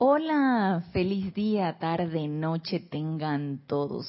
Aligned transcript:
Hola, 0.00 0.84
feliz 0.92 1.34
día, 1.34 1.76
tarde, 1.80 2.28
noche 2.28 2.78
tengan 2.78 3.58
todos. 3.66 4.06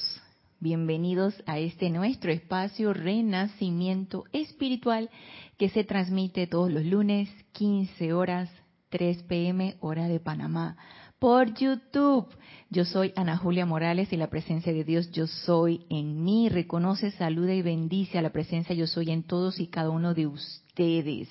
Bienvenidos 0.60 1.34
a 1.46 1.58
este 1.58 1.90
nuestro 1.90 2.30
espacio 2.30 2.92
Renacimiento 2.92 4.22
Espiritual 4.32 5.10
que 5.58 5.68
se 5.68 5.82
transmite 5.82 6.46
todos 6.46 6.70
los 6.70 6.84
lunes, 6.84 7.28
15 7.54 8.12
horas, 8.12 8.48
3 8.90 9.24
pm, 9.24 9.78
hora 9.80 10.06
de 10.06 10.20
Panamá, 10.20 10.76
por 11.18 11.54
YouTube. 11.54 12.28
Yo 12.70 12.84
soy 12.84 13.12
Ana 13.16 13.36
Julia 13.36 13.66
Morales 13.66 14.12
y 14.12 14.16
la 14.16 14.30
presencia 14.30 14.72
de 14.72 14.84
Dios 14.84 15.10
yo 15.10 15.26
soy 15.26 15.86
en 15.90 16.22
mí. 16.22 16.48
Reconoce, 16.48 17.10
saluda 17.10 17.52
y 17.52 17.62
bendice 17.62 18.16
a 18.16 18.22
la 18.22 18.30
presencia 18.30 18.76
yo 18.76 18.86
soy 18.86 19.10
en 19.10 19.24
todos 19.24 19.58
y 19.58 19.66
cada 19.66 19.90
uno 19.90 20.14
de 20.14 20.28
ustedes. 20.28 21.28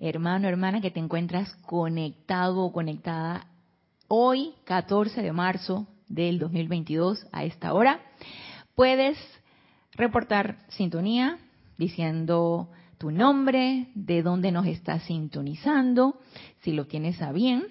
Hermano, 0.00 0.48
hermana, 0.48 0.80
que 0.80 0.90
te 0.90 1.00
encuentras 1.00 1.52
conectado 1.66 2.60
o 2.60 2.72
conectada 2.72 3.46
hoy, 4.08 4.54
14 4.64 5.22
de 5.22 5.32
marzo 5.32 5.86
del 6.08 6.38
2022, 6.38 7.26
a 7.32 7.44
esta 7.44 7.72
hora, 7.74 8.00
puedes 8.74 9.18
reportar 9.92 10.58
sintonía 10.68 11.38
diciendo 11.76 12.70
tu 12.98 13.10
nombre, 13.10 13.88
de 13.94 14.22
dónde 14.22 14.50
nos 14.50 14.66
estás 14.66 15.04
sintonizando, 15.04 16.18
si 16.62 16.72
lo 16.72 16.86
tienes 16.86 17.22
a 17.22 17.32
bien. 17.32 17.68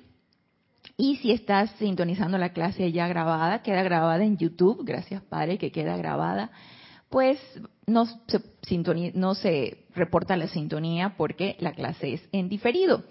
Y 0.95 1.17
si 1.17 1.31
estás 1.31 1.69
sintonizando 1.77 2.37
la 2.37 2.53
clase 2.53 2.91
ya 2.91 3.07
grabada, 3.07 3.61
queda 3.61 3.83
grabada 3.83 4.23
en 4.23 4.37
YouTube, 4.37 4.83
gracias 4.83 5.21
Padre 5.21 5.57
que 5.57 5.71
queda 5.71 5.97
grabada, 5.97 6.49
pues 7.09 7.39
no 7.85 8.05
se, 8.05 8.41
no 9.13 9.33
se 9.35 9.85
reporta 9.95 10.35
la 10.35 10.47
sintonía 10.47 11.15
porque 11.15 11.55
la 11.59 11.71
clase 11.71 12.13
es 12.13 12.29
en 12.33 12.49
diferido. 12.49 13.03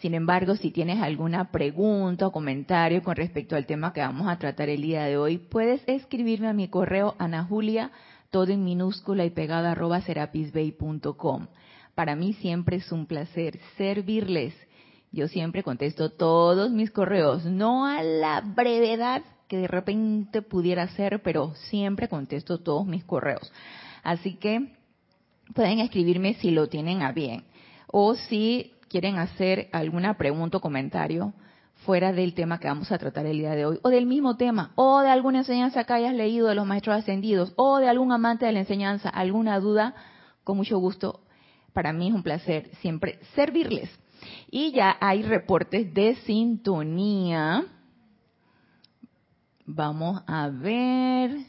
Sin 0.00 0.14
embargo, 0.14 0.56
si 0.56 0.70
tienes 0.70 1.00
alguna 1.00 1.52
pregunta 1.52 2.26
o 2.26 2.32
comentario 2.32 3.02
con 3.02 3.14
respecto 3.14 3.54
al 3.54 3.66
tema 3.66 3.92
que 3.92 4.00
vamos 4.00 4.26
a 4.26 4.38
tratar 4.38 4.68
el 4.68 4.82
día 4.82 5.04
de 5.04 5.16
hoy, 5.16 5.38
puedes 5.38 5.82
escribirme 5.86 6.48
a 6.48 6.52
mi 6.52 6.68
correo 6.68 7.14
anajulia, 7.18 7.92
todo 8.30 8.52
en 8.52 8.64
minúscula 8.64 9.24
y 9.24 9.30
pegado 9.30 9.68
arroba 9.68 10.00
serapisbay.com. 10.00 11.46
Para 11.94 12.16
mí 12.16 12.32
siempre 12.34 12.78
es 12.78 12.90
un 12.90 13.06
placer 13.06 13.60
servirles. 13.76 14.54
Yo 15.12 15.28
siempre 15.28 15.62
contesto 15.62 16.10
todos 16.10 16.72
mis 16.72 16.90
correos, 16.90 17.44
no 17.44 17.86
a 17.86 18.02
la 18.02 18.40
brevedad 18.40 19.22
que 19.48 19.58
de 19.58 19.68
repente 19.68 20.42
pudiera 20.42 20.86
ser, 20.88 21.22
pero 21.22 21.54
siempre 21.54 22.08
contesto 22.08 22.58
todos 22.58 22.86
mis 22.86 23.04
correos. 23.04 23.52
Así 24.02 24.34
que 24.34 24.72
pueden 25.54 25.80
escribirme 25.80 26.34
si 26.34 26.50
lo 26.50 26.68
tienen 26.68 27.02
a 27.02 27.12
bien 27.12 27.44
o 27.86 28.14
si 28.14 28.72
quieren 28.88 29.18
hacer 29.18 29.68
alguna 29.72 30.16
pregunta 30.16 30.58
o 30.58 30.60
comentario 30.60 31.32
fuera 31.84 32.12
del 32.12 32.34
tema 32.34 32.58
que 32.58 32.68
vamos 32.68 32.90
a 32.90 32.98
tratar 32.98 33.26
el 33.26 33.38
día 33.38 33.54
de 33.54 33.66
hoy, 33.66 33.78
o 33.82 33.88
del 33.88 34.06
mismo 34.06 34.36
tema, 34.36 34.72
o 34.74 35.00
de 35.00 35.10
alguna 35.10 35.38
enseñanza 35.38 35.84
que 35.84 35.92
hayas 35.92 36.14
leído 36.14 36.48
de 36.48 36.54
los 36.54 36.66
maestros 36.66 36.96
ascendidos, 36.96 37.52
o 37.56 37.78
de 37.78 37.88
algún 37.88 38.12
amante 38.12 38.46
de 38.46 38.52
la 38.52 38.60
enseñanza, 38.60 39.08
alguna 39.08 39.60
duda, 39.60 39.94
con 40.44 40.56
mucho 40.56 40.78
gusto, 40.78 41.20
para 41.72 41.92
mí 41.92 42.08
es 42.08 42.14
un 42.14 42.22
placer 42.22 42.70
siempre 42.80 43.18
servirles. 43.34 43.90
Y 44.50 44.72
ya 44.72 44.96
hay 45.00 45.22
reportes 45.22 45.92
de 45.92 46.14
sintonía. 46.24 47.66
Vamos 49.66 50.22
a 50.26 50.48
ver. 50.48 51.46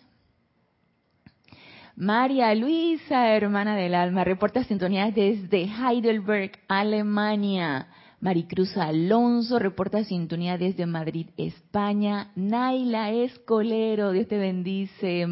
María 1.97 2.53
Luisa, 2.55 3.30
hermana 3.30 3.75
del 3.75 3.95
alma, 3.95 4.23
reporta 4.23 4.63
sintonía 4.63 5.11
desde 5.11 5.63
Heidelberg, 5.63 6.52
Alemania. 6.67 7.88
Maricruz 8.21 8.75
Alonso 8.77 9.59
reporta 9.59 10.03
sintonía 10.03 10.58
desde 10.58 10.86
Madrid, 10.86 11.27
España. 11.38 12.31
Naila 12.36 13.11
Escolero, 13.11 14.11
Dios 14.11 14.27
te 14.27 14.38
bendice. 14.38 15.27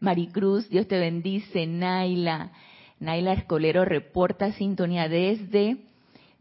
Maricruz, 0.00 0.68
Dios 0.68 0.86
te 0.86 0.98
bendice. 0.98 1.66
Naila. 1.66 2.52
Naila 3.00 3.32
Escolero 3.32 3.84
reporta 3.84 4.52
sintonía 4.52 5.08
desde 5.08 5.78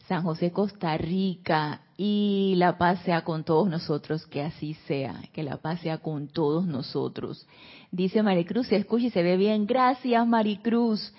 San 0.08 0.24
José, 0.24 0.52
Costa 0.52 0.98
Rica. 0.98 1.82
Y 2.00 2.54
la 2.58 2.78
paz 2.78 3.02
sea 3.04 3.24
con 3.24 3.44
todos 3.44 3.68
nosotros, 3.68 4.28
que 4.28 4.44
así 4.44 4.76
sea, 4.88 5.20
que 5.34 5.42
la 5.42 5.58
paz 5.58 5.82
sea 5.82 5.98
con 5.98 6.28
todos 6.28 6.68
nosotros. 6.68 7.48
Dice 7.92 8.22
Maricruz, 8.22 8.68
se 8.68 8.76
escucha 8.76 9.08
y 9.08 9.10
se 9.10 9.24
ve 9.24 9.36
bien. 9.36 9.66
Gracias, 9.66 10.28
Maricruz. 10.28 11.12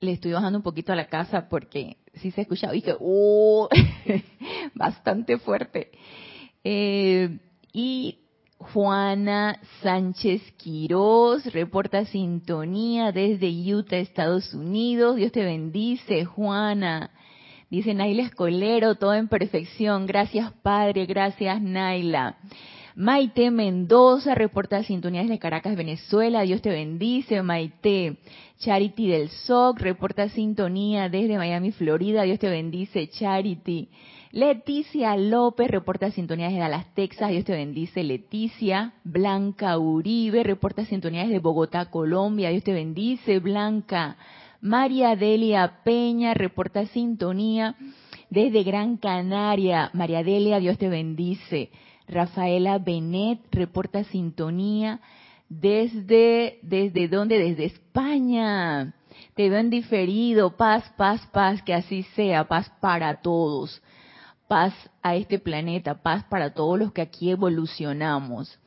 Le 0.00 0.12
estoy 0.12 0.32
bajando 0.32 0.58
un 0.58 0.62
poquito 0.62 0.92
a 0.92 0.96
la 0.96 1.06
casa 1.06 1.48
porque 1.48 1.96
sí 2.14 2.30
se 2.30 2.42
escucha. 2.42 2.70
Que, 2.72 2.94
oh, 3.00 3.70
bastante 4.74 5.38
fuerte. 5.38 5.92
Eh, 6.62 7.38
y 7.72 8.18
Juana 8.58 9.58
Sánchez 9.82 10.42
Quiroz 10.58 11.46
reporta 11.54 12.04
sintonía 12.04 13.12
desde 13.12 13.48
Utah, 13.74 13.96
Estados 13.96 14.52
Unidos. 14.52 15.16
Dios 15.16 15.32
te 15.32 15.42
bendice, 15.42 16.26
Juana. 16.26 17.10
Dice 17.70 17.92
Naila 17.92 18.22
Escolero, 18.22 18.94
todo 18.94 19.14
en 19.14 19.28
perfección. 19.28 20.06
Gracias, 20.06 20.52
Padre. 20.62 21.04
Gracias, 21.04 21.60
Naila. 21.60 22.38
Maite 22.94 23.50
Mendoza 23.52 24.34
reporta 24.34 24.82
sintonía 24.82 25.20
desde 25.20 25.38
Caracas, 25.38 25.76
Venezuela. 25.76 26.42
Dios 26.42 26.62
te 26.62 26.70
bendice, 26.70 27.42
Maite. 27.42 28.16
Charity 28.58 29.06
del 29.06 29.28
SOC 29.28 29.78
reporta 29.80 30.28
sintonía 30.30 31.08
desde 31.08 31.36
Miami, 31.36 31.70
Florida. 31.70 32.22
Dios 32.22 32.38
te 32.38 32.48
bendice, 32.48 33.08
Charity. 33.08 33.88
Leticia 34.32 35.16
López 35.16 35.70
reporta 35.70 36.10
sintonía 36.10 36.46
desde 36.46 36.60
Dallas, 36.60 36.92
Texas. 36.94 37.30
Dios 37.30 37.44
te 37.44 37.52
bendice, 37.52 38.02
Leticia. 38.02 38.94
Blanca 39.04 39.78
Uribe 39.78 40.42
reporta 40.42 40.84
sintonía 40.86 41.22
desde 41.22 41.38
Bogotá, 41.38 41.90
Colombia. 41.90 42.50
Dios 42.50 42.64
te 42.64 42.72
bendice, 42.72 43.38
Blanca. 43.38 44.16
María 44.60 45.14
Delia 45.14 45.82
Peña 45.84 46.34
reporta 46.34 46.86
sintonía 46.86 47.76
desde 48.30 48.64
Gran 48.64 48.96
Canaria. 48.96 49.90
María 49.92 50.22
Delia, 50.22 50.58
Dios 50.58 50.78
te 50.78 50.88
bendice. 50.88 51.70
Rafaela 52.08 52.78
Benet 52.78 53.40
reporta 53.52 54.04
sintonía 54.04 55.00
desde, 55.48 56.58
¿desde 56.62 57.08
dónde? 57.08 57.38
Desde 57.38 57.66
España. 57.66 58.94
Te 59.34 59.48
veo 59.48 59.58
en 59.58 59.70
diferido. 59.70 60.56
Paz, 60.56 60.92
paz, 60.96 61.26
paz, 61.32 61.62
que 61.62 61.74
así 61.74 62.02
sea. 62.14 62.48
Paz 62.48 62.70
para 62.80 63.20
todos. 63.20 63.82
Paz 64.48 64.74
a 65.02 65.14
este 65.14 65.38
planeta. 65.38 66.02
Paz 66.02 66.24
para 66.24 66.52
todos 66.52 66.78
los 66.78 66.92
que 66.92 67.02
aquí 67.02 67.30
evolucionamos. 67.30 68.58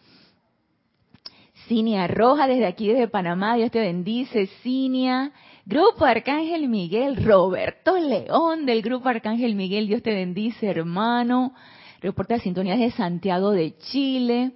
Cinia 1.67 2.07
Roja, 2.07 2.47
desde 2.47 2.65
aquí, 2.65 2.87
desde 2.87 3.07
Panamá. 3.07 3.55
Dios 3.55 3.71
te 3.71 3.79
bendice. 3.79 4.47
Cinia. 4.61 5.31
Grupo 5.65 6.05
Arcángel 6.05 6.67
Miguel, 6.67 7.23
Roberto 7.23 7.95
León 7.95 8.65
del 8.65 8.81
Grupo 8.81 9.09
Arcángel 9.09 9.55
Miguel, 9.55 9.87
Dios 9.87 10.01
te 10.01 10.11
bendice, 10.11 10.65
hermano. 10.65 11.53
Reporta 12.01 12.39
sintonías 12.39 12.79
de 12.79 12.89
Santiago 12.91 13.51
de 13.51 13.77
Chile. 13.77 14.53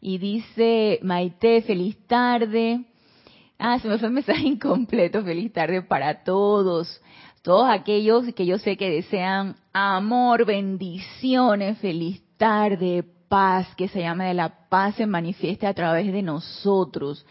Y 0.00 0.18
dice 0.18 0.98
Maite, 1.02 1.62
feliz 1.62 1.96
tarde. 2.08 2.84
Ah, 3.56 3.78
se 3.78 3.88
me 3.88 3.98
fue 3.98 4.08
el 4.08 4.14
mensaje 4.14 4.42
incompleto, 4.46 5.22
feliz 5.22 5.52
tarde 5.52 5.82
para 5.82 6.24
todos. 6.24 7.00
Todos 7.42 7.68
aquellos 7.70 8.32
que 8.34 8.44
yo 8.44 8.58
sé 8.58 8.76
que 8.76 8.90
desean 8.90 9.54
amor, 9.72 10.44
bendiciones, 10.44 11.78
feliz 11.78 12.20
tarde, 12.36 13.04
paz, 13.28 13.72
que 13.76 13.86
se 13.86 14.00
llama 14.00 14.24
de 14.24 14.34
la 14.34 14.68
paz 14.68 14.96
se 14.96 15.06
manifieste 15.06 15.68
a 15.68 15.74
través 15.74 16.12
de 16.12 16.22
nosotros. 16.22 17.24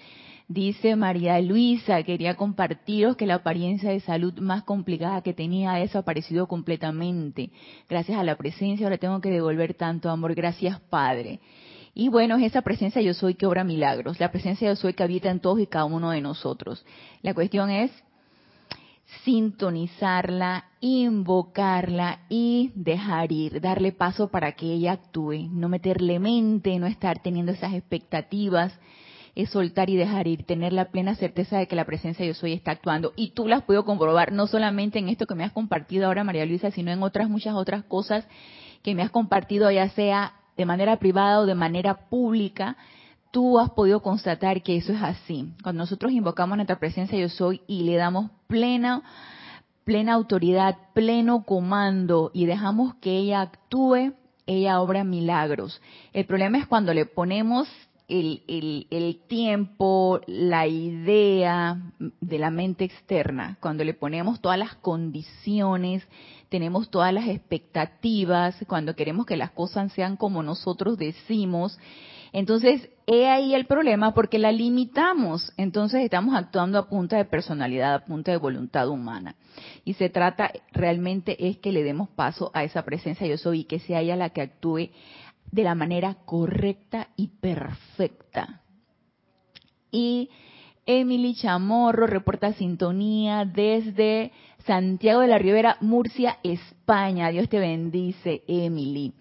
Dice 0.49 0.95
María 0.95 1.41
Luisa, 1.41 2.01
quería 2.03 2.35
compartiros 2.35 3.17
que 3.17 3.25
la 3.25 3.35
apariencia 3.35 3.89
de 3.89 3.99
salud 3.99 4.33
más 4.39 4.63
complicada 4.63 5.21
que 5.21 5.33
tenía 5.33 5.73
ha 5.73 5.79
desaparecido 5.79 6.47
completamente. 6.47 7.49
Gracias 7.89 8.17
a 8.17 8.23
la 8.23 8.37
presencia 8.37 8.85
ahora 8.85 8.97
tengo 8.97 9.19
que 9.19 9.29
devolver 9.29 9.73
tanto 9.73 10.09
amor. 10.09 10.35
Gracias 10.35 10.79
Padre. 10.89 11.41
Y 11.93 12.07
bueno, 12.07 12.37
es 12.37 12.43
esa 12.43 12.61
presencia 12.61 13.01
yo 13.01 13.13
soy 13.13 13.33
que 13.33 13.45
obra 13.45 13.65
milagros. 13.65 14.21
La 14.21 14.31
presencia 14.31 14.69
yo 14.69 14.77
soy 14.77 14.93
que 14.93 15.03
habita 15.03 15.29
en 15.29 15.41
todos 15.41 15.59
y 15.59 15.67
cada 15.67 15.83
uno 15.83 16.11
de 16.11 16.21
nosotros. 16.21 16.85
La 17.23 17.33
cuestión 17.33 17.69
es 17.69 17.91
sintonizarla, 19.25 20.63
invocarla 20.79 22.21
y 22.29 22.71
dejar 22.73 23.33
ir, 23.33 23.59
darle 23.59 23.91
paso 23.91 24.29
para 24.29 24.53
que 24.53 24.71
ella 24.71 24.93
actúe, 24.93 25.49
no 25.51 25.67
meterle 25.67 26.19
mente, 26.19 26.79
no 26.79 26.87
estar 26.87 27.19
teniendo 27.19 27.51
esas 27.51 27.73
expectativas 27.73 28.71
es 29.37 29.51
soltar 29.51 29.87
y 29.91 29.95
dejar 29.95 30.27
ir, 30.27 30.45
tener 30.45 30.73
la 30.73 30.85
plena 30.85 31.13
certeza 31.13 31.59
de 31.59 31.67
que 31.67 31.75
la 31.75 31.85
presencia 31.85 32.25
de 32.25 32.31
yo 32.31 32.33
soy 32.33 32.53
está 32.53 32.71
actuando. 32.71 33.13
Y 33.15 33.29
tú 33.29 33.47
las 33.47 33.61
puedo 33.61 33.85
comprobar, 33.85 34.31
no 34.31 34.47
solamente 34.47 34.97
en 34.97 35.09
esto 35.09 35.27
que 35.27 35.35
me 35.35 35.43
has 35.43 35.51
compartido 35.51 36.07
ahora, 36.07 36.23
María 36.23 36.43
Luisa, 36.47 36.71
sino 36.71 36.91
en 36.91 37.03
otras, 37.03 37.29
muchas 37.29 37.53
otras 37.53 37.83
cosas 37.83 38.27
que 38.81 38.95
me 38.95 39.03
has 39.03 39.11
compartido, 39.11 39.69
ya 39.69 39.89
sea 39.89 40.33
de 40.57 40.65
manera 40.65 40.97
privada 40.97 41.41
o 41.41 41.45
de 41.45 41.53
manera 41.53 42.09
pública. 42.09 42.77
Tú 43.29 43.59
has 43.59 43.69
podido 43.69 44.01
constatar 44.01 44.63
que 44.63 44.75
eso 44.75 44.91
es 44.91 45.03
así. 45.03 45.53
Cuando 45.61 45.83
nosotros 45.83 46.11
invocamos 46.13 46.57
nuestra 46.57 46.79
presencia 46.79 47.19
yo 47.19 47.29
soy 47.29 47.61
y 47.67 47.83
le 47.83 47.95
damos 47.95 48.31
plena 48.47 49.03
plena 49.83 50.15
autoridad, 50.15 50.75
pleno 50.93 51.43
comando 51.43 52.31
y 52.33 52.45
dejamos 52.45 52.95
que 52.95 53.19
ella 53.19 53.39
actúe, 53.41 54.13
ella 54.47 54.81
obra 54.81 55.03
milagros. 55.03 55.79
El 56.11 56.25
problema 56.25 56.57
es 56.57 56.65
cuando 56.67 56.93
le 56.93 57.05
ponemos 57.05 57.69
el, 58.07 58.43
el, 58.47 58.87
el, 58.89 59.19
tiempo, 59.27 60.21
la 60.27 60.65
idea 60.65 61.77
de 61.99 62.39
la 62.39 62.51
mente 62.51 62.85
externa, 62.85 63.57
cuando 63.59 63.83
le 63.83 63.93
ponemos 63.93 64.39
todas 64.39 64.57
las 64.57 64.75
condiciones, 64.75 66.07
tenemos 66.47 66.89
todas 66.89 67.13
las 67.13 67.27
expectativas, 67.27 68.55
cuando 68.67 68.95
queremos 68.95 69.25
que 69.25 69.35
las 69.35 69.51
cosas 69.51 69.91
sean 69.91 70.15
como 70.15 70.41
nosotros 70.41 70.97
decimos, 70.97 71.77
entonces 72.31 72.89
he 73.07 73.27
ahí 73.27 73.55
el 73.55 73.65
problema 73.65 74.13
porque 74.13 74.39
la 74.39 74.51
limitamos, 74.51 75.53
entonces 75.57 76.01
estamos 76.01 76.35
actuando 76.35 76.77
a 76.77 76.87
punta 76.87 77.17
de 77.17 77.25
personalidad, 77.25 77.93
a 77.93 78.05
punta 78.05 78.31
de 78.31 78.37
voluntad 78.37 78.89
humana. 78.89 79.35
Y 79.85 79.93
se 79.93 80.09
trata 80.09 80.51
realmente 80.71 81.47
es 81.47 81.57
que 81.57 81.71
le 81.71 81.83
demos 81.83 82.09
paso 82.09 82.51
a 82.53 82.63
esa 82.63 82.83
presencia 82.83 83.27
yo 83.27 83.37
soy 83.37 83.61
y 83.61 83.63
que 83.63 83.79
sea 83.79 84.01
ella 84.01 84.15
la 84.15 84.29
que 84.29 84.41
actúe 84.41 84.89
de 85.51 85.63
la 85.63 85.75
manera 85.75 86.17
correcta 86.25 87.09
y 87.15 87.27
perfecta. 87.27 88.61
Y 89.91 90.29
Emily 90.85 91.35
Chamorro 91.35 92.07
reporta 92.07 92.53
sintonía 92.53 93.45
desde 93.45 94.31
Santiago 94.65 95.21
de 95.21 95.27
la 95.27 95.37
Ribera, 95.37 95.77
Murcia, 95.81 96.37
España. 96.43 97.29
Dios 97.29 97.49
te 97.49 97.59
bendice, 97.59 98.43
Emily. 98.47 99.13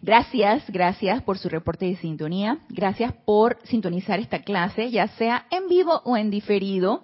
Gracias, 0.00 0.64
gracias 0.68 1.22
por 1.22 1.38
su 1.38 1.48
reporte 1.48 1.86
de 1.86 1.96
sintonía. 1.96 2.58
Gracias 2.68 3.12
por 3.24 3.58
sintonizar 3.64 4.20
esta 4.20 4.42
clase, 4.42 4.90
ya 4.90 5.08
sea 5.08 5.46
en 5.50 5.68
vivo 5.68 6.02
o 6.04 6.16
en 6.16 6.30
diferido. 6.30 7.02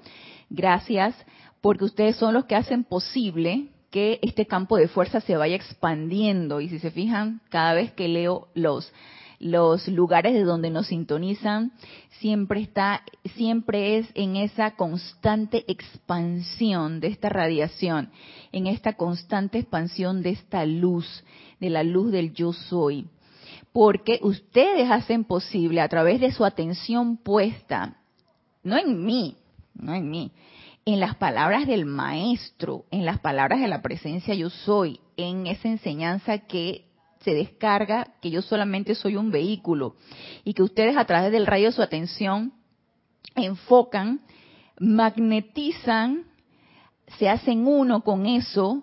Gracias 0.50 1.14
porque 1.60 1.84
ustedes 1.84 2.16
son 2.16 2.34
los 2.34 2.44
que 2.46 2.56
hacen 2.56 2.84
posible 2.84 3.68
que 3.90 4.18
este 4.22 4.46
campo 4.46 4.76
de 4.76 4.88
fuerza 4.88 5.20
se 5.20 5.36
vaya 5.36 5.56
expandiendo. 5.56 6.60
Y 6.60 6.68
si 6.68 6.78
se 6.78 6.90
fijan, 6.90 7.40
cada 7.48 7.74
vez 7.74 7.92
que 7.92 8.08
leo 8.08 8.48
los 8.54 8.92
los 9.38 9.86
lugares 9.88 10.34
de 10.34 10.42
donde 10.42 10.70
nos 10.70 10.88
sintonizan, 10.88 11.72
siempre 12.18 12.60
está, 12.60 13.02
siempre 13.36 13.98
es 13.98 14.08
en 14.14 14.36
esa 14.36 14.72
constante 14.72 15.64
expansión 15.68 17.00
de 17.00 17.08
esta 17.08 17.28
radiación, 17.28 18.10
en 18.52 18.66
esta 18.66 18.94
constante 18.94 19.58
expansión 19.58 20.22
de 20.22 20.30
esta 20.30 20.64
luz, 20.66 21.24
de 21.60 21.70
la 21.70 21.84
luz 21.84 22.10
del 22.10 22.32
yo 22.32 22.52
soy. 22.52 23.06
Porque 23.72 24.18
ustedes 24.22 24.90
hacen 24.90 25.24
posible 25.24 25.80
a 25.80 25.88
través 25.88 26.20
de 26.20 26.32
su 26.32 26.44
atención 26.44 27.16
puesta, 27.16 27.96
no 28.64 28.76
en 28.76 29.04
mí, 29.04 29.36
no 29.74 29.94
en 29.94 30.10
mí, 30.10 30.32
en 30.94 31.00
las 31.00 31.16
palabras 31.16 31.66
del 31.66 31.84
maestro, 31.84 32.86
en 32.90 33.04
las 33.04 33.18
palabras 33.18 33.60
de 33.60 33.68
la 33.68 33.82
presencia 33.82 34.34
yo 34.34 34.48
soy, 34.48 35.00
en 35.18 35.46
esa 35.46 35.68
enseñanza 35.68 36.38
que 36.38 36.86
se 37.20 37.34
descarga, 37.34 38.14
que 38.22 38.30
yo 38.30 38.40
solamente 38.40 38.94
soy 38.94 39.16
un 39.16 39.30
vehículo 39.30 39.96
y 40.44 40.54
que 40.54 40.62
ustedes 40.62 40.96
a 40.96 41.04
través 41.04 41.30
del 41.30 41.46
rayo 41.46 41.66
de 41.66 41.72
su 41.72 41.82
atención 41.82 42.54
enfocan, 43.34 44.22
magnetizan, 44.80 46.24
se 47.18 47.28
hacen 47.28 47.66
uno 47.66 48.02
con 48.02 48.24
eso, 48.24 48.82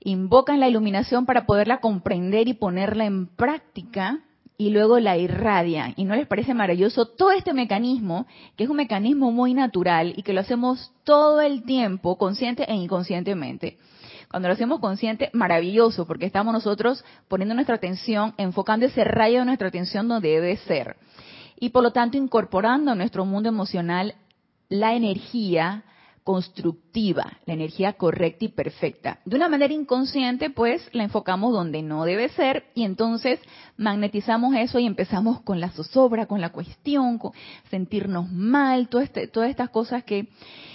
invocan 0.00 0.60
la 0.60 0.68
iluminación 0.68 1.26
para 1.26 1.44
poderla 1.44 1.80
comprender 1.80 2.48
y 2.48 2.54
ponerla 2.54 3.04
en 3.04 3.26
práctica 3.26 4.24
y 4.56 4.70
luego 4.70 5.00
la 5.00 5.16
irradian. 5.16 5.94
¿Y 5.96 6.04
no 6.04 6.14
les 6.14 6.26
parece 6.26 6.54
maravilloso 6.54 7.06
todo 7.06 7.32
este 7.32 7.52
mecanismo, 7.52 8.26
que 8.56 8.64
es 8.64 8.70
un 8.70 8.76
mecanismo 8.76 9.32
muy 9.32 9.54
natural 9.54 10.14
y 10.16 10.22
que 10.22 10.32
lo 10.32 10.40
hacemos 10.40 10.92
todo 11.04 11.40
el 11.40 11.64
tiempo, 11.64 12.16
consciente 12.16 12.64
e 12.70 12.74
inconscientemente? 12.74 13.78
Cuando 14.30 14.48
lo 14.48 14.54
hacemos 14.54 14.80
consciente, 14.80 15.30
maravilloso, 15.32 16.06
porque 16.06 16.26
estamos 16.26 16.52
nosotros 16.52 17.04
poniendo 17.28 17.54
nuestra 17.54 17.76
atención, 17.76 18.34
enfocando 18.36 18.86
ese 18.86 19.04
rayo 19.04 19.40
de 19.40 19.44
nuestra 19.44 19.68
atención 19.68 20.08
donde 20.08 20.28
debe 20.28 20.56
ser. 20.58 20.96
Y 21.58 21.70
por 21.70 21.82
lo 21.82 21.92
tanto, 21.92 22.16
incorporando 22.16 22.90
a 22.90 22.94
nuestro 22.96 23.24
mundo 23.24 23.48
emocional 23.48 24.14
la 24.68 24.94
energía 24.94 25.84
constructiva, 26.24 27.38
la 27.44 27.52
energía 27.52 27.92
correcta 27.92 28.46
y 28.46 28.48
perfecta. 28.48 29.20
De 29.26 29.36
una 29.36 29.50
manera 29.50 29.74
inconsciente, 29.74 30.48
pues 30.48 30.88
la 30.92 31.04
enfocamos 31.04 31.52
donde 31.52 31.82
no 31.82 32.04
debe 32.04 32.30
ser 32.30 32.64
y 32.74 32.84
entonces 32.84 33.38
magnetizamos 33.76 34.56
eso 34.56 34.78
y 34.78 34.86
empezamos 34.86 35.42
con 35.42 35.60
la 35.60 35.68
zozobra, 35.68 36.26
con 36.26 36.40
la 36.40 36.50
cuestión, 36.50 37.18
con 37.18 37.32
sentirnos 37.70 38.32
mal, 38.32 38.88
este, 39.02 39.28
todas 39.28 39.50
estas 39.50 39.68
cosas 39.68 40.02
que 40.04 40.28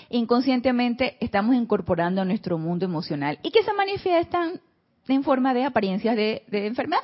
inconscientemente 0.09 1.17
estamos 1.19 1.55
incorporando 1.55 2.21
a 2.21 2.25
nuestro 2.25 2.59
mundo 2.59 2.85
emocional 2.85 3.39
y 3.41 3.49
que 3.49 3.63
se 3.63 3.73
manifiestan 3.73 4.61
en 5.07 5.23
forma 5.23 5.55
de 5.55 5.65
apariencias 5.65 6.15
de, 6.15 6.43
enfermedad. 6.51 7.01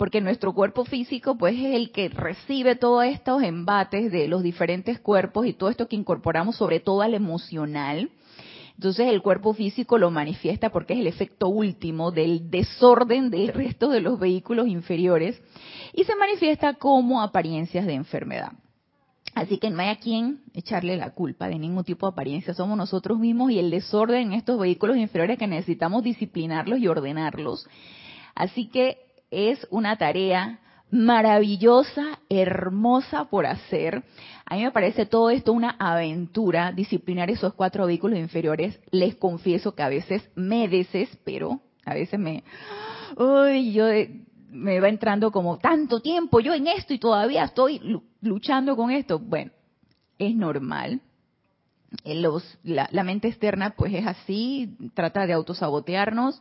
Porque 0.00 0.22
nuestro 0.22 0.54
cuerpo 0.54 0.86
físico, 0.86 1.36
pues, 1.36 1.54
es 1.58 1.74
el 1.74 1.92
que 1.92 2.08
recibe 2.08 2.74
todos 2.74 3.04
estos 3.04 3.42
embates 3.42 4.10
de 4.10 4.28
los 4.28 4.42
diferentes 4.42 4.98
cuerpos 4.98 5.44
y 5.44 5.52
todo 5.52 5.68
esto 5.68 5.88
que 5.88 5.96
incorporamos, 5.96 6.56
sobre 6.56 6.80
todo 6.80 7.02
al 7.02 7.12
emocional. 7.12 8.10
Entonces 8.76 9.08
el 9.08 9.20
cuerpo 9.20 9.52
físico 9.52 9.98
lo 9.98 10.10
manifiesta 10.10 10.70
porque 10.70 10.94
es 10.94 11.00
el 11.00 11.06
efecto 11.06 11.48
último 11.48 12.12
del 12.12 12.50
desorden 12.50 13.28
del 13.28 13.48
resto 13.48 13.90
de 13.90 14.00
los 14.00 14.18
vehículos 14.18 14.68
inferiores 14.68 15.38
y 15.92 16.04
se 16.04 16.16
manifiesta 16.16 16.72
como 16.72 17.20
apariencias 17.20 17.84
de 17.84 17.92
enfermedad. 17.92 18.52
Así 19.34 19.58
que 19.58 19.68
no 19.68 19.82
hay 19.82 19.90
a 19.90 19.96
quien 19.96 20.44
echarle 20.54 20.96
la 20.96 21.10
culpa 21.10 21.46
de 21.46 21.58
ningún 21.58 21.84
tipo 21.84 22.06
de 22.06 22.12
apariencia, 22.12 22.54
somos 22.54 22.78
nosotros 22.78 23.18
mismos 23.18 23.50
y 23.50 23.58
el 23.58 23.70
desorden 23.70 24.28
en 24.28 24.32
estos 24.32 24.58
vehículos 24.58 24.96
inferiores 24.96 25.38
que 25.38 25.46
necesitamos 25.46 26.02
disciplinarlos 26.02 26.78
y 26.78 26.88
ordenarlos. 26.88 27.68
Así 28.34 28.70
que 28.70 29.09
es 29.30 29.66
una 29.70 29.96
tarea 29.96 30.60
maravillosa, 30.90 32.18
hermosa 32.28 33.26
por 33.26 33.46
hacer. 33.46 34.02
A 34.44 34.56
mí 34.56 34.64
me 34.64 34.72
parece 34.72 35.06
todo 35.06 35.30
esto 35.30 35.52
una 35.52 35.76
aventura, 35.78 36.72
disciplinar 36.72 37.30
esos 37.30 37.54
cuatro 37.54 37.86
vehículos 37.86 38.18
inferiores. 38.18 38.80
Les 38.90 39.14
confieso 39.14 39.74
que 39.74 39.82
a 39.82 39.88
veces 39.88 40.28
me 40.34 40.68
desespero, 40.68 41.60
a 41.84 41.94
veces 41.94 42.18
me... 42.18 42.42
Uy, 43.16 43.72
yo 43.72 43.86
me 44.50 44.80
va 44.80 44.88
entrando 44.88 45.30
como 45.30 45.58
tanto 45.58 46.00
tiempo 46.00 46.40
yo 46.40 46.54
en 46.54 46.66
esto 46.66 46.92
y 46.92 46.98
todavía 46.98 47.44
estoy 47.44 48.02
luchando 48.20 48.76
con 48.76 48.90
esto. 48.90 49.18
Bueno, 49.18 49.52
es 50.18 50.34
normal. 50.34 51.00
Eh, 52.04 52.22
la, 52.62 53.04
mente 53.04 53.28
externa 53.28 53.70
pues 53.70 53.92
es 53.94 54.06
así, 54.06 54.76
trata 54.94 55.26
de 55.26 55.32
autosabotearnos, 55.32 56.40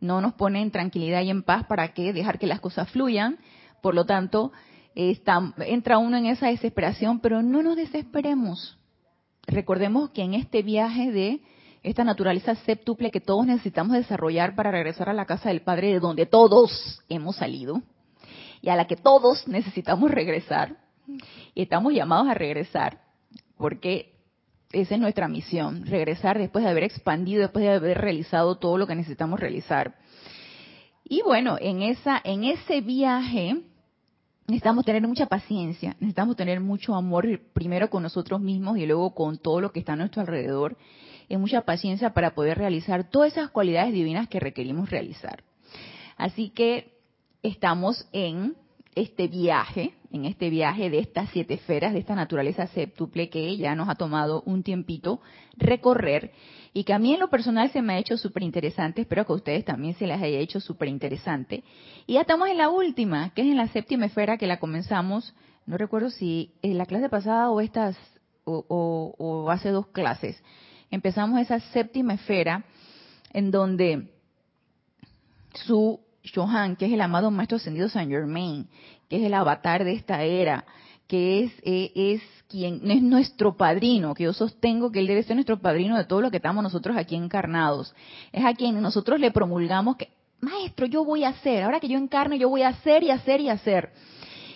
no 0.00 0.20
nos 0.20 0.34
pone 0.34 0.62
en 0.62 0.70
tranquilidad 0.70 1.22
y 1.22 1.30
en 1.30 1.42
paz 1.42 1.66
para 1.66 1.88
que 1.88 2.12
dejar 2.12 2.38
que 2.38 2.46
las 2.46 2.60
cosas 2.60 2.90
fluyan. 2.90 3.38
Por 3.82 3.94
lo 3.94 4.06
tanto, 4.06 4.52
entra 4.94 5.98
uno 5.98 6.16
en 6.16 6.26
esa 6.26 6.48
desesperación, 6.48 7.20
pero 7.20 7.42
no 7.42 7.62
nos 7.62 7.76
desesperemos. 7.76 8.78
Recordemos 9.46 10.10
que 10.10 10.22
en 10.22 10.34
este 10.34 10.62
viaje 10.62 11.10
de 11.10 11.40
esta 11.82 12.04
naturaleza 12.04 12.54
séptuple 12.56 13.10
que 13.10 13.20
todos 13.20 13.46
necesitamos 13.46 13.94
desarrollar 13.94 14.54
para 14.54 14.70
regresar 14.70 15.08
a 15.08 15.14
la 15.14 15.26
casa 15.26 15.48
del 15.48 15.62
Padre 15.62 15.92
de 15.92 16.00
donde 16.00 16.26
todos 16.26 17.02
hemos 17.08 17.36
salido 17.36 17.82
y 18.60 18.68
a 18.68 18.76
la 18.76 18.86
que 18.86 18.96
todos 18.96 19.46
necesitamos 19.46 20.10
regresar 20.10 20.76
y 21.54 21.62
estamos 21.62 21.92
llamados 21.94 22.28
a 22.28 22.34
regresar 22.34 23.00
porque 23.56 24.17
esa 24.72 24.94
es 24.94 25.00
nuestra 25.00 25.28
misión, 25.28 25.86
regresar 25.86 26.38
después 26.38 26.64
de 26.64 26.70
haber 26.70 26.84
expandido, 26.84 27.42
después 27.42 27.64
de 27.64 27.72
haber 27.72 27.98
realizado 27.98 28.56
todo 28.56 28.76
lo 28.76 28.86
que 28.86 28.94
necesitamos 28.94 29.40
realizar. 29.40 29.96
Y 31.04 31.22
bueno, 31.22 31.56
en 31.60 31.82
esa 31.82 32.20
en 32.22 32.44
ese 32.44 32.82
viaje 32.82 33.62
necesitamos 34.46 34.84
tener 34.84 35.06
mucha 35.06 35.26
paciencia, 35.26 35.96
necesitamos 36.00 36.36
tener 36.36 36.60
mucho 36.60 36.94
amor 36.94 37.40
primero 37.52 37.88
con 37.88 38.02
nosotros 38.02 38.40
mismos 38.40 38.76
y 38.78 38.86
luego 38.86 39.14
con 39.14 39.38
todo 39.38 39.60
lo 39.60 39.72
que 39.72 39.80
está 39.80 39.94
a 39.94 39.96
nuestro 39.96 40.20
alrededor 40.20 40.76
y 41.28 41.36
mucha 41.36 41.62
paciencia 41.62 42.14
para 42.14 42.34
poder 42.34 42.58
realizar 42.58 43.08
todas 43.08 43.32
esas 43.32 43.50
cualidades 43.50 43.92
divinas 43.92 44.28
que 44.28 44.40
requerimos 44.40 44.90
realizar. 44.90 45.44
Así 46.16 46.50
que 46.50 46.98
estamos 47.42 48.08
en 48.12 48.54
este 49.00 49.28
viaje, 49.28 49.92
en 50.10 50.24
este 50.24 50.50
viaje 50.50 50.90
de 50.90 50.98
estas 50.98 51.28
siete 51.30 51.54
esferas, 51.54 51.92
de 51.92 52.00
esta 52.00 52.14
naturaleza 52.14 52.66
séptuple 52.68 53.28
que 53.28 53.56
ya 53.56 53.74
nos 53.74 53.88
ha 53.88 53.94
tomado 53.94 54.42
un 54.46 54.62
tiempito 54.62 55.20
recorrer 55.56 56.32
y 56.72 56.84
que 56.84 56.92
a 56.92 56.98
mí 56.98 57.14
en 57.14 57.20
lo 57.20 57.28
personal 57.28 57.70
se 57.70 57.82
me 57.82 57.94
ha 57.94 57.98
hecho 57.98 58.16
súper 58.16 58.42
interesante, 58.42 59.02
espero 59.02 59.24
que 59.24 59.32
a 59.32 59.36
ustedes 59.36 59.64
también 59.64 59.94
se 59.94 60.06
les 60.06 60.20
haya 60.20 60.38
hecho 60.38 60.60
súper 60.60 60.88
interesante. 60.88 61.64
Y 62.06 62.14
ya 62.14 62.22
estamos 62.22 62.48
en 62.48 62.58
la 62.58 62.68
última, 62.70 63.30
que 63.30 63.42
es 63.42 63.48
en 63.48 63.56
la 63.56 63.68
séptima 63.68 64.06
esfera 64.06 64.38
que 64.38 64.46
la 64.46 64.58
comenzamos, 64.58 65.34
no 65.66 65.76
recuerdo 65.76 66.10
si 66.10 66.52
en 66.62 66.78
la 66.78 66.86
clase 66.86 67.08
pasada 67.08 67.50
o 67.50 67.60
estas, 67.60 67.96
o, 68.44 68.64
o 69.18 69.50
hace 69.50 69.70
dos 69.70 69.88
clases, 69.88 70.42
empezamos 70.90 71.40
esa 71.40 71.60
séptima 71.60 72.14
esfera 72.14 72.64
en 73.32 73.50
donde 73.50 74.10
su 75.54 76.00
Johan, 76.34 76.76
que 76.76 76.86
es 76.86 76.92
el 76.92 77.00
amado 77.00 77.30
Maestro 77.30 77.56
Ascendido 77.56 77.88
Saint 77.88 78.10
Germain, 78.10 78.68
que 79.08 79.16
es 79.16 79.22
el 79.22 79.34
avatar 79.34 79.84
de 79.84 79.92
esta 79.92 80.22
era, 80.22 80.64
que 81.06 81.44
es, 81.44 81.52
eh, 81.62 81.92
es 81.94 82.22
quien 82.48 82.90
es 82.90 83.02
nuestro 83.02 83.56
padrino, 83.56 84.14
que 84.14 84.24
yo 84.24 84.32
sostengo 84.32 84.92
que 84.92 85.00
él 85.00 85.06
debe 85.06 85.22
ser 85.22 85.36
nuestro 85.36 85.58
padrino 85.58 85.96
de 85.96 86.04
todo 86.04 86.20
lo 86.20 86.30
que 86.30 86.36
estamos 86.38 86.62
nosotros 86.62 86.96
aquí 86.96 87.16
encarnados. 87.16 87.94
Es 88.32 88.44
a 88.44 88.54
quien 88.54 88.80
nosotros 88.80 89.18
le 89.20 89.30
promulgamos 89.30 89.96
que 89.96 90.10
maestro, 90.40 90.86
yo 90.86 91.04
voy 91.04 91.24
a 91.24 91.30
hacer, 91.30 91.62
ahora 91.62 91.80
que 91.80 91.88
yo 91.88 91.98
encarno, 91.98 92.36
yo 92.36 92.48
voy 92.48 92.62
a 92.62 92.68
hacer 92.68 93.02
y 93.02 93.10
hacer 93.10 93.40
y 93.40 93.48
hacer. 93.48 93.90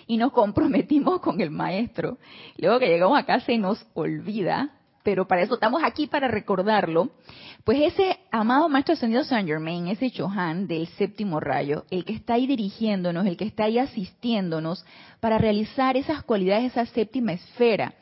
Y 0.06 0.16
nos 0.16 0.32
comprometimos 0.32 1.20
con 1.20 1.40
el 1.40 1.50
maestro. 1.50 2.18
Luego 2.58 2.78
que 2.78 2.88
llegamos 2.88 3.18
acá 3.18 3.40
se 3.40 3.56
nos 3.58 3.84
olvida, 3.94 4.70
pero 5.02 5.26
para 5.26 5.42
eso 5.42 5.54
estamos 5.54 5.82
aquí 5.84 6.06
para 6.06 6.28
recordarlo. 6.28 7.10
Pues 7.64 7.80
ese 7.80 8.18
amado 8.30 8.68
maestro 8.68 8.94
ascendido 8.94 9.24
Saint 9.24 9.48
Germain, 9.48 9.88
ese 9.88 10.10
Chohan 10.10 10.66
del 10.66 10.86
séptimo 10.88 11.40
rayo, 11.40 11.84
el 11.90 12.04
que 12.04 12.14
está 12.14 12.34
ahí 12.34 12.46
dirigiéndonos, 12.46 13.26
el 13.26 13.36
que 13.36 13.44
está 13.44 13.64
ahí 13.64 13.78
asistiéndonos 13.78 14.84
para 15.20 15.38
realizar 15.38 15.96
esas 15.96 16.22
cualidades, 16.22 16.72
esa 16.72 16.86
séptima 16.86 17.32
esfera. 17.32 17.94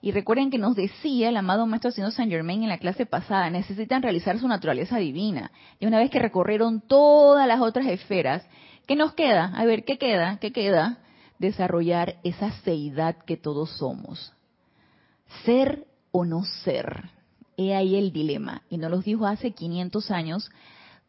Y 0.00 0.10
recuerden 0.10 0.50
que 0.50 0.58
nos 0.58 0.74
decía 0.74 1.28
el 1.28 1.36
amado 1.36 1.64
Maestro 1.66 1.90
Ascendido 1.90 2.10
Saint 2.10 2.32
Germain 2.32 2.62
en 2.62 2.68
la 2.68 2.78
clase 2.78 3.06
pasada, 3.06 3.48
necesitan 3.50 4.02
realizar 4.02 4.38
su 4.38 4.48
naturaleza 4.48 4.98
divina. 4.98 5.52
Y 5.78 5.86
una 5.86 5.98
vez 5.98 6.10
que 6.10 6.18
recorrieron 6.18 6.80
todas 6.80 7.46
las 7.46 7.60
otras 7.60 7.86
esferas, 7.86 8.44
¿qué 8.86 8.96
nos 8.96 9.14
queda? 9.14 9.52
A 9.54 9.64
ver, 9.64 9.84
¿qué 9.84 9.98
queda? 9.98 10.38
¿Qué 10.40 10.52
queda? 10.52 10.98
Desarrollar 11.38 12.16
esa 12.24 12.50
seidad 12.62 13.16
que 13.24 13.36
todos 13.36 13.70
somos. 13.78 14.32
Ser 15.44 15.86
o 16.12 16.24
no 16.24 16.44
ser. 16.44 17.10
He 17.56 17.74
ahí 17.74 17.96
el 17.96 18.12
dilema. 18.12 18.62
Y 18.70 18.78
nos 18.78 18.90
lo 18.90 18.98
dijo 18.98 19.26
hace 19.26 19.52
500 19.52 20.10
años 20.10 20.50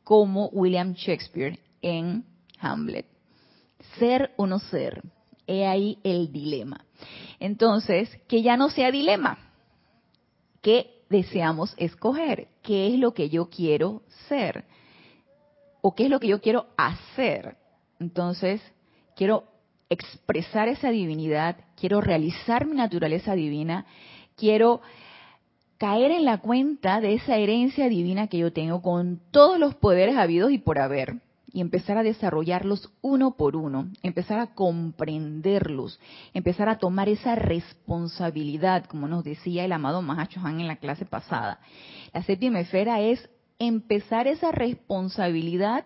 como 0.04 0.48
William 0.48 0.94
Shakespeare 0.94 1.60
en 1.82 2.26
Hamlet. 2.60 3.06
Ser 4.00 4.32
o 4.38 4.48
no 4.48 4.60
ser. 4.60 5.04
He 5.46 5.68
ahí 5.68 6.00
el 6.04 6.32
dilema. 6.32 6.86
Entonces, 7.40 8.10
que 8.28 8.42
ya 8.42 8.58
no 8.58 8.70
sea 8.70 8.92
dilema. 8.92 9.38
¿Qué 10.62 11.04
deseamos 11.10 11.74
escoger? 11.78 12.48
¿Qué 12.62 12.88
es 12.88 13.00
lo 13.00 13.14
que 13.14 13.30
yo 13.30 13.50
quiero 13.50 14.04
ser? 14.30 14.66
¿O 15.82 15.94
qué 15.94 16.06
es 16.06 16.10
lo 16.10 16.20
que 16.20 16.30
yo 16.30 16.40
quiero 16.40 16.68
hacer? 16.78 17.58
Entonces, 18.00 18.62
quiero 19.16 19.44
expresar 19.90 20.70
esa 20.70 20.90
divinidad, 20.90 21.58
quiero 21.76 22.02
realizar 22.02 22.66
mi 22.66 22.76
naturaleza 22.76 23.36
divina, 23.36 23.86
quiero 24.36 24.82
caer 25.78 26.12
en 26.12 26.26
la 26.26 26.38
cuenta 26.38 27.02
de 27.02 27.16
esa 27.16 27.38
herencia 27.38 27.90
divina 27.90 28.28
que 28.28 28.38
yo 28.38 28.54
tengo 28.54 28.82
con 28.82 29.20
todos 29.32 29.60
los 29.60 29.76
poderes 29.76 30.18
habidos 30.18 30.52
y 30.52 30.58
por 30.58 30.80
haber 30.80 31.18
y 31.54 31.62
empezar 31.62 31.98
a 31.98 32.04
desarrollarlos 32.04 32.92
uno 33.02 33.38
por 33.38 33.56
uno, 33.56 33.92
empezar 34.02 34.40
a 34.40 34.56
comprenderlos, 34.56 36.00
empezar 36.34 36.68
a 36.68 36.80
tomar 36.80 37.10
esa 37.10 37.36
responsabilidad, 37.36 38.86
como 38.86 39.08
nos 39.08 39.24
decía 39.24 39.64
el 39.64 39.72
amado 39.72 40.02
Mahacho 40.02 40.42
Han 40.44 40.60
en 40.60 40.68
la 40.68 40.78
clase 40.78 41.06
pasada. 41.06 41.60
La 42.12 42.24
séptima 42.24 42.60
esfera 42.60 43.02
es 43.02 43.30
empezar 43.60 44.28
esa 44.28 44.52
responsabilidad 44.52 45.86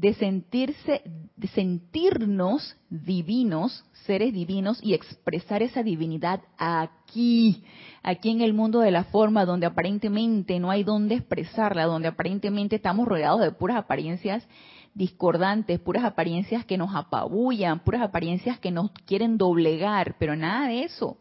de 0.00 0.14
sentirse, 0.14 1.02
de 1.36 1.48
sentirnos 1.48 2.74
divinos, 2.88 3.84
seres 4.06 4.32
divinos 4.32 4.82
y 4.82 4.94
expresar 4.94 5.62
esa 5.62 5.82
divinidad 5.82 6.40
aquí, 6.56 7.64
aquí 8.02 8.30
en 8.30 8.40
el 8.40 8.54
mundo 8.54 8.80
de 8.80 8.92
la 8.92 9.04
forma 9.04 9.44
donde 9.44 9.66
aparentemente 9.66 10.58
no 10.58 10.70
hay 10.70 10.84
donde 10.84 11.16
expresarla, 11.16 11.84
donde 11.84 12.08
aparentemente 12.08 12.76
estamos 12.76 13.06
rodeados 13.06 13.42
de 13.42 13.52
puras 13.52 13.76
apariencias 13.76 14.48
discordantes, 14.94 15.78
puras 15.80 16.04
apariencias 16.04 16.64
que 16.64 16.78
nos 16.78 16.94
apabullan, 16.94 17.80
puras 17.80 18.00
apariencias 18.00 18.58
que 18.58 18.70
nos 18.70 18.92
quieren 19.04 19.36
doblegar, 19.36 20.16
pero 20.18 20.34
nada 20.34 20.68
de 20.68 20.84
eso. 20.84 21.18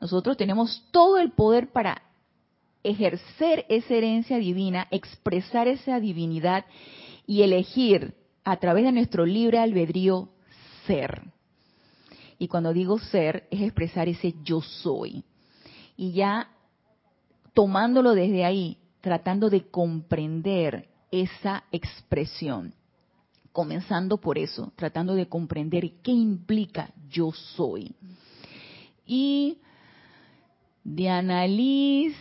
Nosotros 0.00 0.38
tenemos 0.38 0.82
todo 0.92 1.18
el 1.18 1.30
poder 1.32 1.72
para 1.72 2.00
ejercer 2.82 3.66
esa 3.68 3.92
herencia 3.92 4.38
divina, 4.38 4.88
expresar 4.90 5.68
esa 5.68 6.00
divinidad 6.00 6.64
y 7.26 7.42
elegir 7.42 8.14
a 8.44 8.56
través 8.58 8.84
de 8.84 8.92
nuestro 8.92 9.24
libre 9.24 9.58
albedrío 9.58 10.28
ser. 10.86 11.22
Y 12.38 12.48
cuando 12.48 12.72
digo 12.72 12.98
ser, 12.98 13.46
es 13.50 13.62
expresar 13.62 14.08
ese 14.08 14.34
yo 14.44 14.60
soy. 14.60 15.24
Y 15.96 16.12
ya 16.12 16.50
tomándolo 17.54 18.14
desde 18.14 18.44
ahí, 18.44 18.78
tratando 19.00 19.48
de 19.48 19.68
comprender 19.68 20.88
esa 21.10 21.64
expresión 21.70 22.74
comenzando 23.54 24.16
por 24.16 24.36
eso, 24.36 24.72
tratando 24.74 25.14
de 25.14 25.28
comprender 25.28 25.92
qué 26.02 26.10
implica 26.10 26.92
yo 27.08 27.30
soy. 27.30 27.94
Y 29.06 29.58
Diana 30.82 31.46
Liz 31.46 32.16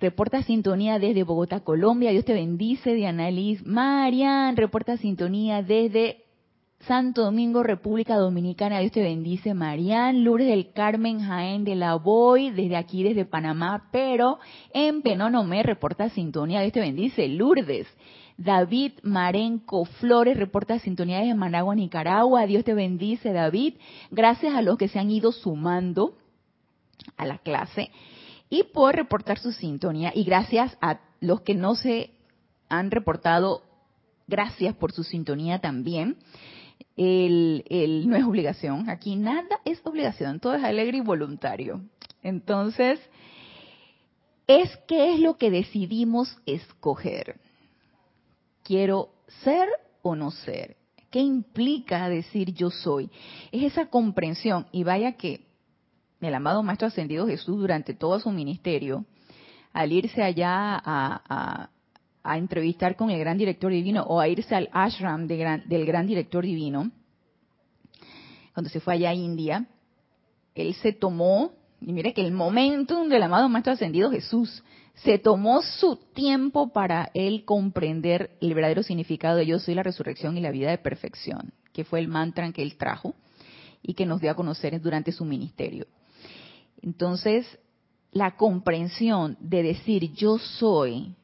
reporta 0.00 0.42
sintonía 0.42 0.98
desde 0.98 1.24
Bogotá, 1.24 1.60
Colombia. 1.60 2.10
Dios 2.10 2.24
te 2.24 2.34
bendice, 2.34 2.94
Diana 2.94 3.30
Liz. 3.30 3.64
Marian 3.64 4.56
reporta 4.56 4.96
sintonía 4.96 5.62
desde 5.62 6.24
Santo 6.80 7.22
Domingo, 7.24 7.62
República 7.62 8.16
Dominicana. 8.16 8.80
Dios 8.80 8.92
te 8.92 9.02
bendice, 9.02 9.54
Marian. 9.54 10.24
Lourdes 10.24 10.48
del 10.48 10.72
Carmen 10.72 11.20
Jaén 11.20 11.64
de 11.64 11.74
la 11.74 11.94
Boy, 11.94 12.50
desde 12.50 12.76
aquí, 12.76 13.02
desde 13.02 13.24
Panamá, 13.24 13.88
pero 13.90 14.38
en 14.72 15.02
Penonomé 15.02 15.62
reporta 15.62 16.10
sintonía. 16.10 16.60
Dios 16.60 16.72
te 16.72 16.80
bendice, 16.80 17.28
Lourdes. 17.28 17.88
David 18.38 18.92
Marenco 19.02 19.86
Flores 19.86 20.36
reporta 20.36 20.78
sintonía 20.78 21.20
de 21.20 21.34
Managua, 21.34 21.74
Nicaragua. 21.74 22.46
Dios 22.46 22.64
te 22.64 22.74
bendice, 22.74 23.32
David. 23.32 23.74
Gracias 24.10 24.54
a 24.54 24.60
los 24.60 24.76
que 24.76 24.88
se 24.88 24.98
han 24.98 25.10
ido 25.10 25.32
sumando 25.32 26.14
a 27.16 27.24
la 27.24 27.38
clase 27.38 27.90
y 28.48 28.64
por 28.64 28.94
reportar 28.94 29.38
su 29.38 29.52
sintonía. 29.52 30.12
Y 30.14 30.24
gracias 30.24 30.76
a 30.80 31.00
los 31.20 31.42
que 31.42 31.54
no 31.54 31.74
se 31.74 32.10
han 32.68 32.90
reportado, 32.90 33.62
gracias 34.26 34.74
por 34.74 34.92
su 34.92 35.04
sintonía 35.04 35.60
también. 35.60 36.16
El, 36.96 37.64
el, 37.68 38.08
no 38.08 38.16
es 38.16 38.24
obligación, 38.24 38.88
aquí 38.88 39.16
nada 39.16 39.60
es 39.64 39.80
obligación, 39.84 40.40
todo 40.40 40.54
es 40.54 40.64
alegre 40.64 40.98
y 40.98 41.02
voluntario. 41.02 41.82
Entonces, 42.22 43.00
es 44.46 44.76
qué 44.88 45.14
es 45.14 45.20
lo 45.20 45.36
que 45.36 45.50
decidimos 45.50 46.36
escoger 46.46 47.40
quiero 48.66 49.10
ser 49.44 49.68
o 50.02 50.16
no 50.16 50.32
ser. 50.32 50.76
¿Qué 51.10 51.20
implica 51.20 52.08
decir 52.08 52.52
yo 52.52 52.70
soy? 52.70 53.08
Es 53.52 53.62
esa 53.62 53.86
comprensión. 53.86 54.66
Y 54.72 54.82
vaya 54.82 55.12
que 55.12 55.45
el 56.20 56.34
amado 56.34 56.62
Maestro 56.62 56.88
Ascendido 56.88 57.26
Jesús 57.26 57.58
durante 57.58 57.94
todo 57.94 58.18
su 58.20 58.30
ministerio, 58.30 59.04
al 59.72 59.92
irse 59.92 60.22
allá 60.22 60.80
a, 60.84 61.70
entrevistar 62.36 62.96
con 62.96 63.10
el 63.10 63.20
gran 63.20 63.38
director 63.38 63.70
divino 63.70 64.02
o 64.02 64.18
a 64.18 64.26
irse 64.26 64.54
al 64.54 64.68
ashram 64.72 65.28
del 65.28 65.86
gran 65.86 66.06
director 66.06 66.44
divino, 66.44 66.90
cuando 68.52 68.70
se 68.70 68.80
fue 68.80 68.94
allá 68.94 69.10
a 69.10 69.14
India, 69.14 69.66
él 70.54 70.74
se 70.74 70.92
tomó, 70.92 71.52
y 71.80 71.92
mire 71.92 72.14
que 72.14 72.22
el 72.22 72.32
momentum 72.32 73.08
del 73.08 73.22
amado 73.22 73.48
Maestro 73.48 73.74
Ascendido 73.74 74.10
Jesús 74.10 74.64
se 74.94 75.18
tomó 75.18 75.62
su 75.62 75.96
tiempo 76.14 76.72
para 76.72 77.10
él 77.12 77.44
comprender 77.44 78.30
el 78.40 78.54
verdadero 78.54 78.82
significado 78.82 79.36
de 79.36 79.46
yo 79.46 79.58
soy 79.58 79.74
la 79.74 79.82
resurrección 79.82 80.38
y 80.38 80.40
la 80.40 80.50
vida 80.50 80.70
de 80.70 80.78
perfección, 80.78 81.52
que 81.74 81.84
fue 81.84 82.00
el 82.00 82.08
mantra 82.08 82.50
que 82.52 82.62
él 82.62 82.76
trajo 82.78 83.14
y 83.82 83.92
que 83.92 84.06
nos 84.06 84.22
dio 84.22 84.30
a 84.30 84.34
conocer 84.34 84.80
durante 84.80 85.12
su 85.12 85.26
ministerio. 85.26 85.86
Entonces, 86.82 87.58
la 88.12 88.36
comprensión 88.36 89.36
de 89.40 89.62
decir 89.62 90.12
yo 90.12 90.38
soy 90.38 91.14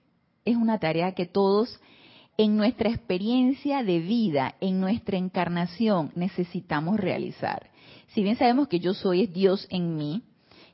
es 0.45 0.57
una 0.57 0.79
tarea 0.79 1.13
que 1.13 1.27
todos 1.27 1.81
en 2.37 2.57
nuestra 2.57 2.91
experiencia 2.91 3.83
de 3.83 4.01
vida, 4.01 4.55
en 4.61 4.81
nuestra 4.81 5.17
encarnación, 5.17 6.11
necesitamos 6.15 6.99
realizar. 6.99 7.71
Si 8.09 8.23
bien 8.23 8.37
sabemos 8.37 8.69
que 8.69 8.81
yo 8.81 8.95
soy 8.95 9.23
es 9.23 9.33
Dios 9.33 9.67
en 9.71 9.97
mí, 9.97 10.23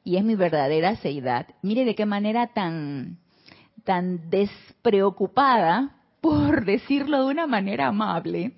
y 0.08 0.16
es 0.16 0.24
mi 0.24 0.36
verdadera 0.36 0.96
seidad. 0.96 1.46
Mire 1.60 1.84
de 1.84 1.94
qué 1.94 2.06
manera 2.06 2.46
tan, 2.46 3.18
tan 3.84 4.30
despreocupada, 4.30 5.96
por 6.22 6.64
decirlo 6.64 7.26
de 7.26 7.30
una 7.30 7.46
manera 7.46 7.88
amable, 7.88 8.52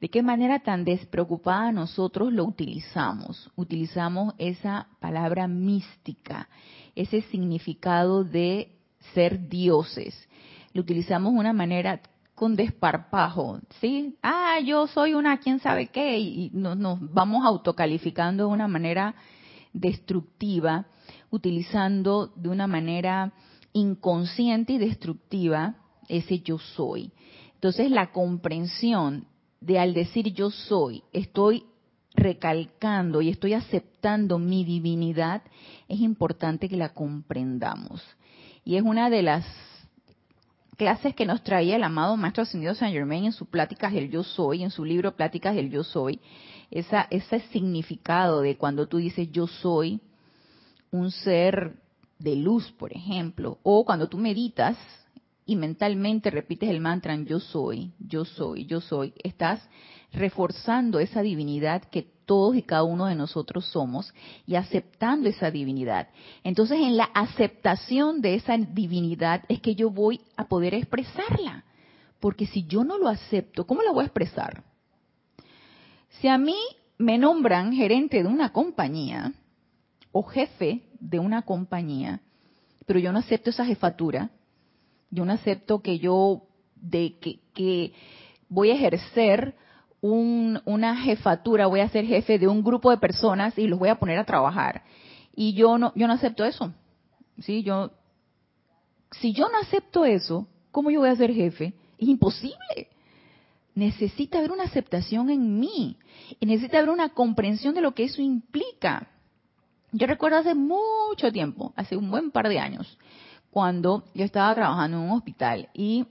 de 0.00 0.08
qué 0.10 0.22
manera 0.22 0.60
tan 0.60 0.84
despreocupada 0.84 1.72
nosotros 1.72 2.32
lo 2.32 2.44
utilizamos. 2.44 3.50
Utilizamos 3.56 4.34
esa 4.38 4.88
palabra 5.00 5.48
mística, 5.48 6.48
ese 6.94 7.22
significado 7.22 8.24
de 8.24 8.72
ser 9.14 9.48
dioses. 9.48 10.28
Lo 10.72 10.82
utilizamos 10.82 11.32
de 11.32 11.38
una 11.38 11.52
manera 11.52 12.00
con 12.34 12.54
desparpajo, 12.54 13.60
¿sí? 13.80 14.18
Ah, 14.22 14.58
yo 14.62 14.86
soy 14.86 15.14
una 15.14 15.38
quién 15.38 15.58
sabe 15.58 15.86
qué, 15.86 16.18
y 16.18 16.50
nos, 16.52 16.76
nos 16.76 16.98
vamos 17.12 17.46
autocalificando 17.46 18.46
de 18.46 18.52
una 18.52 18.68
manera 18.68 19.14
destructiva, 19.72 20.86
utilizando 21.30 22.26
de 22.36 22.50
una 22.50 22.66
manera 22.66 23.32
inconsciente 23.72 24.74
y 24.74 24.78
destructiva 24.78 25.76
ese 26.08 26.40
yo 26.40 26.58
soy. 26.58 27.12
Entonces 27.54 27.90
la 27.90 28.12
comprensión 28.12 29.26
de 29.60 29.78
al 29.78 29.94
decir 29.94 30.32
yo 30.32 30.50
soy, 30.50 31.02
estoy 31.12 31.64
recalcando 32.14 33.20
y 33.20 33.28
estoy 33.28 33.52
aceptando 33.52 34.38
mi 34.38 34.64
divinidad, 34.64 35.42
es 35.88 36.00
importante 36.00 36.68
que 36.68 36.76
la 36.76 36.90
comprendamos. 36.90 38.02
Y 38.64 38.76
es 38.76 38.82
una 38.82 39.10
de 39.10 39.22
las 39.22 39.44
clases 40.76 41.14
que 41.14 41.26
nos 41.26 41.42
traía 41.42 41.76
el 41.76 41.84
amado 41.84 42.16
Maestro 42.16 42.42
Ascendido 42.42 42.74
Saint 42.74 42.94
Germain 42.94 43.26
en 43.26 43.32
su 43.32 43.46
Pláticas 43.46 43.92
del 43.92 44.10
Yo 44.10 44.22
Soy, 44.22 44.62
en 44.62 44.70
su 44.70 44.84
libro 44.84 45.16
Pláticas 45.16 45.54
del 45.54 45.70
Yo 45.70 45.84
Soy, 45.84 46.20
esa, 46.70 47.06
ese 47.10 47.40
significado 47.52 48.40
de 48.40 48.56
cuando 48.56 48.86
tú 48.86 48.98
dices 48.98 49.30
yo 49.30 49.46
soy 49.46 50.00
un 50.90 51.10
ser 51.10 51.76
de 52.18 52.36
luz, 52.36 52.72
por 52.72 52.92
ejemplo, 52.92 53.58
o 53.62 53.84
cuando 53.84 54.08
tú 54.08 54.18
meditas 54.18 54.76
y 55.46 55.54
mentalmente 55.54 56.30
repites 56.30 56.68
el 56.68 56.80
mantra 56.80 57.16
yo 57.16 57.38
soy, 57.38 57.92
yo 58.00 58.24
soy, 58.24 58.66
yo 58.66 58.80
soy, 58.80 59.14
estás 59.22 59.62
reforzando 60.12 60.98
esa 60.98 61.22
divinidad 61.22 61.84
que 61.84 62.02
todos 62.26 62.56
y 62.56 62.62
cada 62.62 62.82
uno 62.82 63.06
de 63.06 63.14
nosotros 63.14 63.64
somos 63.66 64.12
y 64.44 64.56
aceptando 64.56 65.28
esa 65.28 65.52
divinidad. 65.52 66.08
Entonces 66.42 66.80
en 66.80 66.96
la 66.96 67.04
aceptación 67.04 68.20
de 68.20 68.34
esa 68.34 68.56
divinidad 68.56 69.44
es 69.48 69.60
que 69.60 69.76
yo 69.76 69.90
voy 69.90 70.20
a 70.36 70.48
poder 70.48 70.74
expresarla. 70.74 71.64
Porque 72.18 72.46
si 72.46 72.66
yo 72.66 72.82
no 72.82 72.98
lo 72.98 73.08
acepto, 73.08 73.66
¿cómo 73.66 73.82
la 73.82 73.92
voy 73.92 74.02
a 74.02 74.06
expresar? 74.06 74.64
Si 76.20 76.26
a 76.26 76.38
mí 76.38 76.56
me 76.98 77.18
nombran 77.18 77.72
gerente 77.72 78.22
de 78.22 78.28
una 78.28 78.52
compañía 78.52 79.32
o 80.10 80.24
jefe 80.24 80.82
de 80.98 81.20
una 81.20 81.42
compañía, 81.42 82.20
pero 82.86 82.98
yo 82.98 83.12
no 83.12 83.18
acepto 83.18 83.50
esa 83.50 83.66
jefatura, 83.66 84.30
yo 85.10 85.24
no 85.24 85.32
acepto 85.32 85.80
que 85.80 85.98
yo 85.98 86.42
de 86.74 87.16
que, 87.54 87.92
voy 88.48 88.70
a 88.70 88.74
ejercer 88.74 89.54
una 90.00 90.96
jefatura, 90.96 91.66
voy 91.66 91.80
a 91.80 91.88
ser 91.88 92.04
jefe 92.06 92.38
de 92.38 92.46
un 92.46 92.62
grupo 92.62 92.90
de 92.90 92.98
personas 92.98 93.58
y 93.58 93.66
los 93.66 93.78
voy 93.78 93.88
a 93.88 93.98
poner 93.98 94.18
a 94.18 94.24
trabajar. 94.24 94.82
Y 95.34 95.54
yo 95.54 95.78
no, 95.78 95.92
yo 95.96 96.06
no 96.06 96.14
acepto 96.14 96.44
eso. 96.44 96.72
¿Sí? 97.40 97.62
Yo, 97.62 97.90
si 99.20 99.32
yo 99.32 99.48
no 99.48 99.58
acepto 99.58 100.04
eso, 100.04 100.46
¿cómo 100.70 100.90
yo 100.90 101.00
voy 101.00 101.08
a 101.08 101.16
ser 101.16 101.32
jefe? 101.32 101.74
Es 101.98 102.08
imposible. 102.08 102.88
Necesita 103.74 104.38
haber 104.38 104.52
una 104.52 104.64
aceptación 104.64 105.28
en 105.28 105.58
mí. 105.58 105.98
Y 106.40 106.46
necesita 106.46 106.78
haber 106.78 106.90
una 106.90 107.10
comprensión 107.10 107.74
de 107.74 107.80
lo 107.82 107.94
que 107.94 108.04
eso 108.04 108.22
implica. 108.22 109.08
Yo 109.92 110.06
recuerdo 110.06 110.38
hace 110.38 110.54
mucho 110.54 111.32
tiempo, 111.32 111.72
hace 111.76 111.96
un 111.96 112.10
buen 112.10 112.30
par 112.30 112.48
de 112.48 112.58
años, 112.58 112.98
cuando 113.56 114.04
yo 114.12 114.26
estaba 114.26 114.54
trabajando 114.54 114.98
en 114.98 115.04
un 115.04 115.12
hospital 115.12 115.70
y 115.72 116.06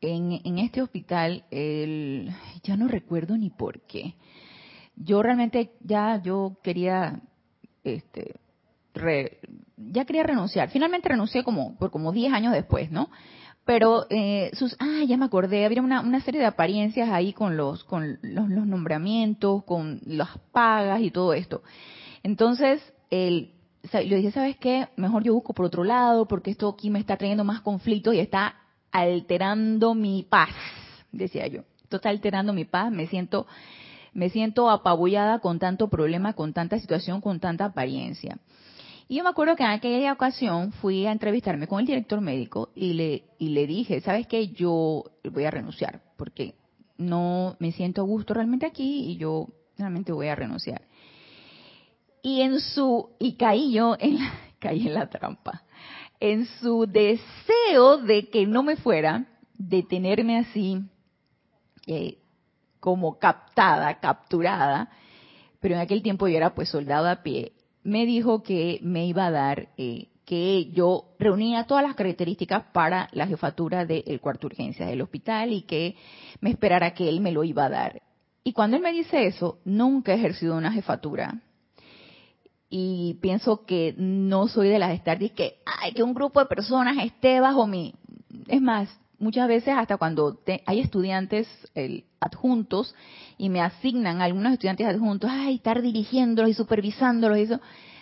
en, 0.00 0.58
este 0.58 0.82
hospital, 0.82 1.44
el, 1.52 2.28
ya 2.64 2.76
no 2.76 2.88
recuerdo 2.88 3.38
ni 3.38 3.50
por 3.50 3.82
qué. 3.82 4.16
Yo 4.96 5.22
realmente 5.22 5.70
ya 5.80 6.20
yo 6.20 6.56
quería, 6.60 7.20
este, 7.84 8.34
ya 9.76 10.04
quería 10.04 10.24
renunciar. 10.24 10.70
Finalmente 10.70 11.08
renuncié 11.08 11.44
como 11.44 11.76
por 11.76 11.92
como 11.92 12.10
10 12.10 12.32
años 12.32 12.52
después, 12.52 12.90
¿no? 12.90 13.10
Pero 13.64 14.06
eh, 14.10 14.50
sus, 14.54 14.74
ah, 14.80 15.04
ya 15.06 15.16
me 15.16 15.26
acordé, 15.26 15.64
había 15.64 15.82
una, 15.82 16.00
una 16.00 16.20
serie 16.22 16.40
de 16.40 16.46
apariencias 16.48 17.10
ahí 17.10 17.32
con 17.32 17.56
los 17.56 17.84
con 17.84 18.18
los, 18.22 18.48
los 18.48 18.66
nombramientos, 18.66 19.62
con 19.62 20.00
las 20.04 20.36
pagas 20.50 21.00
y 21.00 21.12
todo 21.12 21.32
esto. 21.32 21.62
Entonces, 22.24 22.82
el, 23.10 23.53
yo 23.92 24.16
dije, 24.16 24.30
¿sabes 24.30 24.56
qué? 24.56 24.88
Mejor 24.96 25.22
yo 25.22 25.34
busco 25.34 25.52
por 25.52 25.66
otro 25.66 25.84
lado 25.84 26.26
porque 26.26 26.50
esto 26.50 26.68
aquí 26.68 26.90
me 26.90 26.98
está 26.98 27.16
trayendo 27.16 27.44
más 27.44 27.60
conflictos 27.60 28.14
y 28.14 28.20
está 28.20 28.56
alterando 28.90 29.94
mi 29.94 30.22
paz, 30.22 30.50
decía 31.12 31.46
yo. 31.46 31.62
Esto 31.82 31.96
está 31.96 32.08
alterando 32.08 32.52
mi 32.52 32.64
paz, 32.64 32.90
me 32.90 33.06
siento, 33.06 33.46
me 34.12 34.30
siento 34.30 34.70
apabullada 34.70 35.40
con 35.40 35.58
tanto 35.58 35.88
problema, 35.88 36.32
con 36.32 36.52
tanta 36.52 36.78
situación, 36.78 37.20
con 37.20 37.40
tanta 37.40 37.66
apariencia. 37.66 38.38
Y 39.06 39.16
yo 39.16 39.24
me 39.24 39.30
acuerdo 39.30 39.54
que 39.54 39.64
en 39.64 39.70
aquella 39.70 40.12
ocasión 40.12 40.72
fui 40.72 41.06
a 41.06 41.12
entrevistarme 41.12 41.66
con 41.66 41.80
el 41.80 41.86
director 41.86 42.20
médico 42.20 42.70
y 42.74 42.94
le, 42.94 43.24
y 43.38 43.50
le 43.50 43.66
dije, 43.66 44.00
¿sabes 44.00 44.26
qué? 44.26 44.48
Yo 44.48 45.04
voy 45.30 45.44
a 45.44 45.50
renunciar 45.50 46.00
porque 46.16 46.54
no 46.96 47.56
me 47.58 47.72
siento 47.72 48.00
a 48.00 48.04
gusto 48.04 48.32
realmente 48.32 48.64
aquí 48.64 49.10
y 49.10 49.16
yo 49.16 49.48
realmente 49.76 50.12
voy 50.12 50.28
a 50.28 50.34
renunciar. 50.34 50.82
Y 52.24 52.40
en 52.40 52.58
su, 52.58 53.10
y 53.20 53.36
caí 53.36 53.72
yo 53.72 53.96
en 54.00 54.18
caí 54.58 54.88
en 54.88 54.94
la 54.94 55.08
trampa 55.08 55.62
en 56.24 56.46
su 56.46 56.86
deseo 56.86 57.98
de 57.98 58.30
que 58.30 58.46
no 58.46 58.62
me 58.62 58.76
fuera, 58.76 59.26
de 59.58 59.82
tenerme 59.82 60.38
así 60.38 60.80
eh, 61.86 62.16
como 62.80 63.18
captada, 63.18 64.00
capturada, 64.00 64.90
pero 65.60 65.74
en 65.74 65.82
aquel 65.82 66.02
tiempo 66.02 66.26
yo 66.26 66.38
era 66.38 66.54
pues 66.54 66.70
soldado 66.70 67.10
a 67.10 67.22
pie, 67.22 67.52
me 67.82 68.06
dijo 68.06 68.42
que 68.42 68.78
me 68.82 69.06
iba 69.06 69.26
a 69.26 69.30
dar, 69.30 69.68
eh, 69.76 70.08
que 70.24 70.70
yo 70.70 71.14
reunía 71.18 71.64
todas 71.64 71.84
las 71.84 71.94
características 71.94 72.64
para 72.72 73.10
la 73.12 73.26
jefatura 73.26 73.84
del 73.84 74.18
cuarto 74.22 74.48
de 74.48 74.54
urgencia 74.54 74.86
del 74.86 75.02
hospital 75.02 75.52
y 75.52 75.62
que 75.62 75.96
me 76.40 76.48
esperara 76.48 76.94
que 76.94 77.06
él 77.10 77.20
me 77.20 77.32
lo 77.32 77.44
iba 77.44 77.66
a 77.66 77.70
dar. 77.70 78.02
Y 78.42 78.54
cuando 78.54 78.78
él 78.78 78.82
me 78.82 78.92
dice 78.92 79.26
eso, 79.26 79.58
nunca 79.66 80.12
he 80.12 80.16
ejercido 80.16 80.56
una 80.56 80.72
jefatura, 80.72 81.42
y 82.76 83.14
pienso 83.20 83.64
que 83.64 83.94
no 83.96 84.48
soy 84.48 84.68
de 84.68 84.80
las 84.80 84.90
estar 84.94 85.16
que, 85.16 85.58
ay, 85.64 85.92
que 85.92 86.02
un 86.02 86.12
grupo 86.12 86.40
de 86.40 86.46
personas 86.46 86.96
esté 87.04 87.38
bajo 87.38 87.68
mi... 87.68 87.94
Es 88.48 88.60
más, 88.60 88.88
muchas 89.20 89.46
veces 89.46 89.74
hasta 89.76 89.96
cuando 89.96 90.40
hay 90.66 90.80
estudiantes 90.80 91.46
adjuntos 92.18 92.92
y 93.38 93.48
me 93.48 93.60
asignan 93.60 94.20
algunos 94.20 94.54
estudiantes 94.54 94.88
adjuntos, 94.88 95.30
ay, 95.32 95.54
estar 95.54 95.82
dirigiéndolos 95.82 96.50
y 96.50 96.54
supervisándolos 96.54 97.38
y 97.38 97.42
eso, 97.42 97.60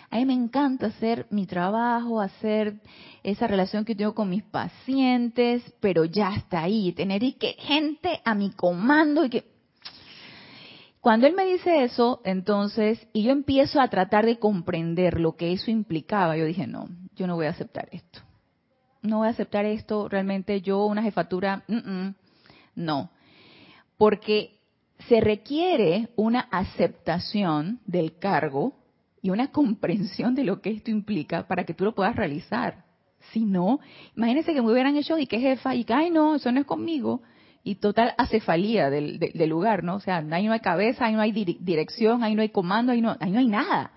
a 0.09 0.17
mí 0.17 0.25
me 0.25 0.33
encanta 0.33 0.87
hacer 0.87 1.27
mi 1.29 1.45
trabajo, 1.45 2.19
hacer 2.19 2.81
esa 3.21 3.45
relación 3.45 3.85
que 3.85 3.93
tengo 3.93 4.15
con 4.15 4.27
mis 4.27 4.43
pacientes, 4.43 5.61
pero 5.81 6.05
ya 6.05 6.33
está 6.33 6.63
ahí, 6.63 6.93
tener 6.93 7.21
y 7.21 7.33
que 7.33 7.57
gente 7.59 8.21
a 8.25 8.33
mi 8.33 8.49
comando 8.49 9.23
y 9.23 9.29
que 9.29 9.52
cuando 11.03 11.27
él 11.27 11.33
me 11.35 11.43
dice 11.43 11.83
eso, 11.83 12.21
entonces, 12.23 13.09
y 13.11 13.23
yo 13.23 13.33
empiezo 13.33 13.81
a 13.81 13.89
tratar 13.89 14.25
de 14.25 14.39
comprender 14.39 15.19
lo 15.19 15.35
que 15.35 15.51
eso 15.51 15.69
implicaba, 15.69 16.37
yo 16.37 16.45
dije, 16.45 16.65
no, 16.65 16.87
yo 17.17 17.27
no 17.27 17.35
voy 17.35 17.47
a 17.47 17.49
aceptar 17.49 17.89
esto. 17.91 18.21
No 19.01 19.17
voy 19.17 19.27
a 19.27 19.31
aceptar 19.31 19.65
esto, 19.65 20.07
realmente 20.07 20.61
yo 20.61 20.85
una 20.85 21.03
jefatura, 21.03 21.65
no. 22.73 23.09
Porque 23.97 24.61
se 25.09 25.19
requiere 25.19 26.07
una 26.15 26.39
aceptación 26.39 27.81
del 27.85 28.17
cargo 28.17 28.73
y 29.21 29.29
una 29.29 29.51
comprensión 29.51 30.35
de 30.35 30.45
lo 30.45 30.61
que 30.61 30.69
esto 30.69 30.89
implica 30.89 31.49
para 31.49 31.65
que 31.65 31.73
tú 31.73 31.83
lo 31.83 31.93
puedas 31.93 32.15
realizar. 32.15 32.85
Si 33.33 33.43
no, 33.43 33.81
imagínense 34.15 34.53
que 34.53 34.61
me 34.61 34.71
hubieran 34.71 34.95
hecho 34.95 35.17
y 35.17 35.27
que 35.27 35.41
jefa 35.41 35.75
y 35.75 35.83
que, 35.83 35.93
ay 35.93 36.11
no, 36.11 36.35
eso 36.35 36.49
no 36.49 36.61
es 36.61 36.65
conmigo 36.65 37.23
y 37.63 37.75
total 37.75 38.13
acefalía 38.17 38.89
del, 38.89 39.19
lugar, 39.47 39.83
¿no? 39.83 39.95
O 39.95 39.99
sea, 39.99 40.17
ahí 40.31 40.45
no 40.45 40.53
hay 40.53 40.59
cabeza, 40.59 41.05
ahí 41.05 41.13
no 41.13 41.21
hay 41.21 41.31
dirección, 41.31 42.23
ahí 42.23 42.35
no 42.35 42.41
hay 42.41 42.49
comando, 42.49 42.91
ahí 42.91 43.01
no, 43.01 43.15
ahí 43.19 43.31
no 43.31 43.39
hay 43.39 43.47
nada. 43.47 43.91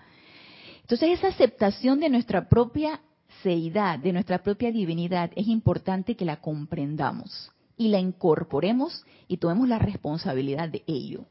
Entonces 0.81 1.19
esa 1.19 1.27
aceptación 1.27 1.99
de 1.99 2.09
nuestra 2.09 2.47
propia 2.47 3.01
seidad, 3.43 3.99
de 3.99 4.13
nuestra 4.13 4.39
propia 4.39 4.71
divinidad, 4.71 5.31
es 5.35 5.47
importante 5.47 6.15
que 6.15 6.23
la 6.23 6.37
comprendamos 6.37 7.51
y 7.75 7.89
la 7.89 7.99
incorporemos 7.99 9.05
y 9.27 9.37
tomemos 9.37 9.67
la 9.67 9.79
responsabilidad 9.79 10.69
de 10.69 10.83
ello. 10.87 11.25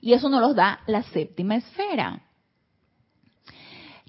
Y 0.00 0.14
eso 0.14 0.28
nos 0.30 0.40
lo 0.40 0.54
da 0.54 0.80
la 0.86 1.02
séptima 1.02 1.56
esfera. 1.56 2.22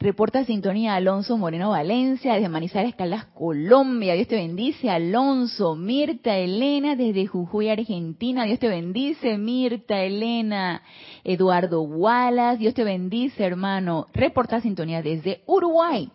Reporta 0.02 0.46
sintonía 0.46 0.96
Alonso 0.96 1.38
Moreno 1.38 1.72
Valencia 1.72 2.36
desde 2.36 2.48
Manizales 2.48 2.96
Caldas, 2.96 3.26
Colombia. 3.26 4.14
Dios 4.14 4.30
te 4.30 4.38
bendice, 4.38 4.90
Alonso. 4.90 5.76
Mirta 5.76 6.38
Elena 6.38 6.96
desde 6.96 7.28
Jujuy, 7.28 7.68
Argentina. 7.68 8.46
Dios 8.46 8.60
te 8.60 8.70
bendice, 8.70 9.38
Mirta 9.38 10.02
Elena. 10.02 10.84
Eduardo 11.26 11.82
Wallace. 11.82 12.60
Dios 12.60 12.74
te 12.76 12.86
bendice, 12.86 13.44
hermano. 13.44 14.08
Reporta 14.14 14.62
sintonía 14.62 15.02
desde 15.02 15.42
Uruguay. 15.48 16.10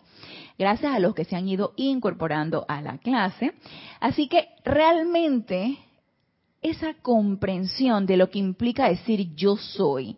Gracias 0.57 0.91
a 0.91 0.97
los 0.97 1.13
que 1.13 1.25
se 1.25 1.35
han 1.35 1.47
ido 1.47 1.73
incorporando 1.75 2.65
a 2.67 2.81
la 2.81 2.97
clase. 2.97 3.53
Así 3.99 4.27
que 4.27 4.47
realmente 4.63 5.77
esa 6.63 6.95
comprensión 7.03 8.07
de 8.07 8.17
lo 8.17 8.31
que 8.31 8.39
implica 8.39 8.89
decir 8.89 9.35
yo 9.35 9.57
soy 9.57 10.17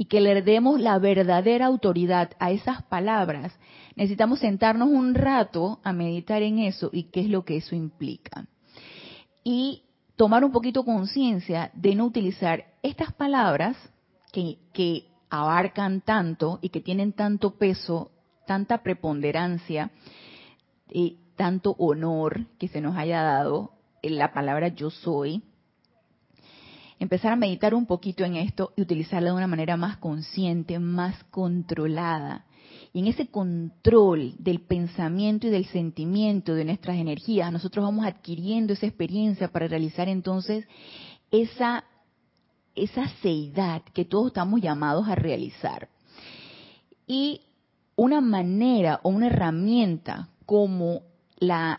y 0.00 0.04
que 0.04 0.20
le 0.20 0.40
demos 0.42 0.80
la 0.80 0.96
verdadera 1.00 1.66
autoridad 1.66 2.30
a 2.38 2.52
esas 2.52 2.84
palabras, 2.84 3.52
necesitamos 3.96 4.38
sentarnos 4.38 4.88
un 4.88 5.16
rato 5.16 5.80
a 5.82 5.92
meditar 5.92 6.40
en 6.42 6.60
eso 6.60 6.88
y 6.92 7.10
qué 7.10 7.20
es 7.22 7.28
lo 7.28 7.44
que 7.44 7.56
eso 7.56 7.74
implica. 7.74 8.46
Y 9.42 9.82
tomar 10.14 10.44
un 10.44 10.52
poquito 10.52 10.84
conciencia 10.84 11.72
de 11.74 11.96
no 11.96 12.06
utilizar 12.06 12.64
estas 12.84 13.12
palabras 13.12 13.76
que, 14.32 14.58
que 14.72 15.08
abarcan 15.30 16.00
tanto 16.02 16.60
y 16.62 16.68
que 16.68 16.80
tienen 16.80 17.12
tanto 17.12 17.58
peso, 17.58 18.12
tanta 18.46 18.84
preponderancia 18.84 19.90
y 20.88 21.18
tanto 21.34 21.74
honor 21.76 22.46
que 22.60 22.68
se 22.68 22.80
nos 22.80 22.96
haya 22.96 23.22
dado 23.22 23.72
en 24.02 24.16
la 24.16 24.32
palabra 24.32 24.68
yo 24.68 24.90
soy, 24.90 25.42
empezar 26.98 27.32
a 27.32 27.36
meditar 27.36 27.74
un 27.74 27.86
poquito 27.86 28.24
en 28.24 28.36
esto 28.36 28.72
y 28.76 28.82
utilizarla 28.82 29.30
de 29.30 29.36
una 29.36 29.46
manera 29.46 29.76
más 29.76 29.96
consciente, 29.98 30.78
más 30.78 31.22
controlada. 31.24 32.44
Y 32.92 33.00
en 33.00 33.06
ese 33.06 33.28
control 33.28 34.34
del 34.38 34.60
pensamiento 34.60 35.46
y 35.46 35.50
del 35.50 35.66
sentimiento 35.66 36.54
de 36.54 36.64
nuestras 36.64 36.96
energías, 36.96 37.52
nosotros 37.52 37.84
vamos 37.84 38.06
adquiriendo 38.06 38.72
esa 38.72 38.86
experiencia 38.86 39.48
para 39.48 39.68
realizar 39.68 40.08
entonces 40.08 40.66
esa, 41.30 41.84
esa 42.74 43.08
seidad 43.22 43.82
que 43.92 44.04
todos 44.04 44.28
estamos 44.28 44.60
llamados 44.60 45.08
a 45.08 45.14
realizar. 45.14 45.88
Y 47.06 47.42
una 47.96 48.20
manera 48.20 49.00
o 49.02 49.10
una 49.10 49.26
herramienta 49.26 50.28
como 50.46 51.02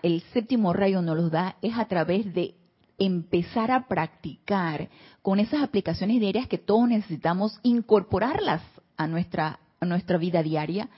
el 0.04 0.22
séptimo 0.34 0.74
rayo 0.74 1.02
nos 1.02 1.18
los 1.18 1.32
da 1.32 1.58
es 1.62 1.78
a 1.78 1.86
través 1.86 2.34
de 2.34 2.56
empezar 3.00 3.72
a 3.72 3.88
practicar 3.88 4.90
con 5.22 5.40
esas 5.40 5.62
aplicaciones 5.62 6.20
diarias 6.20 6.48
que 6.48 6.58
todos 6.58 6.88
necesitamos 6.88 7.60
incorporarlas 7.64 8.62
a 8.98 9.08
nuestra, 9.08 9.60
a 9.80 9.86
nuestra 9.86 10.18
vida 10.18 10.44
diaria, 10.44 10.90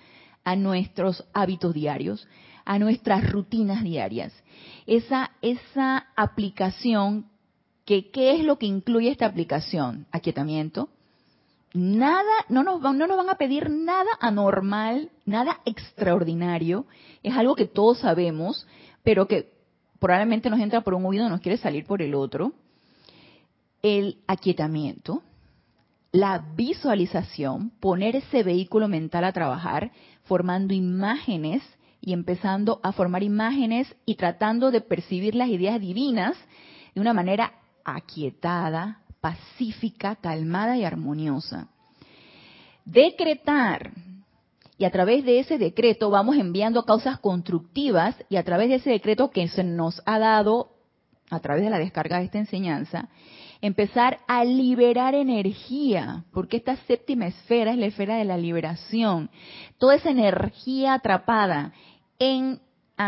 a 0.44 0.56
nuestros 0.56 1.24
hábitos 1.34 1.74
diarios, 1.74 2.28
a 2.66 2.80
nuestras 2.80 3.30
rutinas 3.32 3.84
diarias. 3.84 4.34
Esa, 4.88 5.32
esa 5.42 6.08
aplicación, 6.16 7.28
que, 7.86 8.10
¿qué 8.10 8.36
es 8.36 8.44
lo 8.44 8.58
que 8.58 8.66
incluye 8.66 9.10
esta 9.10 9.28
aplicación? 9.28 10.08
Aquietamiento. 10.12 10.90
Nada, 11.74 12.32
no 12.50 12.64
nos, 12.64 12.82
no 12.82 13.08
nos 13.08 13.18
van 13.18 13.30
a 13.30 13.36
pedir 13.36 13.70
nada 13.70 14.10
anormal, 14.20 15.10
nada 15.26 15.62
extraordinario. 15.66 16.86
Es 17.24 17.36
algo 17.36 17.56
que 17.56 17.66
todos 17.66 18.00
sabemos, 18.00 18.68
pero 19.04 19.28
que 19.28 19.61
probablemente 20.02 20.50
nos 20.50 20.60
entra 20.60 20.82
por 20.82 20.96
un 20.96 21.06
oído 21.06 21.28
y 21.28 21.30
nos 21.30 21.42
quiere 21.42 21.60
salir 21.60 21.86
por 21.86 22.02
el 22.02 22.16
otro. 22.16 22.54
El 23.84 24.18
aquietamiento, 24.28 25.22
la 26.12 26.44
visualización, 26.56 27.70
poner 27.80 28.16
ese 28.16 28.42
vehículo 28.42 28.88
mental 28.88 29.24
a 29.26 29.32
trabajar, 29.32 29.92
formando 30.24 30.74
imágenes 30.74 31.62
y 32.02 32.14
empezando 32.14 32.80
a 32.82 32.94
formar 32.94 33.22
imágenes 33.22 33.96
y 34.04 34.16
tratando 34.16 34.72
de 34.72 34.82
percibir 34.82 35.36
las 35.36 35.50
ideas 35.50 35.80
divinas 35.80 36.36
de 36.96 37.02
una 37.02 37.14
manera 37.14 37.54
aquietada, 37.86 39.02
pacífica, 39.22 40.16
calmada 40.16 40.78
y 40.78 40.84
armoniosa. 40.84 41.68
Decretar, 42.86 43.92
y 44.82 44.86
a 44.86 44.90
través 44.90 45.24
de 45.26 45.38
ese 45.38 45.60
decreto 45.60 46.10
vamos 46.10 46.38
enviando 46.38 46.86
causas 46.86 47.20
constructivas 47.20 48.16
y 48.30 48.38
a 48.38 48.44
través 48.44 48.68
de 48.68 48.78
ese 48.78 48.90
decreto 48.90 49.30
que 49.30 49.48
se 49.48 49.64
nos 49.64 50.02
ha 50.08 50.18
dado 50.18 50.72
a 51.30 51.40
través 51.40 51.64
de 51.64 51.70
la 51.70 51.78
descarga 51.78 52.18
de 52.18 52.26
esta 52.26 52.40
enseñanza, 52.40 53.08
empezar 53.62 54.18
a 54.28 54.44
liberar 54.44 55.14
energía, 55.14 56.26
porque 56.34 56.58
esta 56.58 56.78
séptima 56.88 57.28
esfera 57.28 57.74
es 57.74 57.78
la 57.78 57.86
esfera 57.86 58.16
de 58.16 58.26
la 58.26 58.38
liberación. 58.38 59.30
Toda 59.78 59.94
esa 59.94 60.10
energía 60.10 60.96
atrapada 60.96 61.74
en 62.18 62.60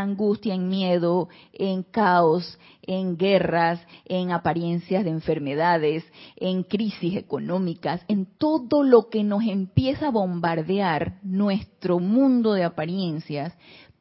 angustia, 0.01 0.53
en 0.53 0.69
miedo, 0.69 1.29
en 1.53 1.83
caos, 1.83 2.59
en 2.81 3.17
guerras, 3.17 3.79
en 4.05 4.31
apariencias 4.31 5.03
de 5.03 5.09
enfermedades, 5.09 6.03
en 6.35 6.63
crisis 6.63 7.15
económicas, 7.15 8.01
en 8.07 8.25
todo 8.25 8.83
lo 8.83 9.09
que 9.09 9.23
nos 9.23 9.43
empieza 9.43 10.07
a 10.07 10.11
bombardear 10.11 11.19
nuestro 11.23 11.99
mundo 11.99 12.53
de 12.53 12.63
apariencias, 12.63 13.53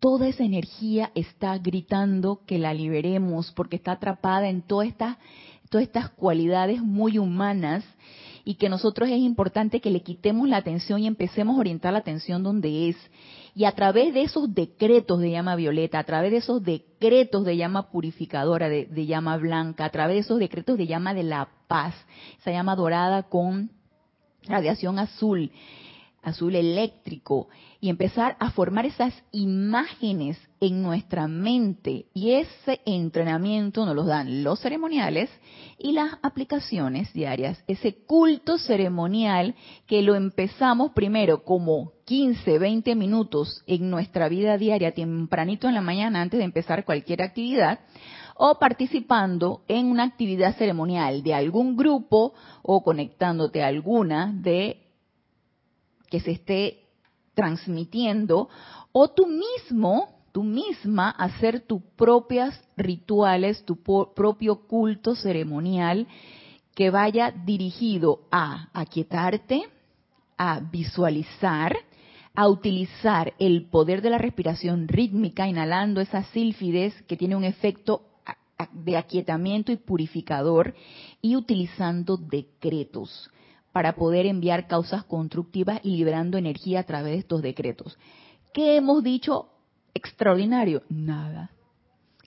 toda 0.03 0.27
esa 0.27 0.43
energía 0.43 1.13
está 1.15 1.57
gritando 1.59 2.41
que 2.45 2.59
la 2.59 2.75
liberemos 2.75 3.53
porque 3.53 3.77
está 3.77 3.93
atrapada 3.93 4.49
en 4.49 4.63
todas 4.63 4.89
estas, 4.89 5.17
todas 5.71 5.87
estas 5.87 6.11
cualidades 6.11 6.83
muy 6.83 7.19
humanas 7.19 7.85
y 8.45 8.57
que 8.57 8.69
nosotros 8.69 9.09
es 9.09 9.19
importante 9.19 9.81
que 9.81 9.91
le 9.91 10.03
quitemos 10.03 10.49
la 10.49 10.57
atención 10.57 11.01
y 11.01 11.07
empecemos 11.07 11.57
a 11.57 11.61
orientar 11.61 11.93
la 11.93 12.01
atención 12.01 12.43
donde 12.43 12.89
es 12.89 12.97
y 13.55 13.65
a 13.65 13.73
través 13.73 14.15
de 14.15 14.23
esos 14.23 14.55
decretos 14.55 15.21
de 15.21 15.31
llama 15.31 15.57
violeta, 15.57 15.99
a 15.99 16.05
través 16.05 16.31
de 16.31 16.39
esos 16.39 16.63
decretos 16.63 17.45
de 17.45 17.57
llama 17.57 17.91
purificadora, 17.91 18.69
de, 18.69 19.07
llama 19.07 19.37
blanca, 19.37 19.85
a 19.85 19.91
través 19.91 20.17
de 20.17 20.21
esos 20.21 20.39
decretos 20.39 20.79
de 20.79 20.87
llama 20.87 21.13
de 21.13 21.23
la 21.23 21.49
paz, 21.69 21.95
esa 22.39 22.51
llama 22.51 22.77
dorada 22.77 23.25
con 23.25 23.71
radiación 24.45 24.99
azul, 24.99 25.51
azul 26.23 26.55
eléctrico, 26.55 27.49
y 27.81 27.89
empezar 27.89 28.37
a 28.39 28.51
formar 28.51 28.87
esas 28.87 29.13
imágenes 29.33 30.39
en 30.61 30.83
nuestra 30.83 31.27
mente. 31.27 32.07
Y 32.15 32.33
ese 32.33 32.81
entrenamiento 32.87 33.85
nos 33.85 33.97
lo 33.97 34.05
dan 34.05 34.45
los 34.45 34.61
ceremoniales 34.61 35.29
y 35.79 35.93
las 35.93 36.13
aplicaciones 36.23 37.13
diarias. 37.13 37.63
Ese 37.67 38.05
culto 38.07 38.57
ceremonial 38.59 39.57
que 39.87 40.03
lo 40.03 40.15
empezamos 40.15 40.93
primero 40.93 41.43
como 41.43 41.93
15, 42.05 42.59
20 42.59 42.95
minutos 42.95 43.63
en 43.67 43.91
nuestra 43.91 44.29
vida 44.29 44.57
diaria, 44.57 44.93
tempranito 44.93 45.67
en 45.67 45.75
la 45.75 45.81
mañana 45.81 46.23
antes 46.23 46.39
de 46.39 46.45
empezar 46.45 46.85
cualquier 46.85 47.23
actividad, 47.23 47.81
o 48.37 48.59
participando 48.59 49.63
en 49.69 49.87
una 49.87 50.05
actividad 50.05 50.57
ceremonial 50.57 51.23
de 51.23 51.35
algún 51.35 51.77
grupo 51.77 52.33
o 52.63 52.83
conectándote 52.83 53.63
a 53.63 53.69
alguna 53.69 54.33
de 54.35 54.82
que 56.13 56.21
se 56.21 56.33
esté 56.33 56.81
transmitiendo, 57.33 58.51
o 58.93 59.09
tú 59.09 59.27
mismo, 59.27 60.09
tú 60.31 60.43
misma, 60.43 61.09
hacer 61.09 61.61
tus 61.61 61.81
propias 61.97 62.63
rituales, 62.77 63.65
tu 63.65 63.77
propio 63.77 64.67
culto 64.67 65.15
ceremonial 65.15 66.07
que 66.75 66.91
vaya 66.91 67.31
dirigido 67.31 68.21
a 68.31 68.69
aquietarte, 68.75 69.63
a 70.37 70.61
visualizar, 70.61 71.79
a 72.35 72.47
utilizar 72.47 73.33
el 73.39 73.65
poder 73.71 74.03
de 74.03 74.11
la 74.11 74.19
respiración 74.19 74.89
rítmica, 74.89 75.49
inhalando 75.49 76.03
esa 76.03 76.25
sílfides 76.25 76.93
que 77.05 77.17
tiene 77.17 77.37
un 77.37 77.45
efecto 77.45 78.03
de 78.71 78.99
aquietamiento 78.99 79.73
y 79.73 79.77
purificador, 79.77 80.75
y 81.23 81.37
utilizando 81.37 82.19
decretos 82.19 83.31
para 83.73 83.95
poder 83.95 84.27
enviar 84.27 84.67
causas 84.67 85.05
constructivas 85.05 85.81
y 85.83 85.97
liberando 85.97 86.39
energía 86.39 86.81
a 86.81 86.85
través 86.85 87.13
de 87.13 87.19
estos 87.19 87.43
decretos. 87.43 87.99
¿Qué 88.53 88.77
hemos 88.77 89.03
dicho 89.03 89.49
extraordinario? 89.95 90.83
Nada. 90.89 91.51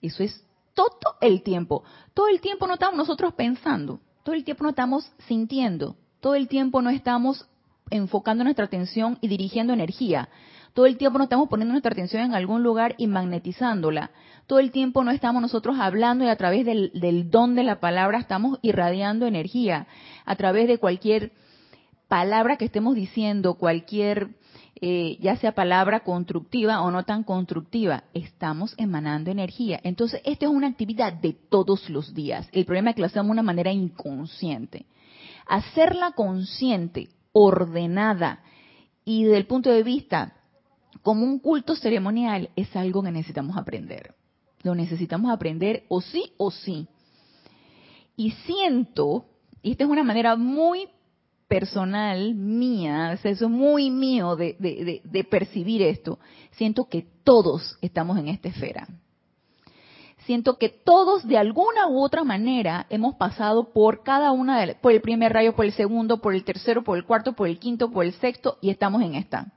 Eso 0.02 0.24
es 0.24 0.44
todo 0.74 1.16
el 1.22 1.44
tiempo. 1.44 1.84
Todo 2.14 2.28
el 2.28 2.42
tiempo 2.42 2.68
no 2.68 2.74
estamos 2.74 2.98
nosotros 2.98 3.34
pensando, 3.34 4.00
todo 4.24 4.36
el 4.36 4.44
tiempo 4.44 4.64
no 4.64 4.72
estamos 4.72 5.12
sintiendo, 5.28 5.96
todo 6.20 6.36
el 6.36 6.48
tiempo 6.48 6.82
no 6.82 6.90
estamos 6.90 7.48
enfocando 7.90 8.44
nuestra 8.44 8.66
atención 8.66 9.18
y 9.22 9.28
dirigiendo 9.28 9.74
energía. 9.74 10.30
Todo 10.76 10.88
el 10.88 10.98
tiempo 10.98 11.18
no 11.18 11.24
estamos 11.24 11.48
poniendo 11.48 11.72
nuestra 11.72 11.94
atención 11.94 12.22
en 12.22 12.36
algún 12.36 12.62
lugar 12.62 12.96
y 12.98 13.08
magnetizándola. 13.08 14.12
Todo 14.46 14.60
el 14.60 14.72
tiempo 14.72 15.06
no 15.06 15.12
estamos 15.12 15.42
nosotros 15.42 15.78
hablando 15.80 16.26
y 16.26 16.28
a 16.28 16.36
través 16.36 16.66
del, 16.66 17.32
don 17.32 17.56
de 17.56 17.64
la 17.64 17.80
palabra 17.80 18.20
estamos 18.20 18.60
irradiando 18.62 19.26
energía. 19.26 19.88
A 20.26 20.36
través 20.36 20.68
de 20.68 20.78
cualquier 20.78 21.32
palabra 22.10 22.58
que 22.58 22.66
estemos 22.66 22.94
diciendo, 22.94 23.54
cualquier, 23.54 24.32
eh, 24.82 25.18
ya 25.22 25.38
sea 25.38 25.54
palabra 25.54 26.02
constructiva 26.02 26.82
o 26.82 26.92
no 26.92 27.04
tan 27.04 27.24
constructiva, 27.24 28.04
estamos 28.14 28.76
emanando 28.78 29.32
energía. 29.32 29.80
Entonces, 29.82 30.20
esto 30.26 30.46
es 30.46 30.52
una 30.52 30.68
actividad 30.68 31.14
de 31.14 31.38
todos 31.50 31.90
los 31.90 32.14
días. 32.14 32.50
El 32.52 32.66
problema 32.66 32.90
es 32.90 32.98
que 32.98 33.02
lo 33.02 33.08
hacemos 33.08 33.28
de 33.28 33.32
una 33.32 33.44
manera 33.44 33.72
inconsciente. 33.72 34.88
Hacerla 35.48 36.12
consciente, 36.12 37.08
ordenada 37.32 38.42
y 39.06 39.24
desde 39.24 39.38
el 39.38 39.48
punto 39.48 39.70
de 39.70 39.82
vista 39.82 40.34
como 41.02 41.24
un 41.24 41.40
culto 41.40 41.76
ceremonial 41.76 42.50
es 42.56 42.76
algo 42.76 43.04
que 43.04 43.12
necesitamos 43.12 43.58
aprender. 43.58 44.16
Lo 44.64 44.76
necesitamos 44.76 45.32
aprender 45.32 45.84
o 45.90 46.02
sí 46.02 46.34
o 46.38 46.52
sí. 46.52 46.88
Y 48.18 48.32
siento, 48.32 49.26
y 49.62 49.72
esta 49.72 49.84
es 49.84 49.90
una 49.90 50.04
manera 50.04 50.36
muy 50.36 50.88
personal 51.48 52.34
mía, 52.34 53.14
eso 53.14 53.30
es 53.30 53.42
muy 53.42 53.92
mío 53.92 54.36
de, 54.36 55.02
de, 55.04 55.24
percibir 55.24 55.82
esto, 55.82 56.20
siento 56.52 56.86
que 56.86 57.06
todos 57.24 57.78
estamos 57.82 58.18
en 58.18 58.30
esta 58.30 58.50
esfera. 58.50 58.88
Siento 60.26 60.58
que 60.58 60.70
todos 60.70 61.28
de 61.28 61.38
alguna 61.38 61.88
u 61.88 62.02
otra 62.02 62.24
manera 62.24 62.88
hemos 62.90 63.16
pasado 63.16 63.72
por 63.74 64.02
cada 64.02 64.32
una 64.32 64.60
de 64.60 64.74
por 64.74 64.92
el 64.92 65.02
primer 65.02 65.34
rayo, 65.34 65.56
por 65.56 65.66
el 65.66 65.74
segundo, 65.74 66.20
por 66.20 66.34
el 66.34 66.44
tercero, 66.44 66.84
por 66.84 66.98
el 66.98 67.06
cuarto, 67.06 67.34
por 67.34 67.48
el 67.48 67.60
quinto, 67.60 67.92
por 67.92 68.06
el 68.06 68.14
sexto 68.14 68.58
y 68.60 68.72
estamos 68.72 69.04
en 69.04 69.14
esta. 69.14 69.54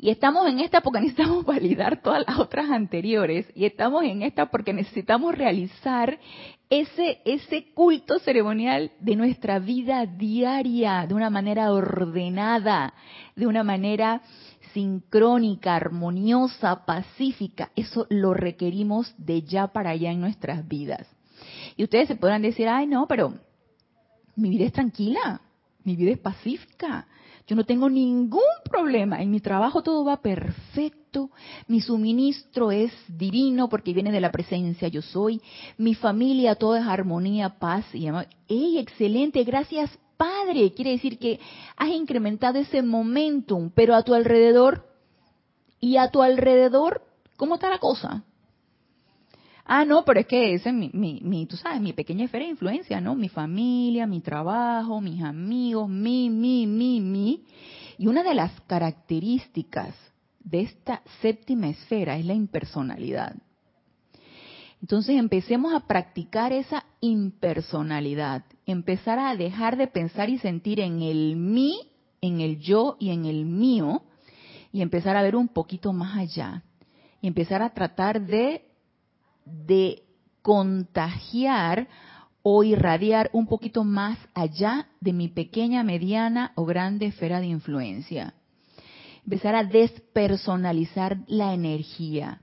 Y 0.00 0.10
estamos 0.10 0.46
en 0.46 0.60
esta 0.60 0.80
porque 0.80 1.00
necesitamos 1.00 1.44
validar 1.44 2.00
todas 2.00 2.24
las 2.26 2.38
otras 2.38 2.70
anteriores. 2.70 3.46
Y 3.54 3.64
estamos 3.64 4.04
en 4.04 4.22
esta 4.22 4.50
porque 4.50 4.72
necesitamos 4.72 5.34
realizar 5.36 6.18
ese, 6.70 7.20
ese 7.24 7.72
culto 7.74 8.18
ceremonial 8.20 8.92
de 9.00 9.16
nuestra 9.16 9.58
vida 9.58 10.06
diaria, 10.06 11.06
de 11.06 11.14
una 11.14 11.30
manera 11.30 11.72
ordenada, 11.72 12.94
de 13.34 13.46
una 13.46 13.64
manera 13.64 14.22
sincrónica, 14.72 15.74
armoniosa, 15.74 16.84
pacífica. 16.84 17.70
Eso 17.74 18.06
lo 18.10 18.34
requerimos 18.34 19.12
de 19.18 19.42
ya 19.42 19.66
para 19.68 19.90
allá 19.90 20.12
en 20.12 20.20
nuestras 20.20 20.66
vidas. 20.68 21.08
Y 21.76 21.84
ustedes 21.84 22.08
se 22.08 22.16
podrán 22.16 22.42
decir, 22.42 22.68
ay 22.68 22.86
no, 22.86 23.06
pero 23.08 23.34
mi 24.36 24.50
vida 24.50 24.66
es 24.66 24.72
tranquila, 24.72 25.40
mi 25.84 25.96
vida 25.96 26.12
es 26.12 26.18
pacífica, 26.18 27.06
Yo 27.48 27.56
no 27.56 27.64
tengo 27.64 27.88
ningún 27.88 28.42
problema. 28.70 29.22
En 29.22 29.30
mi 29.30 29.40
trabajo 29.40 29.82
todo 29.82 30.04
va 30.04 30.20
perfecto. 30.20 31.30
Mi 31.66 31.80
suministro 31.80 32.70
es 32.70 32.92
divino 33.08 33.70
porque 33.70 33.94
viene 33.94 34.12
de 34.12 34.20
la 34.20 34.30
presencia 34.30 34.86
yo 34.88 35.00
soy. 35.00 35.40
Mi 35.78 35.94
familia 35.94 36.56
todo 36.56 36.76
es 36.76 36.86
armonía, 36.86 37.58
paz 37.58 37.86
y 37.94 38.06
amor. 38.06 38.26
¡Ey, 38.48 38.76
excelente! 38.76 39.44
Gracias, 39.44 39.90
Padre. 40.18 40.74
Quiere 40.74 40.90
decir 40.90 41.18
que 41.18 41.40
has 41.74 41.88
incrementado 41.88 42.58
ese 42.58 42.82
momentum, 42.82 43.70
pero 43.74 43.94
a 43.94 44.02
tu 44.02 44.12
alrededor 44.12 44.86
y 45.80 45.96
a 45.96 46.10
tu 46.10 46.22
alrededor, 46.22 47.00
¿cómo 47.38 47.54
está 47.54 47.70
la 47.70 47.78
cosa? 47.78 48.24
Ah, 49.70 49.84
no, 49.84 50.02
pero 50.06 50.20
es 50.20 50.26
que 50.26 50.54
ese 50.54 50.70
es 50.70 50.74
mi, 50.74 50.90
mi, 50.94 51.44
tú 51.44 51.58
sabes, 51.58 51.82
mi 51.82 51.92
pequeña 51.92 52.24
esfera 52.24 52.46
de 52.46 52.52
influencia, 52.52 53.02
¿no? 53.02 53.14
Mi 53.14 53.28
familia, 53.28 54.06
mi 54.06 54.22
trabajo, 54.22 55.02
mis 55.02 55.22
amigos, 55.22 55.90
mi, 55.90 56.30
mi, 56.30 56.66
mi, 56.66 57.02
mi. 57.02 57.44
Y 57.98 58.06
una 58.06 58.22
de 58.22 58.34
las 58.34 58.58
características 58.62 59.94
de 60.40 60.62
esta 60.62 61.02
séptima 61.20 61.68
esfera 61.68 62.16
es 62.16 62.24
la 62.24 62.32
impersonalidad. 62.32 63.36
Entonces 64.80 65.16
empecemos 65.16 65.74
a 65.74 65.86
practicar 65.86 66.50
esa 66.54 66.86
impersonalidad, 67.02 68.44
empezar 68.64 69.18
a 69.18 69.36
dejar 69.36 69.76
de 69.76 69.88
pensar 69.88 70.30
y 70.30 70.38
sentir 70.38 70.80
en 70.80 71.02
el 71.02 71.36
mí, 71.36 71.90
en 72.22 72.40
el 72.40 72.58
yo 72.58 72.96
y 72.98 73.10
en 73.10 73.26
el 73.26 73.44
mío, 73.44 74.02
y 74.72 74.80
empezar 74.80 75.14
a 75.14 75.22
ver 75.22 75.36
un 75.36 75.48
poquito 75.48 75.92
más 75.92 76.16
allá, 76.16 76.62
y 77.20 77.26
empezar 77.26 77.60
a 77.60 77.74
tratar 77.74 78.24
de 78.24 78.67
de 79.66 80.02
contagiar 80.42 81.88
o 82.42 82.64
irradiar 82.64 83.30
un 83.32 83.46
poquito 83.46 83.84
más 83.84 84.18
allá 84.34 84.88
de 85.00 85.12
mi 85.12 85.28
pequeña, 85.28 85.82
mediana 85.82 86.52
o 86.54 86.64
grande 86.64 87.06
esfera 87.06 87.40
de 87.40 87.46
influencia. 87.46 88.34
Empezar 89.24 89.54
a 89.54 89.64
despersonalizar 89.64 91.18
la 91.26 91.52
energía. 91.52 92.40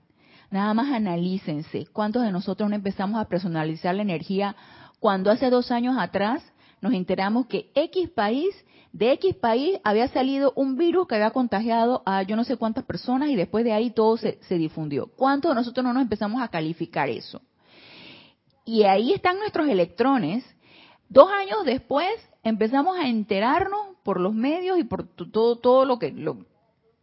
Nada 0.52 0.74
más 0.74 0.94
analícense. 0.94 1.88
¿Cuántos 1.92 2.24
de 2.24 2.32
nosotros 2.32 2.70
no 2.70 2.76
empezamos 2.76 3.20
a 3.20 3.28
personalizar 3.28 3.96
la 3.96 4.04
energía 4.04 4.56
cuando 5.00 5.32
hace 5.32 5.50
dos 5.50 5.72
años 5.72 5.96
atrás 5.98 6.44
nos 6.82 6.94
enteramos 6.94 7.48
que 7.48 7.72
X 7.76 8.10
país, 8.10 8.54
de 8.92 9.12
X 9.14 9.36
país 9.36 9.80
había 9.84 10.08
salido 10.08 10.54
un 10.56 10.78
virus 10.78 11.08
que 11.08 11.16
había 11.16 11.32
contagiado 11.32 12.04
a 12.06 12.24
yo 12.24 12.36
no 12.36 12.44
sé 12.44 12.58
cuántas 12.58 12.84
personas 12.84 13.30
y 13.30 13.36
después 13.36 13.64
de 13.66 13.74
ahí 13.74 13.92
todo 13.92 14.18
se, 14.18 14.38
difundió. 14.50 15.08
¿Cuántos 15.16 15.52
de 15.52 15.56
nosotros 15.56 15.84
no 15.84 15.94
nos 15.94 16.04
empezamos 16.04 16.42
a 16.42 16.48
calificar 16.48 17.10
eso? 17.10 17.42
Y 18.66 18.84
ahí 18.84 19.14
están 19.14 19.38
nuestros 19.38 19.68
electrones. 19.68 20.44
Dos 21.10 21.30
años 21.30 21.66
después 21.66 22.10
empezamos 22.44 22.98
a 22.98 23.08
enterarnos 23.08 23.96
por 24.04 24.20
los 24.20 24.34
medios 24.34 24.80
y 24.80 24.84
por 24.84 25.08
todo, 25.08 25.58
todo 25.58 25.86
lo 25.86 26.00
que, 26.00 26.14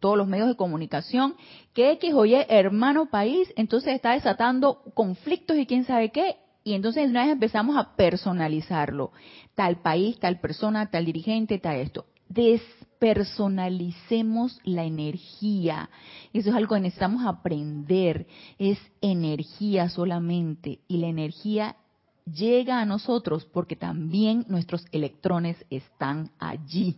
todos 0.00 0.18
los 0.18 0.26
medios 0.26 0.48
de 0.48 0.56
comunicación, 0.56 1.36
que 1.72 1.92
X 1.92 2.12
o 2.14 2.24
Y 2.24 2.34
hermano 2.34 3.06
país, 3.06 3.52
entonces 3.56 3.94
está 3.94 4.12
desatando 4.12 4.82
conflictos 4.94 5.56
y 5.56 5.66
quién 5.66 5.84
sabe 5.84 6.10
qué, 6.10 6.36
y 6.64 6.74
entonces 6.74 7.10
una 7.10 7.24
vez 7.24 7.32
empezamos 7.32 7.76
a 7.76 7.96
personalizarlo. 7.96 9.10
Tal 9.54 9.82
país, 9.82 10.18
tal 10.18 10.40
persona, 10.40 10.90
tal 10.90 11.04
dirigente, 11.04 11.58
tal 11.58 11.76
esto. 11.76 12.06
Despersonalicemos 12.28 14.60
la 14.64 14.84
energía. 14.84 15.90
Eso 16.32 16.48
es 16.50 16.56
algo 16.56 16.74
que 16.74 16.82
necesitamos 16.82 17.26
aprender. 17.26 18.28
Es 18.58 18.78
energía 19.00 19.88
solamente. 19.88 20.80
Y 20.88 20.98
la 20.98 21.06
energía 21.08 21.76
llega 22.24 22.80
a 22.80 22.86
nosotros 22.86 23.44
porque 23.44 23.74
también 23.76 24.44
nuestros 24.48 24.84
electrones 24.92 25.64
están 25.68 26.30
allí. 26.38 26.96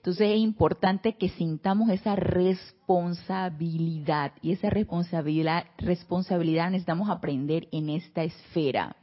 Entonces 0.00 0.30
es 0.30 0.38
importante 0.38 1.16
que 1.18 1.28
sintamos 1.28 1.90
esa 1.90 2.16
responsabilidad 2.16 4.32
y 4.40 4.52
esa 4.52 4.70
responsabilidad, 4.70 5.66
responsabilidad 5.76 6.70
necesitamos 6.70 7.10
aprender 7.10 7.68
en 7.70 7.90
esta 7.90 8.22
esfera. 8.22 8.96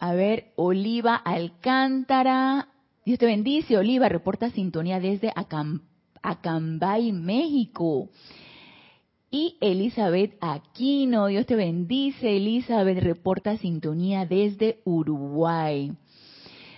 A 0.00 0.14
ver, 0.14 0.52
Oliva 0.56 1.14
Alcántara, 1.14 2.70
Dios 3.06 3.20
te 3.20 3.26
bendice, 3.26 3.78
Oliva, 3.78 4.08
reporta 4.08 4.50
sintonía 4.50 4.98
desde 4.98 5.32
Acambay, 6.20 7.12
México. 7.12 8.08
Y 9.30 9.58
Elizabeth 9.60 10.36
Aquino, 10.40 11.28
Dios 11.28 11.46
te 11.46 11.54
bendice, 11.54 12.36
Elizabeth, 12.36 12.98
reporta 12.98 13.56
sintonía 13.58 14.26
desde 14.26 14.80
Uruguay. 14.84 15.92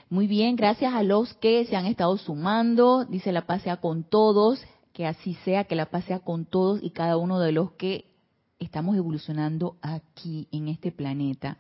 Muy 0.09 0.29
bien, 0.29 0.55
gracias 0.55 0.95
a 0.95 1.03
los 1.03 1.35
que 1.35 1.65
se 1.65 1.75
han 1.75 1.87
estado 1.87 2.17
sumando. 2.17 3.05
Dice 3.07 3.33
la 3.33 3.45
paz 3.45 3.63
sea 3.63 3.79
con 3.79 4.05
todos, 4.05 4.65
que 4.93 5.05
así 5.05 5.35
sea, 5.45 5.65
que 5.65 5.75
la 5.75 5.87
paz 5.87 6.05
sea 6.05 6.21
con 6.21 6.45
todos 6.45 6.81
y 6.81 6.91
cada 6.91 7.17
uno 7.17 7.41
de 7.41 7.51
los 7.51 7.73
que 7.73 8.05
estamos 8.61 8.97
evolucionando 8.97 9.77
aquí 9.83 10.47
en 10.53 10.69
este 10.69 10.93
planeta, 10.93 11.59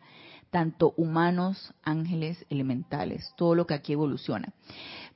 tanto 0.50 0.94
humanos, 0.96 1.74
ángeles, 1.82 2.46
elementales, 2.48 3.34
todo 3.36 3.56
lo 3.56 3.66
que 3.66 3.74
aquí 3.74 3.94
evoluciona. 3.94 4.52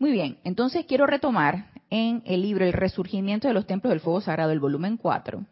Muy 0.01 0.11
bien, 0.11 0.39
entonces 0.43 0.85
quiero 0.87 1.07
retomar 1.07 1.71
en 1.89 2.25
el 2.27 2.43
libro 2.43 2.65
El 2.65 2.73
Resurgimiento 2.73 3.47
de 3.47 3.55
los 3.55 3.65
Templos 3.65 3.93
del 3.93 4.01
Fuego 4.01 4.23
Sagrado, 4.23 4.51
el 4.51 4.59
volumen 4.59 4.97
4, 4.97 5.47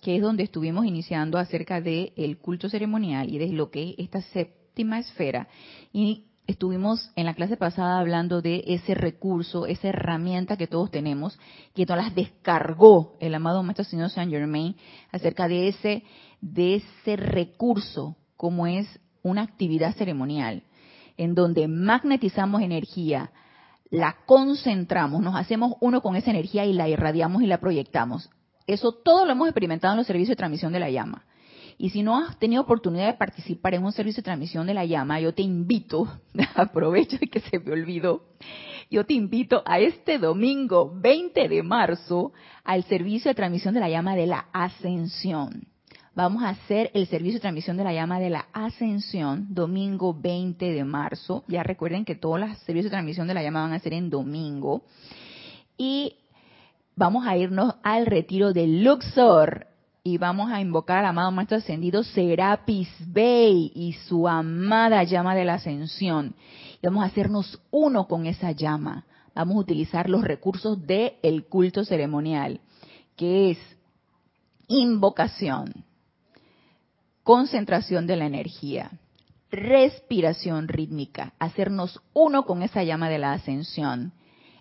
que 0.00 0.14
es 0.14 0.22
donde 0.22 0.44
estuvimos 0.44 0.86
iniciando 0.86 1.38
acerca 1.38 1.80
del 1.80 2.38
culto 2.38 2.68
ceremonial 2.68 3.28
y 3.28 3.38
de 3.38 3.48
lo 3.48 3.72
que 3.72 3.90
es 3.90 3.94
esta 3.98 4.22
séptima 4.22 5.00
esfera. 5.00 5.48
Y 5.92 6.26
estuvimos 6.46 7.10
en 7.16 7.26
la 7.26 7.34
clase 7.34 7.56
pasada 7.56 7.98
hablando 7.98 8.40
de 8.40 8.62
ese 8.66 8.94
recurso, 8.94 9.66
esa 9.66 9.88
herramienta 9.88 10.56
que 10.56 10.66
todos 10.66 10.90
tenemos, 10.90 11.38
que 11.74 11.86
nos 11.86 11.96
las 11.96 12.14
descargó 12.14 13.16
el 13.20 13.34
amado 13.34 13.62
Maestro 13.62 13.84
Señor 13.84 14.10
Saint 14.10 14.30
Germain 14.30 14.76
acerca 15.12 15.48
de 15.48 15.68
ese, 15.68 16.04
de 16.40 16.76
ese 16.76 17.16
recurso, 17.16 18.16
como 18.36 18.66
es 18.66 18.86
una 19.22 19.42
actividad 19.42 19.94
ceremonial, 19.96 20.62
en 21.16 21.34
donde 21.34 21.68
magnetizamos 21.68 22.62
energía, 22.62 23.30
la 23.90 24.16
concentramos, 24.26 25.22
nos 25.22 25.36
hacemos 25.36 25.74
uno 25.80 26.02
con 26.02 26.16
esa 26.16 26.30
energía 26.30 26.64
y 26.64 26.72
la 26.72 26.88
irradiamos 26.88 27.42
y 27.42 27.46
la 27.46 27.58
proyectamos. 27.58 28.30
Eso 28.66 28.92
todo 28.92 29.24
lo 29.24 29.32
hemos 29.32 29.48
experimentado 29.48 29.94
en 29.94 29.98
los 29.98 30.06
servicios 30.06 30.30
de 30.30 30.36
transmisión 30.36 30.72
de 30.72 30.80
la 30.80 30.90
llama. 30.90 31.24
Y 31.78 31.90
si 31.90 32.02
no 32.02 32.16
has 32.16 32.38
tenido 32.38 32.62
oportunidad 32.62 33.06
de 33.06 33.18
participar 33.18 33.74
en 33.74 33.84
un 33.84 33.92
servicio 33.92 34.22
de 34.22 34.24
transmisión 34.24 34.66
de 34.66 34.74
la 34.74 34.86
llama, 34.86 35.20
yo 35.20 35.34
te 35.34 35.42
invito, 35.42 36.08
aprovecho 36.54 37.18
de 37.18 37.28
que 37.28 37.40
se 37.40 37.58
me 37.58 37.72
olvidó, 37.72 38.24
yo 38.90 39.04
te 39.04 39.14
invito 39.14 39.62
a 39.66 39.78
este 39.80 40.18
domingo 40.18 40.90
20 40.94 41.48
de 41.48 41.62
marzo 41.62 42.32
al 42.64 42.84
servicio 42.84 43.30
de 43.30 43.34
transmisión 43.34 43.74
de 43.74 43.80
la 43.80 43.90
llama 43.90 44.16
de 44.16 44.26
la 44.26 44.46
ascensión. 44.52 45.66
Vamos 46.14 46.42
a 46.44 46.50
hacer 46.50 46.90
el 46.94 47.06
servicio 47.08 47.34
de 47.34 47.42
transmisión 47.42 47.76
de 47.76 47.84
la 47.84 47.92
llama 47.92 48.18
de 48.18 48.30
la 48.30 48.46
ascensión 48.54 49.48
domingo 49.50 50.14
20 50.18 50.64
de 50.72 50.84
marzo. 50.84 51.44
Ya 51.46 51.62
recuerden 51.62 52.06
que 52.06 52.14
todos 52.14 52.40
los 52.40 52.56
servicios 52.60 52.84
de 52.84 52.96
transmisión 52.96 53.28
de 53.28 53.34
la 53.34 53.42
llama 53.42 53.60
van 53.60 53.74
a 53.74 53.78
ser 53.80 53.92
en 53.92 54.08
domingo. 54.08 54.84
Y 55.76 56.16
vamos 56.94 57.26
a 57.26 57.36
irnos 57.36 57.74
al 57.82 58.06
retiro 58.06 58.54
de 58.54 58.66
Luxor 58.66 59.66
y 60.06 60.18
vamos 60.18 60.52
a 60.52 60.60
invocar 60.60 60.98
al 60.98 61.06
amado 61.06 61.32
Maestro 61.32 61.58
Ascendido 61.58 62.04
Serapis 62.04 62.88
Bey 63.08 63.72
y 63.74 63.94
su 64.06 64.28
amada 64.28 65.02
llama 65.02 65.34
de 65.34 65.44
la 65.44 65.54
ascensión. 65.54 66.36
Y 66.80 66.86
vamos 66.86 67.02
a 67.02 67.08
hacernos 67.08 67.60
uno 67.72 68.06
con 68.06 68.24
esa 68.24 68.52
llama. 68.52 69.04
Vamos 69.34 69.56
a 69.56 69.58
utilizar 69.58 70.08
los 70.08 70.22
recursos 70.22 70.86
del 70.86 71.14
el 71.24 71.46
culto 71.46 71.84
ceremonial, 71.84 72.60
que 73.16 73.50
es 73.50 73.58
invocación, 74.68 75.84
concentración 77.24 78.06
de 78.06 78.14
la 78.14 78.26
energía, 78.26 78.92
respiración 79.50 80.68
rítmica, 80.68 81.32
hacernos 81.40 82.00
uno 82.14 82.46
con 82.46 82.62
esa 82.62 82.84
llama 82.84 83.08
de 83.08 83.18
la 83.18 83.32
ascensión, 83.32 84.12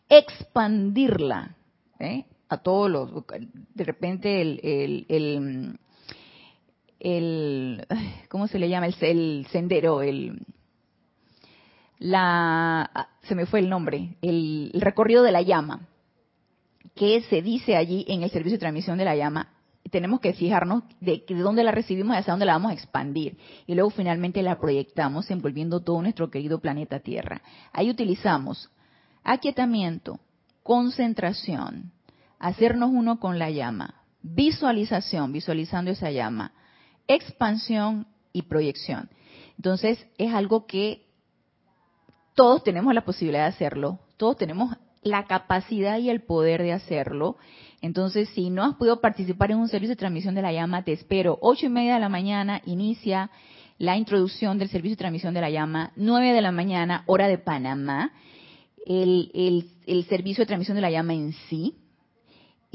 expandirla, 0.10 1.56
¿eh? 2.00 2.26
A 2.50 2.58
todos 2.58 2.90
los, 2.90 3.26
de 3.74 3.84
repente 3.84 4.42
el, 4.42 5.06
el, 5.10 5.80
el, 7.00 7.88
¿cómo 8.30 8.48
se 8.48 8.60
le 8.60 8.70
llama? 8.70 8.88
El, 8.88 9.48
sendero, 9.52 10.02
el, 10.02 10.46
la, 12.00 13.10
se 13.24 13.36
me 13.36 13.46
fue 13.46 13.60
el 13.60 13.70
nombre, 13.70 14.18
el, 14.22 14.72
recorrido 14.76 15.24
de 15.24 15.32
la 15.32 15.42
llama, 15.42 15.88
que 16.96 17.22
se 17.24 17.42
dice 17.42 17.76
allí 17.76 18.06
en 18.08 18.24
el 18.24 18.32
servicio 18.32 18.54
de 18.54 18.62
transmisión 18.62 18.98
de 18.98 19.06
la 19.06 19.16
llama, 19.16 19.52
tenemos 19.92 20.20
que 20.20 20.34
fijarnos 20.34 20.84
de, 21.00 21.24
de 21.28 21.36
dónde 21.36 21.64
la 21.64 21.72
recibimos 21.72 22.16
y 22.16 22.20
hacia 22.20 22.34
dónde 22.34 22.46
la 22.46 22.54
vamos 22.54 22.72
a 22.72 22.74
expandir. 22.74 23.38
Y 23.68 23.76
luego 23.76 23.92
finalmente 23.92 24.42
la 24.42 24.60
proyectamos 24.60 25.30
envolviendo 25.30 25.82
todo 25.82 26.02
nuestro 26.02 26.32
querido 26.32 26.60
planeta 26.60 27.00
Tierra. 27.00 27.42
Ahí 27.72 27.90
utilizamos 27.90 28.72
aquietamiento, 29.24 30.20
concentración, 30.64 31.92
hacernos 32.46 32.92
uno 32.94 33.20
con 33.20 33.40
la 33.40 33.50
llama, 33.50 34.04
visualización, 34.22 35.32
visualizando 35.32 35.90
esa 35.90 36.12
llama, 36.12 36.52
expansión 37.08 38.06
y 38.34 38.44
proyección. 38.44 39.10
Entonces 39.58 40.06
es 40.20 40.32
algo 40.32 40.68
que 40.68 41.08
todos 42.36 42.64
tenemos 42.64 42.94
la 42.94 43.04
posibilidad 43.04 43.44
de 43.44 43.50
hacerlo, 43.50 44.00
todos 44.18 44.38
tenemos 44.38 44.76
la 45.02 45.26
capacidad 45.26 45.98
y 45.98 46.10
el 46.10 46.22
poder 46.22 46.62
de 46.62 46.74
hacerlo. 46.74 47.38
Entonces, 47.82 48.30
si 48.30 48.50
no 48.50 48.64
has 48.64 48.76
podido 48.76 49.02
participar 49.02 49.52
en 49.52 49.58
un 49.58 49.68
servicio 49.68 49.94
de 49.94 50.00
transmisión 50.00 50.36
de 50.36 50.42
la 50.42 50.52
llama, 50.52 50.84
te 50.84 50.94
espero. 50.94 51.38
Ocho 51.42 51.66
y 51.66 51.70
media 51.70 51.96
de 51.96 52.00
la 52.00 52.10
mañana 52.10 52.62
inicia 52.66 53.30
la 53.78 53.98
introducción 53.98 54.58
del 54.58 54.70
servicio 54.70 54.96
de 54.96 55.00
transmisión 55.00 55.34
de 55.34 55.42
la 55.42 55.50
llama. 55.50 55.92
Nueve 55.96 56.32
de 56.34 56.42
la 56.42 56.52
mañana, 56.52 57.04
hora 57.08 57.28
de 57.28 57.38
Panamá. 57.38 58.12
El, 58.86 59.32
el 59.86 60.06
servicio 60.06 60.44
de 60.44 60.48
transmisión 60.48 60.76
de 60.76 60.82
la 60.82 60.92
llama 60.92 61.14
en 61.14 61.34
sí. 61.50 61.76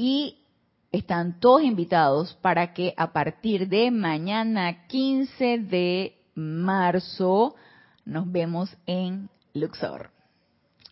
Y 0.03 0.39
están 0.91 1.39
todos 1.39 1.61
invitados 1.61 2.33
para 2.41 2.73
que 2.73 2.95
a 2.97 3.13
partir 3.13 3.69
de 3.69 3.91
mañana 3.91 4.87
15 4.87 5.59
de 5.59 6.17
marzo 6.33 7.53
nos 8.03 8.31
vemos 8.31 8.75
en 8.87 9.29
Luxor. 9.53 10.09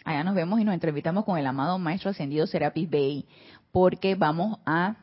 Allá 0.05 0.23
nos 0.23 0.35
vemos 0.35 0.59
y 0.59 0.63
nos 0.63 0.75
entrevistamos 0.75 1.25
con 1.25 1.39
el 1.39 1.47
amado 1.47 1.79
Maestro 1.79 2.11
Ascendido 2.11 2.45
Serapis 2.45 2.87
Bey, 2.87 3.25
porque 3.71 4.13
vamos 4.13 4.59
a 4.67 4.97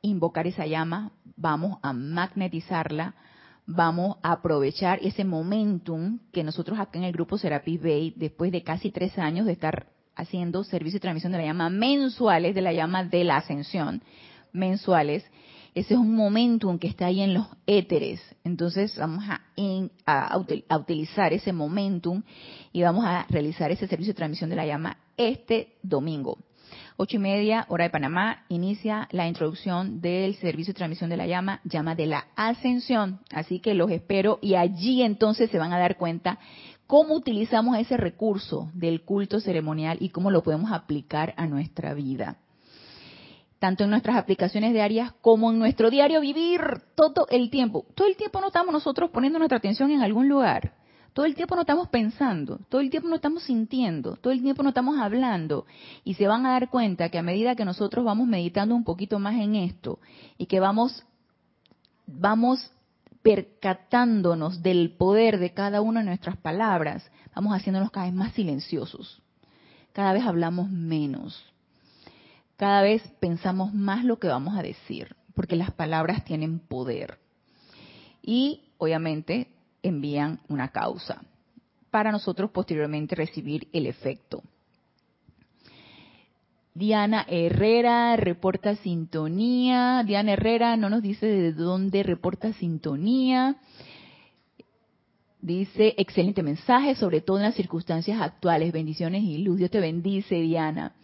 invocar 0.00 0.48
esa 0.48 0.66
llama, 0.66 1.12
vamos 1.36 1.78
a 1.82 1.92
magnetizarla, 1.92 3.14
vamos 3.64 4.16
a 4.24 4.32
aprovechar 4.32 4.98
ese 5.02 5.24
momentum 5.24 6.18
que 6.32 6.42
nosotros 6.42 6.80
acá 6.80 6.98
en 6.98 7.04
el 7.04 7.12
grupo 7.12 7.38
Serapis 7.38 7.80
Bay, 7.80 8.12
después 8.16 8.50
de 8.50 8.64
casi 8.64 8.90
tres 8.90 9.16
años 9.20 9.46
de 9.46 9.52
estar 9.52 9.86
haciendo 10.16 10.64
servicio 10.64 10.98
y 10.98 11.00
transmisión 11.00 11.32
de 11.32 11.38
la 11.38 11.44
llama 11.44 11.70
mensuales, 11.70 12.54
de 12.54 12.62
la 12.62 12.72
llama 12.72 13.04
de 13.04 13.24
la 13.24 13.38
ascensión, 13.38 14.02
mensuales, 14.52 15.24
ese 15.74 15.94
es 15.94 16.00
un 16.00 16.14
momentum 16.14 16.78
que 16.78 16.86
está 16.86 17.06
ahí 17.06 17.22
en 17.22 17.32
los 17.32 17.46
éteres. 17.66 18.20
Entonces 18.44 18.94
vamos 18.98 19.24
a, 19.26 19.40
a, 20.04 20.76
utilizar 20.76 21.32
ese 21.32 21.52
momentum 21.52 22.22
y 22.72 22.82
vamos 22.82 23.06
a 23.06 23.26
realizar 23.30 23.70
ese 23.70 23.86
servicio 23.86 24.12
de 24.12 24.18
transmisión 24.18 24.50
de 24.50 24.56
la 24.56 24.66
llama 24.66 24.98
este 25.16 25.76
domingo. 25.82 26.36
Ocho 26.98 27.16
y 27.16 27.20
media, 27.20 27.64
hora 27.68 27.84
de 27.84 27.90
Panamá, 27.90 28.44
inicia 28.48 29.08
la 29.12 29.26
introducción 29.26 30.02
del 30.02 30.34
servicio 30.36 30.74
de 30.74 30.78
transmisión 30.78 31.08
de 31.08 31.16
la 31.16 31.26
llama, 31.26 31.60
llama 31.64 31.94
de 31.94 32.06
la 32.06 32.26
ascensión. 32.36 33.20
Así 33.30 33.58
que 33.58 33.74
los 33.74 33.90
espero 33.90 34.38
y 34.42 34.56
allí 34.56 35.02
entonces 35.02 35.50
se 35.50 35.58
van 35.58 35.72
a 35.72 35.78
dar 35.78 35.96
cuenta 35.96 36.38
cómo 36.92 37.14
utilizamos 37.14 37.78
ese 37.78 37.96
recurso 37.96 38.70
del 38.74 39.00
culto 39.00 39.40
ceremonial 39.40 39.96
y 39.98 40.10
cómo 40.10 40.30
lo 40.30 40.42
podemos 40.42 40.72
aplicar 40.72 41.32
a 41.38 41.46
nuestra 41.46 41.94
vida 41.94 42.36
tanto 43.58 43.84
en 43.84 43.90
nuestras 43.90 44.16
aplicaciones 44.16 44.74
diarias 44.74 45.10
como 45.22 45.50
en 45.50 45.58
nuestro 45.58 45.88
diario 45.88 46.20
vivir 46.20 46.60
todo 46.94 47.26
el 47.30 47.48
tiempo. 47.48 47.86
Todo 47.94 48.08
el 48.08 48.16
tiempo 48.16 48.42
no 48.42 48.48
estamos 48.48 48.74
nosotros 48.74 49.08
poniendo 49.08 49.38
nuestra 49.38 49.56
atención 49.56 49.90
en 49.90 50.02
algún 50.02 50.28
lugar. 50.28 50.74
Todo 51.14 51.24
el 51.24 51.34
tiempo 51.34 51.54
no 51.54 51.62
estamos 51.62 51.88
pensando, 51.88 52.58
todo 52.68 52.82
el 52.82 52.90
tiempo 52.90 53.08
no 53.08 53.14
estamos 53.14 53.44
sintiendo, 53.44 54.16
todo 54.16 54.32
el 54.32 54.42
tiempo 54.42 54.62
no 54.62 54.68
estamos 54.68 54.98
hablando. 54.98 55.64
Y 56.04 56.12
se 56.14 56.26
van 56.26 56.44
a 56.44 56.50
dar 56.50 56.68
cuenta 56.68 57.08
que 57.08 57.18
a 57.18 57.22
medida 57.22 57.54
que 57.54 57.64
nosotros 57.64 58.04
vamos 58.04 58.26
meditando 58.26 58.74
un 58.74 58.84
poquito 58.84 59.18
más 59.18 59.36
en 59.36 59.54
esto 59.54 59.98
y 60.36 60.44
que 60.44 60.60
vamos, 60.60 61.06
vamos 62.06 62.70
percatándonos 63.22 64.62
del 64.62 64.92
poder 64.96 65.38
de 65.38 65.54
cada 65.54 65.80
una 65.80 66.00
de 66.00 66.06
nuestras 66.06 66.36
palabras, 66.36 67.10
vamos 67.34 67.54
haciéndonos 67.54 67.90
cada 67.90 68.06
vez 68.06 68.14
más 68.14 68.32
silenciosos. 68.32 69.22
Cada 69.92 70.12
vez 70.12 70.24
hablamos 70.24 70.70
menos 70.70 71.52
cada 72.62 72.82
vez 72.82 73.02
pensamos 73.18 73.74
más 73.74 74.04
lo 74.04 74.20
que 74.20 74.28
vamos 74.28 74.56
a 74.56 74.62
decir, 74.62 75.16
porque 75.34 75.56
las 75.56 75.72
palabras 75.72 76.24
tienen 76.24 76.60
poder. 76.60 77.18
Y 78.22 78.70
obviamente 78.78 79.48
envían 79.82 80.38
una 80.48 80.68
causa 80.68 81.24
para 81.90 82.12
nosotros 82.12 82.52
posteriormente 82.52 83.16
recibir 83.16 83.66
el 83.72 83.86
efecto. 83.86 84.44
Diana 86.74 87.26
Herrera 87.28 88.16
reporta 88.16 88.76
sintonía. 88.76 90.02
Diana 90.06 90.32
Herrera 90.32 90.76
no 90.76 90.88
nos 90.88 91.02
dice 91.02 91.26
de 91.26 91.52
dónde 91.52 92.02
reporta 92.02 92.52
sintonía. 92.54 93.56
Dice, 95.42 95.94
excelente 95.98 96.42
mensaje, 96.42 96.94
sobre 96.94 97.20
todo 97.20 97.36
en 97.38 97.42
las 97.42 97.56
circunstancias 97.56 98.20
actuales. 98.22 98.72
Bendiciones 98.72 99.24
y 99.24 99.38
luz. 99.38 99.58
Dios 99.58 99.70
te 99.70 99.80
bendice, 99.80 100.36
Diana. 100.36 100.94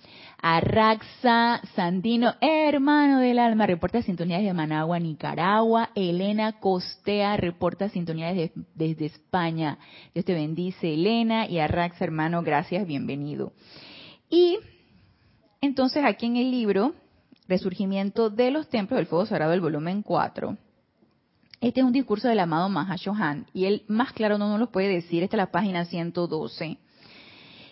Arraxa 0.40 1.61
Sandino, 1.74 2.35
hermano 2.40 3.18
del 3.18 3.40
alma, 3.40 3.66
reporta 3.66 4.00
sintonías 4.00 4.42
de 4.42 4.54
Managua, 4.54 5.00
Nicaragua. 5.00 5.90
Elena 5.96 6.61
Costea 6.61 7.37
reporta 7.37 7.88
sintonías 7.88 8.52
desde 8.76 9.07
España. 9.07 9.78
Dios 10.14 10.24
te 10.24 10.35
bendice, 10.35 10.94
Elena. 10.94 11.48
Y 11.48 11.59
Arraxa, 11.59 12.04
hermano, 12.04 12.42
gracias, 12.42 12.87
bienvenido. 12.87 13.52
Y 14.31 14.59
entonces 15.61 16.05
aquí 16.05 16.27
en 16.27 16.37
el 16.37 16.51
libro, 16.51 16.94
Resurgimiento 17.49 18.31
de 18.31 18.51
los 18.51 18.68
Templos 18.68 18.99
del 18.99 19.07
Fuego 19.07 19.27
Sagrado, 19.27 19.53
el 19.53 19.61
volumen 19.61 20.03
4, 20.03 20.57
este 21.61 21.81
es 21.81 21.87
un 21.87 21.92
discurso 21.92 22.29
del 22.29 22.38
amado 22.38 22.68
Mahashohan 22.68 23.47
y 23.53 23.64
él 23.64 23.83
más 23.88 24.12
claro 24.12 24.38
no 24.38 24.49
nos 24.49 24.61
lo 24.61 24.71
puede 24.71 24.88
decir. 24.88 25.25
Esta 25.25 25.37
es 25.37 25.38
la 25.38 25.51
página 25.51 25.85
112. 25.85 26.79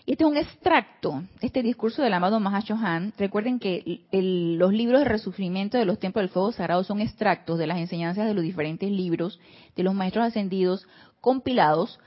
Este 0.07 0.25
es 0.25 0.31
un 0.31 0.37
extracto, 0.37 1.23
este 1.41 1.63
discurso 1.63 2.03
del 2.03 2.15
amado 2.15 2.41
Mahashohan. 2.41 3.13
Recuerden 3.17 3.61
que 3.61 4.07
los 4.11 4.73
libros 4.73 5.01
de 5.01 5.09
resurgimiento 5.09 5.79
de 5.79 5.85
los 5.85 6.01
templos 6.01 6.23
del 6.23 6.31
fuego 6.31 6.51
sagrado 6.51 6.83
son 6.83 7.01
extractos 7.01 7.59
de 7.59 7.69
las 7.69 7.79
enseñanzas 7.79 8.27
de 8.27 8.35
los 8.35 8.43
diferentes 8.43 8.91
libros 8.91 9.39
de 9.77 9.85
los 9.85 9.95
maestros 9.95 10.27
ascendidos 10.27 10.87
compilados 11.21 12.01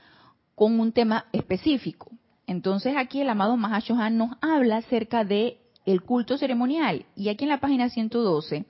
con 0.54 0.80
un 0.80 0.92
tema 0.92 1.26
específico. 1.32 2.10
Entonces 2.46 2.94
aquí 2.96 3.22
el 3.22 3.30
amado 3.30 3.56
Mahashohan 3.56 4.18
nos 4.18 4.36
habla 4.42 4.78
acerca 4.78 5.24
de 5.24 5.59
el 5.86 6.02
culto 6.02 6.38
ceremonial 6.38 7.06
y 7.16 7.28
aquí 7.28 7.44
en 7.44 7.50
la 7.50 7.60
página 7.60 7.88
112 7.88 8.64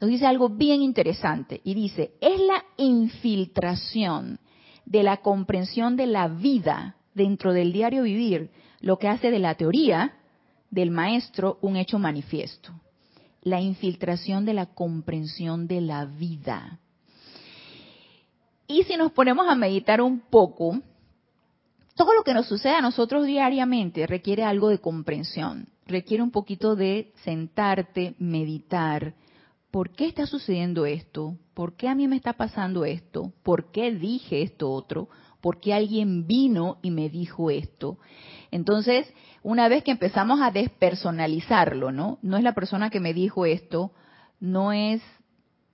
nos 0.00 0.10
dice 0.10 0.26
algo 0.26 0.48
bien 0.48 0.82
interesante 0.82 1.60
y 1.64 1.74
dice, 1.74 2.12
es 2.20 2.40
la 2.40 2.64
infiltración 2.76 4.38
de 4.84 5.02
la 5.02 5.18
comprensión 5.18 5.96
de 5.96 6.06
la 6.06 6.28
vida 6.28 6.96
dentro 7.14 7.52
del 7.52 7.72
diario 7.72 8.02
vivir 8.02 8.50
lo 8.80 8.98
que 8.98 9.08
hace 9.08 9.30
de 9.30 9.38
la 9.38 9.54
teoría 9.54 10.14
del 10.70 10.90
maestro 10.90 11.58
un 11.62 11.76
hecho 11.76 11.98
manifiesto. 11.98 12.72
La 13.42 13.60
infiltración 13.60 14.44
de 14.44 14.54
la 14.54 14.66
comprensión 14.66 15.66
de 15.66 15.80
la 15.80 16.04
vida. 16.04 16.80
Y 18.66 18.82
si 18.84 18.96
nos 18.96 19.12
ponemos 19.12 19.46
a 19.48 19.54
meditar 19.54 20.00
un 20.00 20.20
poco, 20.20 20.80
todo 21.94 22.14
lo 22.14 22.24
que 22.24 22.34
nos 22.34 22.46
sucede 22.46 22.74
a 22.74 22.80
nosotros 22.80 23.26
diariamente 23.26 24.06
requiere 24.06 24.42
algo 24.42 24.68
de 24.68 24.78
comprensión, 24.78 25.68
requiere 25.86 26.22
un 26.22 26.30
poquito 26.30 26.76
de 26.76 27.12
sentarte, 27.24 28.14
meditar. 28.18 29.14
¿Por 29.70 29.90
qué 29.90 30.06
está 30.06 30.26
sucediendo 30.26 30.86
esto? 30.86 31.36
¿Por 31.52 31.76
qué 31.76 31.88
a 31.88 31.94
mí 31.94 32.06
me 32.08 32.16
está 32.16 32.34
pasando 32.34 32.84
esto? 32.84 33.32
¿Por 33.42 33.70
qué 33.72 33.92
dije 33.92 34.42
esto 34.42 34.70
otro? 34.70 35.08
¿Por 35.40 35.60
qué 35.60 35.74
alguien 35.74 36.26
vino 36.26 36.78
y 36.80 36.90
me 36.90 37.10
dijo 37.10 37.50
esto? 37.50 37.98
Entonces, 38.50 39.12
una 39.42 39.68
vez 39.68 39.84
que 39.84 39.90
empezamos 39.90 40.40
a 40.40 40.50
despersonalizarlo, 40.50 41.92
¿no? 41.92 42.18
No 42.22 42.36
es 42.36 42.42
la 42.42 42.54
persona 42.54 42.88
que 42.88 43.00
me 43.00 43.12
dijo 43.12 43.44
esto, 43.44 43.92
no 44.40 44.72
es 44.72 45.02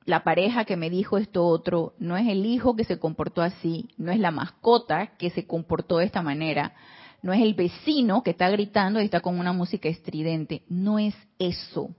la 0.06 0.24
pareja 0.24 0.64
que 0.64 0.76
me 0.76 0.90
dijo 0.90 1.18
esto 1.18 1.46
otro, 1.46 1.94
no 1.98 2.16
es 2.16 2.26
el 2.26 2.46
hijo 2.46 2.74
que 2.74 2.84
se 2.84 2.98
comportó 2.98 3.42
así, 3.42 3.90
no 3.96 4.10
es 4.10 4.18
la 4.18 4.30
mascota 4.30 5.16
que 5.18 5.30
se 5.30 5.46
comportó 5.46 5.98
de 5.98 6.06
esta 6.06 6.22
manera, 6.22 6.74
no 7.22 7.32
es 7.32 7.42
el 7.42 7.54
vecino 7.54 8.22
que 8.22 8.30
está 8.30 8.48
gritando 8.48 9.00
y 9.00 9.04
está 9.04 9.20
con 9.20 9.38
una 9.38 9.52
música 9.52 9.88
estridente, 9.88 10.62
no 10.68 10.98
es 10.98 11.14
eso. 11.38 11.94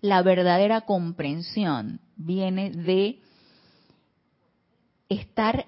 La 0.00 0.22
verdadera 0.22 0.82
comprensión 0.82 2.00
viene 2.16 2.70
de 2.70 3.18
estar 5.08 5.66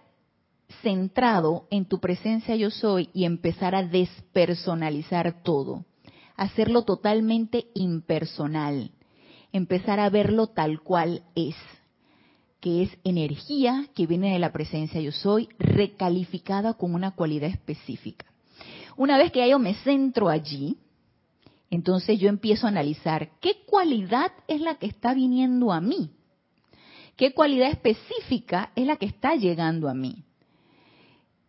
centrado 0.83 1.67
en 1.71 1.85
tu 1.85 2.01
presencia 2.01 2.57
yo 2.57 2.71
soy 2.71 3.11
y 3.13 3.25
empezar 3.25 3.75
a 3.75 3.83
despersonalizar 3.83 5.43
todo, 5.43 5.85
hacerlo 6.37 6.85
totalmente 6.85 7.67
impersonal, 7.75 8.93
empezar 9.53 10.01
a 10.01 10.09
verlo 10.09 10.47
tal 10.47 10.81
cual 10.81 11.25
es, 11.35 11.57
que 12.61 12.85
es 12.85 12.91
energía 13.05 13.87
que 13.95 14.07
viene 14.07 14.33
de 14.33 14.39
la 14.39 14.53
presencia 14.53 15.01
yo 15.01 15.13
soy, 15.13 15.49
recalificada 15.59 16.75
con 16.75 16.95
una 16.95 17.11
cualidad 17.11 17.51
específica. 17.51 18.32
Una 19.03 19.19
vez 19.19 19.33
que 19.33 19.51
yo 19.51 19.59
me 19.59 19.75
centro 19.83 20.29
allí, 20.29 20.77
entonces 21.71 22.21
yo 22.21 22.29
empiezo 22.29 22.67
a 22.67 22.71
analizar 22.71 23.31
qué 23.41 23.65
cualidad 23.67 24.31
es 24.47 24.61
la 24.61 24.77
que 24.77 24.87
está 24.87 25.13
viniendo 25.13 25.73
a 25.73 25.81
mí, 25.81 26.11
qué 27.17 27.35
cualidad 27.35 27.69
específica 27.69 28.71
es 28.77 28.87
la 28.87 28.95
que 28.95 29.07
está 29.07 29.35
llegando 29.35 29.89
a 29.89 29.95
mí 29.95 30.25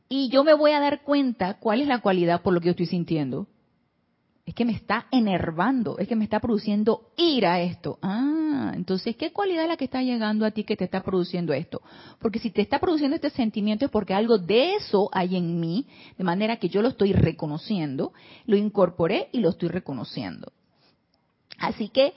y 0.10 0.30
yo 0.30 0.44
me 0.44 0.56
voy 0.56 0.72
a 0.72 0.80
dar 0.80 1.04
cuenta 1.04 1.60
cuál 1.60 1.82
es 1.82 1.88
la 1.88 2.02
cualidad 2.02 2.42
por 2.42 2.56
lo 2.56 2.60
que 2.60 2.66
yo 2.66 2.72
estoy 2.72 2.88
sintiendo. 2.88 3.46
Es 4.46 4.54
que 4.54 4.66
me 4.66 4.74
está 4.74 5.08
enervando, 5.12 5.98
es 5.98 6.08
que 6.08 6.18
me 6.18 6.26
está 6.26 6.42
produciendo 6.42 7.12
ira 7.16 7.62
esto. 7.62 7.98
Ah, 8.02 8.74
entonces, 8.76 9.16
¿qué 9.16 9.32
cualidad 9.32 9.64
es 9.64 9.70
la 9.70 9.78
que 9.78 9.86
está 9.86 10.02
llegando 10.02 10.46
a 10.46 10.52
ti 10.52 10.66
que 10.66 10.76
te 10.76 10.84
está 10.84 11.02
produciendo 11.02 11.54
esto? 11.54 11.82
Porque 12.20 12.40
si 12.40 12.50
te 12.50 12.62
está 12.62 12.80
produciendo 12.80 13.16
este 13.16 13.30
sentimiento 13.30 13.86
es 13.86 13.92
porque 13.92 14.14
algo 14.14 14.38
de 14.38 14.76
eso 14.76 15.10
hay 15.14 15.38
en 15.38 15.62
mí, 15.62 15.88
de 16.18 16.24
manera 16.26 16.58
que 16.58 16.68
yo 16.68 16.82
lo 16.82 16.90
estoy 16.90 17.14
reconociendo, 17.14 18.12
lo 18.46 18.58
incorporé 18.58 19.30
y 19.32 19.40
lo 19.40 19.50
estoy 19.50 19.70
reconociendo. 19.70 20.52
Así 21.58 21.88
que 21.88 22.14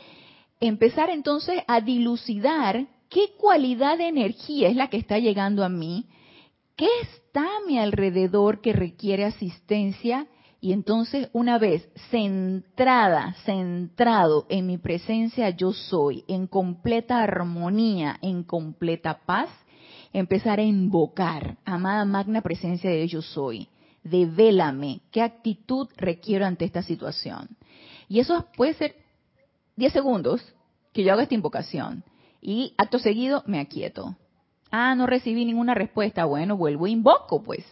empezar 0.58 1.10
entonces 1.10 1.62
a 1.68 1.80
dilucidar 1.80 2.88
qué 3.08 3.34
cualidad 3.38 3.98
de 3.98 4.08
energía 4.08 4.68
es 4.68 4.74
la 4.74 4.90
que 4.90 4.96
está 4.96 5.20
llegando 5.20 5.62
a 5.62 5.68
mí, 5.68 6.06
qué 6.74 6.88
está 7.02 7.42
a 7.42 7.66
mi 7.68 7.78
alrededor 7.78 8.60
que 8.60 8.72
requiere 8.72 9.24
asistencia 9.24 10.26
y 10.66 10.72
entonces 10.72 11.28
una 11.32 11.58
vez 11.58 11.88
centrada, 12.10 13.36
centrado 13.44 14.46
en 14.48 14.66
mi 14.66 14.78
presencia 14.78 15.50
yo 15.50 15.72
soy, 15.72 16.24
en 16.26 16.48
completa 16.48 17.22
armonía, 17.22 18.18
en 18.20 18.42
completa 18.42 19.20
paz, 19.24 19.48
empezar 20.12 20.58
a 20.58 20.64
invocar, 20.64 21.56
amada 21.64 22.04
magna 22.04 22.42
presencia 22.42 22.90
de 22.90 23.06
yo 23.06 23.22
soy, 23.22 23.68
devélame, 24.02 25.02
qué 25.12 25.22
actitud 25.22 25.86
requiero 25.96 26.44
ante 26.44 26.64
esta 26.64 26.82
situación. 26.82 27.48
Y 28.08 28.18
eso 28.18 28.46
puede 28.56 28.74
ser 28.74 28.96
10 29.76 29.92
segundos 29.92 30.52
que 30.92 31.04
yo 31.04 31.12
haga 31.12 31.22
esta 31.22 31.36
invocación 31.36 32.02
y 32.42 32.74
acto 32.76 32.98
seguido 32.98 33.44
me 33.46 33.60
aquieto. 33.60 34.16
Ah, 34.72 34.96
no 34.96 35.06
recibí 35.06 35.44
ninguna 35.44 35.74
respuesta. 35.74 36.24
Bueno, 36.24 36.56
vuelvo 36.56 36.88
e 36.88 36.90
invoco, 36.90 37.40
pues. 37.44 37.64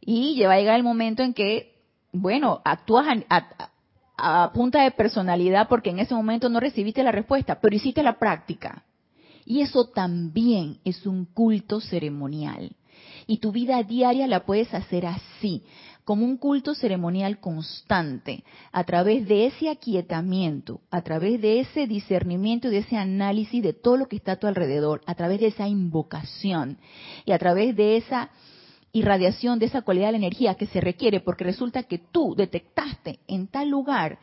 Y 0.00 0.42
va 0.42 0.54
a 0.54 0.58
llegar 0.58 0.74
el 0.74 0.82
momento 0.82 1.22
en 1.22 1.32
que 1.32 1.75
bueno, 2.20 2.60
actúas 2.64 3.06
a, 3.28 4.50
punta 4.52 4.82
de 4.82 4.90
personalidad 4.92 5.68
porque 5.68 5.90
en 5.90 5.98
ese 5.98 6.14
momento 6.14 6.48
no 6.48 6.58
recibiste 6.58 7.02
la 7.02 7.12
respuesta, 7.12 7.60
pero 7.60 7.76
hiciste 7.76 8.02
la 8.02 8.18
práctica. 8.18 8.84
Y 9.44 9.60
eso 9.60 9.88
también 9.88 10.78
es 10.84 11.06
un 11.06 11.26
culto 11.26 11.80
ceremonial. 11.80 12.74
Y 13.26 13.38
tu 13.38 13.52
vida 13.52 13.82
diaria 13.82 14.26
la 14.26 14.44
puedes 14.44 14.72
hacer 14.72 15.06
así, 15.06 15.62
como 16.04 16.24
un 16.24 16.36
culto 16.36 16.74
ceremonial 16.74 17.40
constante, 17.40 18.44
a 18.72 18.84
través 18.84 19.26
de 19.28 19.46
ese 19.46 19.68
aquietamiento, 19.68 20.80
a 20.90 21.02
través 21.02 21.40
de 21.40 21.60
ese 21.60 21.86
discernimiento 21.86 22.68
y 22.68 22.70
de 22.70 22.78
ese 22.78 22.96
análisis 22.96 23.62
de 23.62 23.72
todo 23.72 23.96
lo 23.96 24.08
que 24.08 24.16
está 24.16 24.32
a 24.32 24.36
tu 24.36 24.46
alrededor, 24.46 25.02
a 25.06 25.14
través 25.14 25.40
de 25.40 25.48
esa 25.48 25.68
invocación 25.68 26.78
y 27.24 27.32
a 27.32 27.38
través 27.38 27.76
de 27.76 27.98
esa 27.98 28.30
irradiación 28.98 29.58
de 29.58 29.66
esa 29.66 29.82
cualidad 29.82 30.06
de 30.06 30.12
la 30.12 30.18
energía 30.18 30.54
que 30.54 30.66
se 30.66 30.80
requiere, 30.80 31.20
porque 31.20 31.44
resulta 31.44 31.82
que 31.82 31.98
tú 31.98 32.34
detectaste 32.34 33.20
en 33.26 33.46
tal 33.48 33.68
lugar 33.68 34.18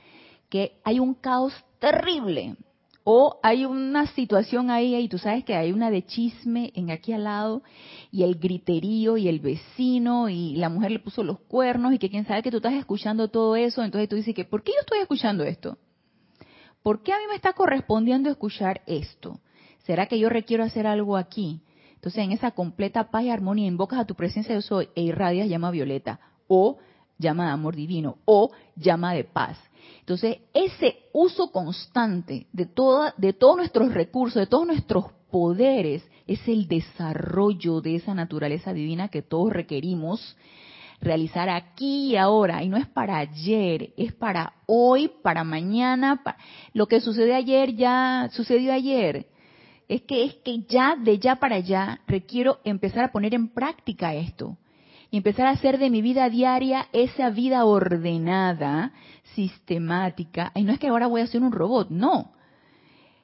que 0.50 0.80
hay 0.84 1.00
un 1.00 1.14
caos 1.14 1.54
terrible 1.80 2.56
o 3.04 3.40
hay 3.44 3.66
una 3.66 4.08
situación 4.08 4.70
ahí 4.70 4.96
y 4.96 5.10
tú 5.10 5.18
sabes 5.18 5.44
que 5.44 5.56
hay 5.56 5.72
una 5.72 5.92
de 5.92 6.06
chisme 6.06 6.72
en 6.74 6.90
aquí 6.90 7.12
al 7.12 7.26
lado 7.26 7.62
y 8.12 8.24
el 8.24 8.36
griterío 8.36 9.18
y 9.18 9.28
el 9.28 9.40
vecino 9.40 10.30
y 10.30 10.56
la 10.56 10.70
mujer 10.70 10.92
le 10.92 11.00
puso 11.00 11.24
los 11.24 11.40
cuernos 11.40 11.94
y 11.94 12.00
que 12.00 12.10
quién 12.10 12.26
sabe 12.26 12.42
que 12.42 12.52
tú 12.52 12.58
estás 12.58 12.74
escuchando 12.74 13.28
todo 13.28 13.56
eso, 13.56 13.84
entonces 13.84 14.10
tú 14.10 14.16
dices 14.16 14.34
que 14.34 14.46
¿por 14.46 14.64
qué 14.64 14.72
yo 14.72 14.80
estoy 14.82 15.00
escuchando 15.00 15.44
esto? 15.44 15.78
¿Por 16.82 17.04
qué 17.04 17.14
a 17.14 17.18
mí 17.18 17.24
me 17.30 17.36
está 17.36 17.54
correspondiendo 17.54 18.30
escuchar 18.30 18.82
esto? 18.88 19.40
¿Será 19.86 20.08
que 20.08 20.18
yo 20.18 20.30
requiero 20.30 20.64
hacer 20.64 20.88
algo 20.88 21.18
aquí? 21.18 21.62
Entonces, 22.04 22.26
en 22.26 22.34
esa 22.34 22.52
completa 22.52 23.10
paz 23.10 23.24
y 23.24 23.30
armonía 23.30 23.66
invocas 23.66 23.98
a 23.98 24.06
tu 24.06 24.14
presencia 24.14 24.54
de 24.54 24.62
soy 24.62 24.90
e 24.94 25.04
irradias 25.04 25.48
llama 25.48 25.72
violeta 25.72 26.20
o 26.50 26.78
llama 27.18 27.46
de 27.46 27.52
amor 27.52 27.78
divino 27.78 28.18
o 28.26 28.52
llama 28.76 29.14
de 29.14 29.24
paz. 29.24 29.58
Entonces, 30.02 30.40
ese 30.54 30.98
uso 31.14 31.50
constante 31.54 32.48
de, 32.52 32.66
toda, 32.66 33.14
de 33.16 33.32
todos 33.32 33.56
nuestros 33.56 33.94
recursos, 33.94 34.38
de 34.42 34.48
todos 34.48 34.68
nuestros 34.68 35.06
poderes, 35.32 36.04
es 36.28 36.46
el 36.46 36.68
desarrollo 36.68 37.80
de 37.80 37.96
esa 37.96 38.14
naturaleza 38.14 38.74
divina 38.74 39.08
que 39.08 39.22
todos 39.22 39.54
requerimos 39.54 40.36
realizar 41.00 41.48
aquí 41.48 42.08
y 42.12 42.16
ahora. 42.18 42.64
Y 42.64 42.68
no 42.68 42.76
es 42.76 42.88
para 42.88 43.18
ayer, 43.18 43.94
es 43.96 44.12
para 44.12 44.56
hoy, 44.66 45.10
para 45.22 45.46
mañana. 45.46 46.22
Lo 46.74 46.86
que 46.86 47.00
sucedió 47.00 47.34
ayer 47.34 47.78
ya 47.78 48.28
sucedió 48.34 48.74
ayer 48.74 49.28
es 49.88 50.02
que 50.04 50.24
es 50.26 50.36
que 50.36 50.64
ya 50.64 50.96
de 50.96 51.20
ya 51.20 51.38
para 51.38 51.56
allá 51.56 52.02
requiero 52.08 52.60
empezar 52.64 53.06
a 53.06 53.12
poner 53.12 53.34
en 53.34 53.50
práctica 53.50 54.14
esto 54.14 54.58
y 55.12 55.18
empezar 55.18 55.46
a 55.46 55.52
hacer 55.52 55.78
de 55.78 55.92
mi 55.92 56.02
vida 56.02 56.28
diaria 56.30 56.88
esa 56.92 57.30
vida 57.30 57.66
ordenada, 57.66 58.94
sistemática. 59.36 60.52
Y 60.56 60.64
no 60.64 60.74
es 60.74 60.80
que 60.80 60.88
ahora 60.88 61.06
voy 61.06 61.22
a 61.22 61.28
ser 61.28 61.44
un 61.44 61.52
robot, 61.52 61.92
no. 61.92 62.32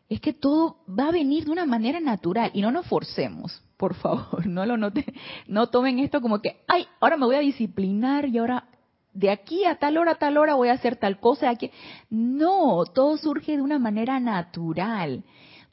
Es 0.07 0.22
que 0.22 0.34
todo 0.34 0.78
va 0.88 1.07
a 1.07 1.12
venir 1.12 1.45
de 1.45 1.51
una 1.51 1.66
manera 1.66 1.99
natural 1.99 2.51
y 2.53 2.62
no 2.62 2.72
nos 2.72 2.86
forcemos, 2.86 3.64
por 3.76 3.95
favor, 3.95 4.45
no 4.45 4.68
lo 4.68 4.78
noten, 4.78 5.05
no 5.47 5.68
tomen 5.68 5.97
esto 5.97 6.22
como 6.22 6.41
que, 6.41 6.62
ay, 6.68 6.86
ahora 6.99 7.18
me 7.18 7.26
voy 7.26 7.38
a 7.38 7.39
disciplinar 7.39 8.28
y 8.28 8.38
ahora 8.38 8.66
de 9.14 9.32
aquí 9.32 9.66
a 9.66 9.80
tal 9.80 9.97
hora 9.97 10.12
a 10.12 10.16
tal 10.20 10.38
hora 10.38 10.53
voy 10.53 10.70
a 10.70 10.74
hacer 10.74 10.95
tal 10.95 11.20
cosa. 11.20 11.49
Aquí. 11.49 11.72
No, 12.12 12.84
todo 12.93 13.18
surge 13.18 13.55
de 13.57 13.64
una 13.64 13.80
manera 13.80 14.20
natural 14.20 15.24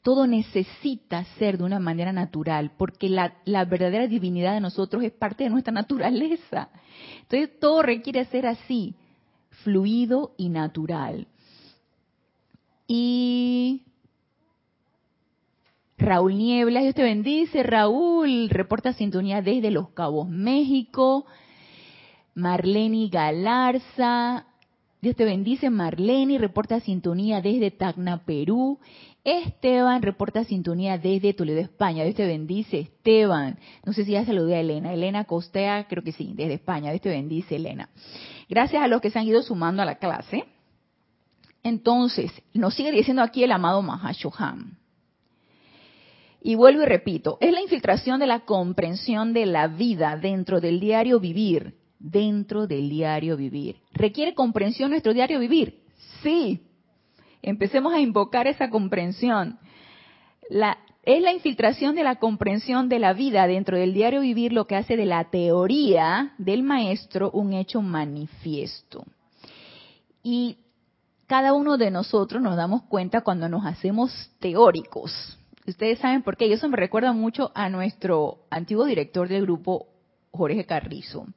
todo 0.07 0.25
necesita 0.25 1.25
ser 1.37 1.57
de 1.57 1.65
una 1.65 1.79
manera 1.79 2.13
natural, 2.13 2.71
porque 2.77 3.09
la, 3.09 3.65
verdadera 3.65 4.07
divinidad 4.07 4.53
de 4.53 4.61
nosotros 4.61 5.03
es 5.03 5.11
parte 5.11 5.43
de 5.43 5.49
nuestra 5.49 5.73
naturaleza. 5.73 6.69
Entonces 7.23 7.59
todo 7.59 7.81
requiere 7.81 8.23
ser 8.23 8.47
así, 8.47 8.95
fluido 9.65 10.33
y 10.37 10.47
natural. 10.47 11.27
Y 12.87 13.81
Raúl 15.97 16.37
Niebla, 16.37 16.83
Dios 16.83 16.95
te 16.95 17.03
bendice. 17.03 17.63
Raúl, 17.63 18.47
reporta 18.49 18.93
sintonía 18.93 19.41
desde 19.41 19.71
Los 19.71 19.89
Cabos, 19.89 20.29
México. 20.29 21.25
Marlene 22.33 23.09
Galarza, 23.09 24.45
Dios 25.01 25.17
te 25.17 25.25
bendice. 25.25 25.69
Marlene, 25.69 26.37
reporta 26.37 26.79
sintonía 26.79 27.41
desde 27.41 27.71
Tacna, 27.71 28.23
Perú. 28.23 28.79
Esteban 29.29 30.01
reporta 30.01 30.45
sintonía 30.45 30.97
desde 30.97 31.33
Toledo, 31.33 31.59
España. 31.59 32.05
Dios 32.05 32.15
te 32.15 32.25
bendice, 32.25 32.79
Esteban. 32.79 33.59
No 33.85 33.91
sé 33.91 34.05
si 34.05 34.11
ya 34.13 34.23
saludé 34.23 34.55
a 34.55 34.61
Elena. 34.61 34.93
Elena 34.93 35.25
Costea, 35.25 35.85
creo 35.89 36.01
que 36.01 36.13
sí, 36.13 36.31
desde 36.33 36.53
España. 36.53 36.91
Dios 36.91 37.01
te 37.01 37.09
bendice, 37.09 37.57
Elena. 37.57 37.89
Gracias 38.47 38.81
a 38.81 38.87
los 38.87 39.01
que 39.01 39.09
se 39.09 39.19
han 39.19 39.27
ido 39.27 39.41
sumando 39.41 39.81
a 39.81 39.85
la 39.85 39.95
clase. 39.95 40.45
Entonces, 41.61 42.31
nos 42.53 42.73
sigue 42.73 42.89
diciendo 42.93 43.21
aquí 43.21 43.43
el 43.43 43.51
amado 43.51 43.81
Mahashoham. 43.81 44.77
Y 46.41 46.55
vuelvo 46.55 46.83
y 46.83 46.85
repito, 46.85 47.37
es 47.41 47.51
la 47.51 47.61
infiltración 47.61 48.21
de 48.21 48.27
la 48.27 48.45
comprensión 48.45 49.33
de 49.33 49.45
la 49.45 49.67
vida 49.67 50.15
dentro 50.15 50.61
del 50.61 50.79
diario 50.79 51.19
vivir, 51.19 51.75
dentro 51.99 52.65
del 52.65 52.89
diario 52.89 53.35
vivir. 53.35 53.81
¿Requiere 53.91 54.33
comprensión 54.33 54.91
nuestro 54.91 55.13
diario 55.13 55.37
vivir? 55.37 55.81
Sí, 56.23 56.66
Empecemos 57.41 57.93
a 57.93 57.99
invocar 57.99 58.47
esa 58.47 58.69
comprensión. 58.69 59.59
es 60.49 61.21
la 61.21 61.33
infiltración 61.33 61.95
de 61.95 62.03
la 62.03 62.15
comprensión 62.15 62.89
de 62.89 62.99
la 62.99 63.13
vida 63.13 63.47
dentro 63.47 63.77
del 63.77 63.93
diario 63.93 64.21
vivir 64.21 64.53
lo 64.53 64.67
que 64.67 64.75
hace 64.75 64.97
de 64.97 65.05
la 65.05 65.29
teoría 65.29 66.33
del 66.37 66.63
maestro 66.63 67.31
un 67.31 67.53
hecho 67.53 67.81
manifiesto. 67.81 69.05
Y 70.23 70.57
cada 71.27 71.53
uno 71.53 71.77
de 71.77 71.91
nosotros 71.91 72.41
nos 72.41 72.55
damos 72.55 72.83
cuenta 72.83 73.21
cuando 73.21 73.49
nos 73.49 73.65
hacemos 73.65 74.31
teóricos. 74.39 75.37
Ustedes 75.67 75.99
saben 75.99 76.23
por 76.23 76.37
qué. 76.37 76.47
Y 76.47 76.53
eso 76.53 76.69
me 76.69 76.77
recuerda 76.77 77.11
mucho 77.11 77.51
a 77.53 77.69
nuestro 77.69 78.45
antiguo 78.49 78.85
director 78.85 79.27
del 79.27 79.43
grupo, 79.43 79.87
Jorge 80.31 80.65
Carrizo. 80.65 81.27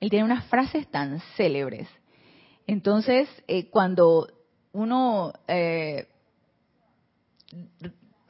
Él 0.00 0.08
tiene 0.08 0.24
unas 0.24 0.46
frases 0.46 0.88
tan 0.90 1.20
célebres. 1.36 1.86
Entonces, 2.66 3.28
eh, 3.46 3.68
cuando 3.68 4.28
uno 4.72 5.32
eh, 5.48 6.06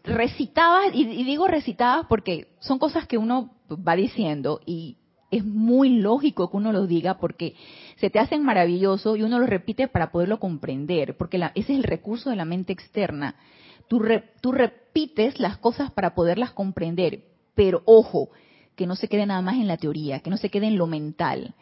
recitaba, 0.04 0.86
y, 0.92 1.04
digo 1.24 1.46
recitaba 1.46 2.08
porque 2.08 2.48
son 2.60 2.78
cosas 2.78 3.06
que 3.06 3.18
uno 3.18 3.50
va 3.70 3.96
diciendo 3.96 4.60
y 4.64 4.96
es 5.30 5.44
muy 5.44 5.90
lógico 6.00 6.50
que 6.50 6.56
uno 6.56 6.72
los 6.72 6.88
diga 6.88 7.18
porque 7.18 7.54
se 7.96 8.10
te 8.10 8.18
hacen 8.18 8.42
maravillosos 8.42 9.16
y 9.16 9.22
uno 9.22 9.38
los 9.38 9.48
repite 9.48 9.86
para 9.86 10.10
poderlo 10.10 10.40
comprender, 10.40 11.16
porque 11.16 11.36
ese 11.36 11.72
es 11.72 11.78
el 11.78 11.84
recurso 11.84 12.30
de 12.30 12.36
la 12.36 12.44
mente 12.44 12.72
externa. 12.72 13.36
Tú, 13.86 14.02
tú 14.40 14.52
repites 14.52 15.38
las 15.38 15.58
cosas 15.58 15.90
para 15.92 16.14
poderlas 16.14 16.52
comprender, 16.52 17.24
pero 17.54 17.82
ojo, 17.84 18.30
que 18.74 18.86
no 18.86 18.96
se 18.96 19.08
quede 19.08 19.26
nada 19.26 19.42
más 19.42 19.56
en 19.56 19.68
la 19.68 19.76
teoría, 19.76 20.20
que 20.20 20.30
no 20.30 20.36
se 20.36 20.48
quede 20.48 20.66
en 20.66 20.78
lo 20.78 20.86
mental. 20.86 21.54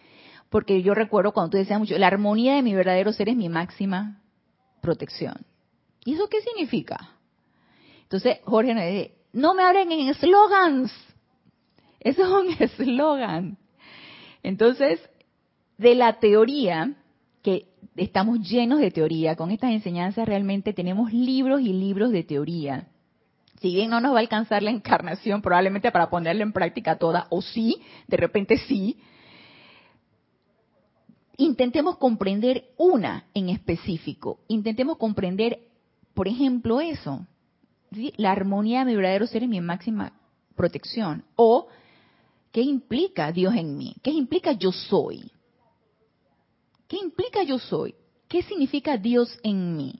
Porque 0.48 0.82
yo 0.82 0.94
recuerdo 0.94 1.32
cuando 1.32 1.50
tú 1.50 1.56
decías 1.58 1.78
mucho, 1.78 1.98
la 1.98 2.06
armonía 2.06 2.54
de 2.54 2.62
mi 2.62 2.74
verdadero 2.74 3.12
ser 3.12 3.28
es 3.28 3.36
mi 3.36 3.50
máxima 3.50 4.22
protección. 4.80 5.44
¿Y 6.04 6.14
eso 6.14 6.28
qué 6.28 6.40
significa? 6.40 7.12
Entonces 8.02 8.38
Jorge 8.44 8.74
nos 8.74 8.84
dice, 8.84 9.12
no 9.32 9.54
me 9.54 9.62
hablen 9.62 9.92
en 9.92 10.08
eslogans. 10.08 10.92
Eso 12.00 12.22
es 12.22 12.28
un 12.28 12.62
eslogan. 12.80 13.58
Entonces, 14.42 15.00
de 15.76 15.94
la 15.94 16.18
teoría, 16.20 16.94
que 17.42 17.66
estamos 17.96 18.40
llenos 18.48 18.80
de 18.80 18.90
teoría. 18.90 19.36
Con 19.36 19.50
estas 19.50 19.72
enseñanzas 19.72 20.26
realmente 20.26 20.72
tenemos 20.72 21.12
libros 21.12 21.60
y 21.60 21.72
libros 21.72 22.10
de 22.10 22.24
teoría. 22.24 22.88
Si 23.60 23.74
bien 23.74 23.90
no 23.90 24.00
nos 24.00 24.12
va 24.12 24.18
a 24.18 24.20
alcanzar 24.20 24.62
la 24.62 24.70
encarnación 24.78 25.42
probablemente 25.42 25.90
para 25.90 26.10
ponerla 26.10 26.42
en 26.42 26.52
práctica 26.52 26.96
toda, 26.96 27.26
o 27.30 27.42
sí, 27.42 27.80
de 28.06 28.16
repente 28.16 28.58
sí, 28.58 28.98
intentemos 31.38 31.96
comprender 31.96 32.72
una 32.76 33.24
en 33.32 33.48
específico. 33.48 34.40
Intentemos 34.48 34.98
comprender, 34.98 35.60
por 36.12 36.28
ejemplo, 36.28 36.80
eso. 36.80 37.26
La 38.16 38.32
armonía 38.32 38.80
de 38.80 38.86
mi 38.86 38.96
verdadero 38.96 39.26
ser 39.26 39.44
y 39.44 39.48
mi 39.48 39.60
máxima 39.60 40.12
protección. 40.56 41.24
O, 41.36 41.68
¿qué 42.52 42.60
implica 42.60 43.32
Dios 43.32 43.54
en 43.54 43.78
mí? 43.78 43.94
¿Qué 44.02 44.10
implica 44.10 44.52
yo 44.52 44.72
soy? 44.72 45.30
¿Qué 46.88 46.98
implica 46.98 47.42
yo 47.44 47.58
soy? 47.58 47.94
¿Qué 48.28 48.42
significa 48.42 48.96
Dios 48.98 49.38
en 49.42 49.76
mí? 49.76 49.94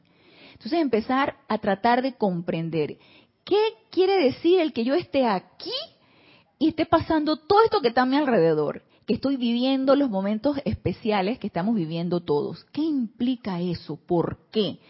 Entonces 0.52 0.80
empezar 0.80 1.36
a 1.46 1.58
tratar 1.58 2.02
de 2.02 2.14
comprender 2.14 2.98
qué 3.44 3.60
quiere 3.90 4.18
decir 4.24 4.60
el 4.60 4.72
que 4.72 4.84
yo 4.84 4.94
esté 4.94 5.24
aquí 5.24 5.70
y 6.58 6.68
esté 6.68 6.84
pasando 6.84 7.36
todo 7.36 7.62
esto 7.64 7.80
que 7.80 7.88
está 7.88 8.02
a 8.02 8.06
mi 8.06 8.16
alrededor, 8.16 8.82
que 9.08 9.14
estoy 9.14 9.38
viviendo 9.38 9.96
los 9.96 10.10
momentos 10.10 10.58
especiales 10.66 11.38
que 11.38 11.46
estamos 11.46 11.74
viviendo 11.74 12.20
todos. 12.20 12.66
¿Qué 12.72 12.82
implica 12.82 13.58
eso? 13.58 13.96
¿Por 13.96 14.50
qué? 14.52 14.80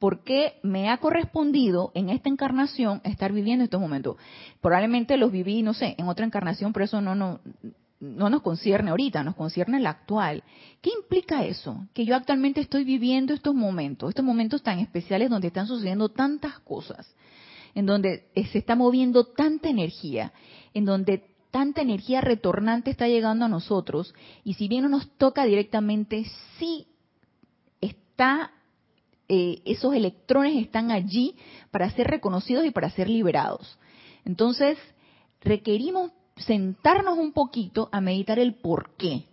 ¿Por 0.00 0.24
qué 0.24 0.58
me 0.64 0.90
ha 0.90 0.96
correspondido 0.96 1.92
en 1.94 2.10
esta 2.10 2.28
encarnación 2.28 3.00
estar 3.04 3.32
viviendo 3.32 3.62
estos 3.62 3.80
momentos? 3.80 4.16
Probablemente 4.60 5.16
los 5.16 5.30
viví, 5.30 5.62
no 5.62 5.74
sé, 5.74 5.94
en 5.96 6.08
otra 6.08 6.26
encarnación, 6.26 6.72
pero 6.72 6.86
eso 6.86 7.00
no, 7.00 7.14
no, 7.14 7.38
no 8.00 8.28
nos 8.28 8.42
concierne 8.42 8.90
ahorita, 8.90 9.22
nos 9.22 9.36
concierne 9.36 9.78
la 9.78 9.90
actual. 9.90 10.42
¿Qué 10.82 10.90
implica 11.00 11.44
eso? 11.44 11.86
Que 11.94 12.04
yo 12.04 12.16
actualmente 12.16 12.60
estoy 12.60 12.82
viviendo 12.82 13.32
estos 13.32 13.54
momentos, 13.54 14.08
estos 14.08 14.24
momentos 14.24 14.60
tan 14.60 14.80
especiales 14.80 15.30
donde 15.30 15.48
están 15.48 15.68
sucediendo 15.68 16.08
tantas 16.08 16.58
cosas, 16.60 17.14
en 17.76 17.86
donde 17.86 18.26
se 18.34 18.58
está 18.58 18.74
moviendo 18.74 19.24
tanta 19.24 19.68
energía, 19.68 20.32
en 20.74 20.84
donde 20.84 21.27
tanta 21.50 21.82
energía 21.82 22.20
retornante 22.20 22.90
está 22.90 23.08
llegando 23.08 23.44
a 23.44 23.48
nosotros, 23.48 24.14
y 24.44 24.54
si 24.54 24.68
bien 24.68 24.82
no 24.82 24.88
nos 24.88 25.10
toca 25.16 25.44
directamente, 25.44 26.24
sí 26.58 26.86
está, 27.80 28.52
eh, 29.28 29.62
esos 29.64 29.94
electrones 29.94 30.56
están 30.56 30.90
allí 30.90 31.36
para 31.70 31.90
ser 31.90 32.08
reconocidos 32.08 32.64
y 32.64 32.70
para 32.70 32.90
ser 32.90 33.08
liberados. 33.08 33.78
Entonces, 34.24 34.78
requerimos 35.40 36.12
sentarnos 36.36 37.18
un 37.18 37.32
poquito 37.32 37.88
a 37.92 38.00
meditar 38.00 38.38
el 38.38 38.54
por 38.54 38.94
qué, 38.96 39.24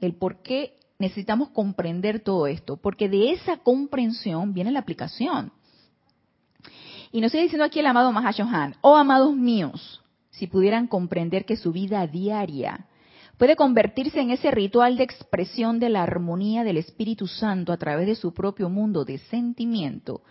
el 0.00 0.14
por 0.14 0.42
qué 0.42 0.78
necesitamos 0.98 1.50
comprender 1.50 2.20
todo 2.20 2.46
esto, 2.46 2.76
porque 2.76 3.08
de 3.08 3.32
esa 3.32 3.56
comprensión 3.58 4.54
viene 4.54 4.70
la 4.70 4.80
aplicación. 4.80 5.52
Y 7.10 7.20
nos 7.20 7.32
sigue 7.32 7.44
diciendo 7.44 7.64
aquí 7.64 7.80
el 7.80 7.86
amado 7.86 8.12
Mahashohan, 8.12 8.76
oh 8.80 8.96
amados 8.96 9.34
míos, 9.34 10.01
si 10.32 10.46
pudieran 10.46 10.88
comprender 10.88 11.44
que 11.44 11.56
su 11.56 11.72
vida 11.72 12.06
diaria 12.06 12.86
puede 13.38 13.56
convertirse 13.56 14.20
en 14.20 14.30
ese 14.30 14.50
ritual 14.50 14.96
de 14.96 15.04
expresión 15.04 15.78
de 15.78 15.88
la 15.88 16.02
armonía 16.02 16.64
del 16.64 16.76
Espíritu 16.76 17.26
Santo 17.26 17.72
a 17.72 17.76
través 17.76 18.06
de 18.06 18.14
su 18.14 18.32
propio 18.34 18.68
mundo 18.68 19.04
de 19.04 19.18
sentimiento, 19.18 20.22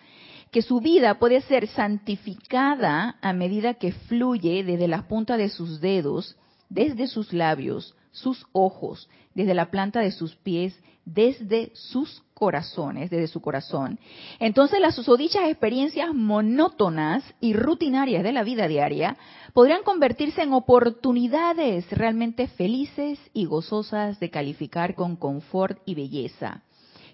que 0.52 0.62
su 0.62 0.80
vida 0.80 1.18
puede 1.20 1.42
ser 1.42 1.68
santificada 1.68 3.18
a 3.22 3.34
medida 3.34 3.74
que 3.76 3.92
fluye 3.92 4.64
desde 4.64 4.88
las 4.88 5.04
puntas 5.04 5.38
de 5.38 5.50
sus 5.50 5.82
dedos, 5.82 6.38
desde 6.70 7.08
sus 7.08 7.34
labios, 7.34 7.96
sus 8.12 8.46
ojos, 8.52 9.10
desde 9.34 9.54
la 9.54 9.72
planta 9.72 10.00
de 10.02 10.12
sus 10.12 10.36
pies, 10.36 10.78
desde 11.06 11.72
sus 11.76 12.24
corazones, 12.34 13.12
desde 13.12 13.28
su 13.28 13.40
corazón. 13.40 14.00
Entonces 14.40 14.80
las 14.80 14.96
susodichas 14.96 15.48
experiencias 15.48 16.14
monótonas 16.14 17.24
y 17.40 17.54
rutinarias 17.54 18.24
de 18.24 18.32
la 18.32 18.44
vida 18.44 18.68
diaria 18.68 19.16
podrían 19.54 19.84
convertirse 19.84 20.42
en 20.42 20.54
oportunidades 20.54 21.88
realmente 21.92 22.48
felices 22.48 23.20
y 23.32 23.46
gozosas 23.46 24.20
de 24.20 24.32
calificar 24.32 24.96
con 24.96 25.18
confort 25.18 25.80
y 25.86 25.94
belleza. 25.94 26.64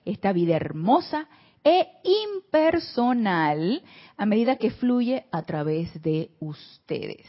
Esta 0.05 0.31
vida 0.31 0.55
hermosa 0.55 1.27
e 1.61 1.85
impersonal 2.05 3.83
a 4.15 4.25
medida 4.25 4.55
que 4.55 4.71
fluye 4.71 5.25
a 5.33 5.41
través 5.41 6.01
de 6.01 6.31
ustedes. 6.39 7.27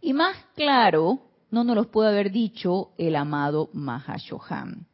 Y 0.00 0.12
más 0.12 0.36
claro, 0.56 1.20
no 1.52 1.62
nos 1.62 1.76
lo 1.76 1.88
puede 1.88 2.08
haber 2.08 2.32
dicho 2.32 2.90
el 2.98 3.14
amado 3.14 3.70
Mahashohan. 3.72 4.87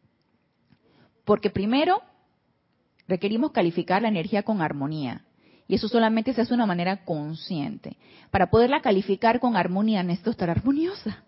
Porque 1.24 1.50
primero, 1.50 2.02
requerimos 3.08 3.52
calificar 3.52 4.02
la 4.02 4.08
energía 4.08 4.42
con 4.42 4.60
armonía. 4.60 5.24
Y 5.66 5.76
eso 5.76 5.88
solamente 5.88 6.34
se 6.34 6.42
hace 6.42 6.50
de 6.50 6.56
una 6.56 6.66
manera 6.66 7.04
consciente. 7.04 7.96
Para 8.30 8.50
poderla 8.50 8.82
calificar 8.82 9.40
con 9.40 9.56
armonía 9.56 10.02
necesito 10.02 10.30
estar 10.30 10.50
armoniosa. 10.50 11.24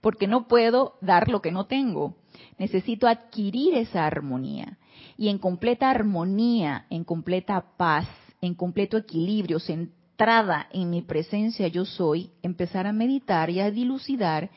Porque 0.00 0.26
no 0.26 0.48
puedo 0.48 0.94
dar 1.00 1.28
lo 1.28 1.40
que 1.42 1.52
no 1.52 1.66
tengo. 1.66 2.16
Necesito 2.58 3.06
adquirir 3.06 3.74
esa 3.74 4.06
armonía 4.06 4.78
y 5.18 5.28
en 5.28 5.38
completa 5.38 5.90
armonía, 5.90 6.86
en 6.90 7.04
completa 7.04 7.64
paz, 7.76 8.06
en 8.40 8.54
completo 8.54 8.96
equilibrio, 8.96 9.58
centrada 9.58 10.68
en 10.72 10.90
mi 10.90 11.02
presencia 11.02 11.66
yo 11.68 11.84
soy, 11.84 12.30
empezar 12.42 12.86
a 12.86 12.92
meditar 12.92 13.50
y 13.50 13.60
a 13.60 13.70
dilucidar 13.70 14.50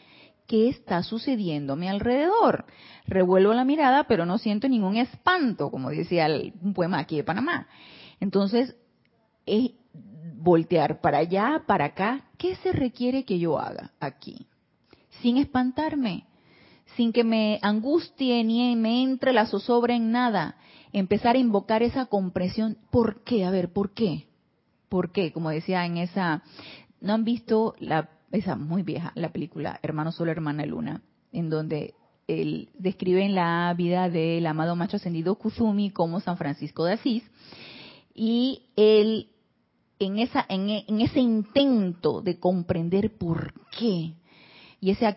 qué 0.52 0.68
está 0.68 1.02
sucediendo 1.02 1.74
a 1.74 1.76
mi 1.78 1.88
alrededor. 1.88 2.66
Revuelvo 3.08 3.54
la 3.54 3.64
mirada, 3.64 4.04
pero 4.04 4.26
no 4.26 4.38
siento 4.38 4.68
ningún 4.68 4.98
espanto, 4.98 5.72
como 5.72 5.92
decía 5.92 6.26
el, 6.26 6.54
un 6.62 6.74
poema 6.74 7.00
aquí 7.00 7.16
de 7.16 7.24
Panamá. 7.24 7.68
Entonces, 8.20 8.76
es 9.46 9.72
voltear 10.36 11.00
para 11.00 11.20
allá, 11.20 11.64
para 11.66 11.86
acá, 11.86 12.26
¿qué 12.38 12.56
se 12.58 12.74
requiere 12.74 13.24
que 13.24 13.40
yo 13.40 13.60
haga 13.60 13.92
aquí? 14.02 14.46
Sin 15.22 15.38
espantarme, 15.38 16.26
sin 16.98 17.14
que 17.14 17.24
me 17.24 17.58
angustie 17.62 18.44
ni 18.44 18.76
me 18.76 19.04
entre 19.04 19.32
la 19.32 19.46
zozobra 19.46 19.96
en 19.96 20.12
nada, 20.12 20.58
empezar 20.92 21.38
a 21.38 21.40
invocar 21.40 21.82
esa 21.82 22.08
comprensión. 22.08 22.78
¿Por 22.90 23.24
qué? 23.24 23.46
A 23.46 23.52
ver, 23.52 23.72
¿por 23.72 23.94
qué? 23.94 24.28
¿Por 24.90 25.14
qué? 25.14 25.32
Como 25.32 25.50
decía 25.50 25.86
en 25.86 25.96
esa, 25.96 26.44
¿no 27.00 27.14
han 27.14 27.24
visto 27.24 27.74
la, 27.80 28.10
esa 28.32 28.56
muy 28.56 28.84
vieja, 28.84 29.12
la 29.16 29.32
película 29.32 29.80
Hermano 29.84 30.12
Sol, 30.12 30.30
Hermana 30.30 30.66
Luna? 30.66 31.02
En 31.32 31.50
donde 31.50 31.96
él 32.28 32.70
describe 32.78 33.28
la 33.30 33.74
vida 33.78 34.10
del 34.10 34.46
amado 34.46 34.76
macho 34.76 34.98
ascendido 34.98 35.36
Kuzumi 35.36 35.92
como 35.92 36.20
San 36.20 36.38
Francisco 36.38 36.86
de 36.86 36.94
Asís. 36.94 37.24
Y 38.14 38.64
él, 38.76 39.30
en, 40.00 40.20
ese 40.20 41.20
intento 41.20 42.22
de 42.22 42.40
comprender 42.40 43.18
por 43.18 43.54
qué 43.78 44.14
y 44.84 44.90
esa, 44.90 45.16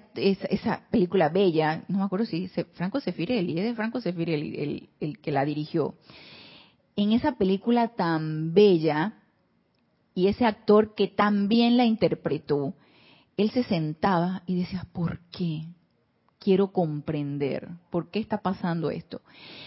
película 0.91 1.31
bella, 1.31 1.85
no 1.89 1.99
me 1.99 2.05
acuerdo 2.05 2.27
si 2.27 2.49
Franco 2.75 3.01
Sefirelli, 3.01 3.59
es 3.59 3.65
de 3.65 3.75
Franco 3.75 3.99
Sefirelli 3.99 4.57
el, 4.57 4.89
el 5.01 5.19
que 5.21 5.33
la 5.33 5.47
dirigió. 5.47 5.95
En 6.97 7.13
esa 7.13 7.39
película 7.39 7.89
tan 7.89 8.53
bella, 8.53 9.15
y 10.15 10.29
ese 10.29 10.45
actor 10.45 10.95
que 10.95 11.09
también 11.09 11.77
la 11.77 11.85
interpretó, 11.85 12.75
él 13.37 13.51
se 13.51 13.65
sentaba 13.65 14.43
y 14.47 14.57
decía, 14.57 14.87
¿por 14.93 15.21
qué? 15.31 15.67
Quiero 16.39 16.73
comprender, 16.73 17.69
¿por 17.91 18.11
qué 18.11 18.19
está 18.19 18.39
pasando 18.39 18.91
esto? 18.91 19.23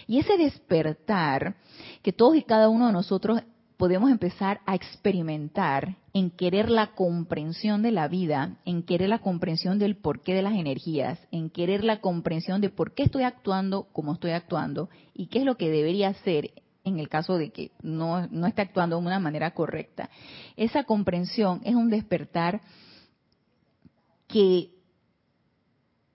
Y 0.05 0.19
ese 0.19 0.37
despertar 0.37 1.55
que 2.03 2.13
todos 2.13 2.35
y 2.35 2.43
cada 2.43 2.69
uno 2.69 2.87
de 2.87 2.93
nosotros 2.93 3.41
podemos 3.77 4.09
empezar 4.11 4.59
a 4.65 4.75
experimentar 4.75 5.97
en 6.13 6.31
querer 6.31 6.69
la 6.69 6.93
comprensión 6.95 7.83
de 7.83 7.91
la 7.91 8.07
vida, 8.07 8.57
en 8.65 8.83
querer 8.83 9.09
la 9.09 9.19
comprensión 9.19 9.79
del 9.79 9.95
porqué 9.95 10.33
de 10.33 10.41
las 10.41 10.53
energías, 10.53 11.19
en 11.31 11.49
querer 11.49 11.83
la 11.83 12.01
comprensión 12.01 12.59
de 12.59 12.69
por 12.69 12.93
qué 12.93 13.03
estoy 13.03 13.23
actuando 13.23 13.87
como 13.93 14.13
estoy 14.13 14.31
actuando 14.31 14.89
y 15.13 15.27
qué 15.27 15.39
es 15.39 15.45
lo 15.45 15.57
que 15.57 15.69
debería 15.69 16.09
hacer 16.09 16.51
en 16.83 16.99
el 16.99 17.09
caso 17.09 17.37
de 17.37 17.51
que 17.51 17.71
no, 17.81 18.27
no 18.27 18.47
esté 18.47 18.61
actuando 18.61 18.99
de 18.99 19.05
una 19.05 19.19
manera 19.19 19.51
correcta. 19.51 20.09
Esa 20.55 20.85
comprensión 20.85 21.61
es 21.63 21.75
un 21.75 21.89
despertar 21.89 22.61
que 24.37 24.69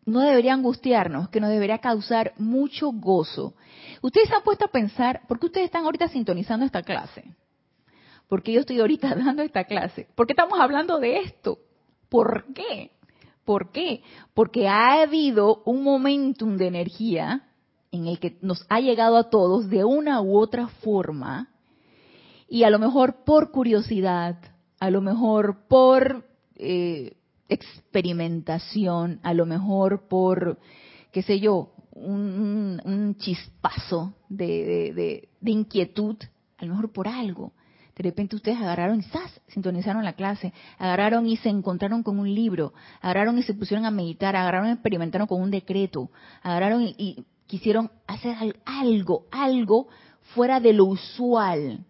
no 0.04 0.20
debería 0.20 0.54
angustiarnos, 0.54 1.28
que 1.28 1.40
nos 1.40 1.50
debería 1.50 1.78
causar 1.78 2.34
mucho 2.38 2.92
gozo. 2.92 3.54
Ustedes 4.00 4.28
se 4.28 4.34
han 4.36 4.44
puesto 4.44 4.64
a 4.64 4.70
pensar, 4.70 5.22
¿por 5.26 5.40
qué 5.40 5.46
ustedes 5.46 5.64
están 5.64 5.84
ahorita 5.84 6.06
sintonizando 6.06 6.64
esta 6.64 6.84
clase? 6.84 7.24
¿Por 8.28 8.44
qué 8.44 8.52
yo 8.52 8.60
estoy 8.60 8.78
ahorita 8.78 9.12
dando 9.16 9.42
esta 9.42 9.64
clase? 9.64 10.06
¿Por 10.14 10.28
qué 10.28 10.34
estamos 10.34 10.60
hablando 10.60 11.00
de 11.00 11.18
esto? 11.18 11.58
¿Por 12.08 12.52
qué? 12.54 12.92
¿Por 13.44 13.72
qué? 13.72 14.04
Porque 14.34 14.68
ha 14.68 15.02
habido 15.02 15.64
un 15.64 15.82
momentum 15.82 16.56
de 16.56 16.68
energía 16.68 17.48
en 17.90 18.06
el 18.06 18.20
que 18.20 18.38
nos 18.40 18.64
ha 18.68 18.78
llegado 18.78 19.16
a 19.16 19.30
todos 19.30 19.68
de 19.68 19.84
una 19.84 20.20
u 20.20 20.38
otra 20.38 20.68
forma 20.68 21.48
y 22.48 22.62
a 22.62 22.70
lo 22.70 22.78
mejor 22.78 23.24
por 23.24 23.50
curiosidad, 23.50 24.36
a 24.78 24.90
lo 24.90 25.00
mejor 25.00 25.66
por 25.66 26.24
eh, 26.54 27.16
experimentación, 27.52 29.20
a 29.22 29.34
lo 29.34 29.46
mejor 29.46 30.08
por, 30.08 30.58
qué 31.12 31.22
sé 31.22 31.40
yo, 31.40 31.72
un, 31.92 33.16
chispazo 33.18 34.14
de, 34.28 35.28
inquietud, 35.44 36.16
a 36.58 36.64
lo 36.64 36.74
mejor 36.74 36.92
por 36.92 37.08
algo. 37.08 37.52
De 37.96 38.02
repente 38.02 38.36
ustedes 38.36 38.58
agarraron 38.58 39.00
y 39.00 39.02
¡zas! 39.02 39.40
sintonizaron 39.48 40.02
la 40.02 40.14
clase, 40.14 40.52
agarraron 40.78 41.26
y 41.26 41.36
se 41.36 41.50
encontraron 41.50 42.02
con 42.02 42.18
un 42.18 42.34
libro, 42.34 42.72
agarraron 43.02 43.38
y 43.38 43.42
se 43.42 43.52
pusieron 43.52 43.84
a 43.84 43.90
meditar, 43.90 44.34
agarraron 44.34 44.68
y 44.68 44.72
experimentaron 44.72 45.26
con 45.26 45.42
un 45.42 45.50
decreto, 45.50 46.10
agarraron 46.42 46.82
y 46.82 47.24
quisieron 47.46 47.90
hacer 48.06 48.34
algo, 48.64 49.26
algo 49.30 49.88
fuera 50.34 50.58
de 50.58 50.72
lo 50.72 50.86
usual. 50.86 51.84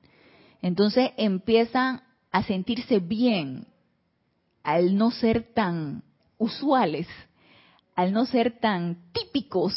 Entonces 0.60 1.10
empiezan 1.16 2.02
a 2.32 2.42
sentirse 2.42 2.98
bien 2.98 3.66
al 4.62 4.96
no 4.96 5.10
ser 5.10 5.52
tan 5.54 6.02
usuales, 6.38 7.06
al 7.94 8.12
no 8.12 8.26
ser 8.26 8.58
tan 8.58 8.98
típicos 9.12 9.74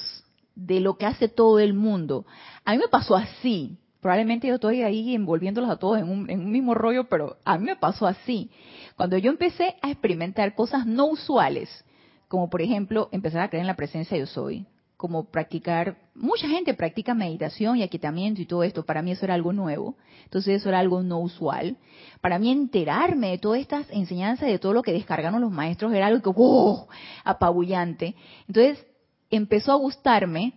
de 0.56 0.80
lo 0.80 0.98
que 0.98 1.06
hace 1.06 1.28
todo 1.28 1.60
el 1.60 1.74
mundo. 1.74 2.26
A 2.64 2.72
mí 2.72 2.78
me 2.78 2.88
pasó 2.88 3.16
así. 3.16 3.78
Probablemente 4.02 4.48
yo 4.48 4.56
estoy 4.56 4.84
ahí 4.84 5.16
envolviéndolos 5.16 5.70
a 5.70 5.78
todos 5.78 6.00
en 6.00 6.10
un, 6.10 6.30
en 6.30 6.40
un 6.42 6.52
mismo 6.52 6.76
rollo, 6.76 7.06
pero 7.10 7.38
a 7.44 7.58
mí 7.58 7.66
me 7.66 7.76
pasó 7.76 8.06
así. 8.06 8.52
Cuando 8.96 9.18
yo 9.18 9.32
empecé 9.32 9.76
a 9.82 9.90
experimentar 9.90 10.54
cosas 10.54 10.86
no 10.86 11.08
usuales, 11.08 11.84
como 12.28 12.50
por 12.50 12.62
ejemplo 12.62 13.10
empezar 13.12 13.42
a 13.42 13.50
creer 13.50 13.62
en 13.62 13.68
la 13.68 13.76
presencia 13.76 14.18
yo 14.18 14.28
soy, 14.28 14.68
como 14.98 15.26
practicar, 15.26 15.98
mucha 16.14 16.48
gente 16.48 16.74
practica 16.74 17.14
meditación 17.14 17.78
y 17.78 17.84
aquietamiento 17.84 18.42
y 18.42 18.46
todo 18.46 18.64
esto, 18.64 18.86
para 18.86 19.02
mí 19.02 19.12
eso 19.12 19.26
era 19.26 19.34
algo 19.34 19.52
nuevo, 19.52 19.96
entonces 20.24 20.62
eso 20.62 20.70
era 20.70 20.80
algo 20.80 21.04
no 21.04 21.20
usual. 21.20 21.78
Para 22.22 22.40
mí 22.40 22.52
enterarme 22.52 23.32
de 23.32 23.38
todas 23.38 23.60
estas 23.60 23.90
enseñanzas, 23.92 24.48
de 24.48 24.60
todo 24.60 24.74
lo 24.74 24.84
que 24.84 24.94
descargaron 24.94 25.42
los 25.42 25.52
maestros, 25.52 25.94
era 25.94 26.08
algo 26.08 26.22
que, 26.22 26.38
¡wow!, 26.38 26.88
apabullante. 27.24 28.16
Entonces 28.48 28.86
empezó 29.30 29.74
a 29.74 29.76
gustarme 29.76 30.54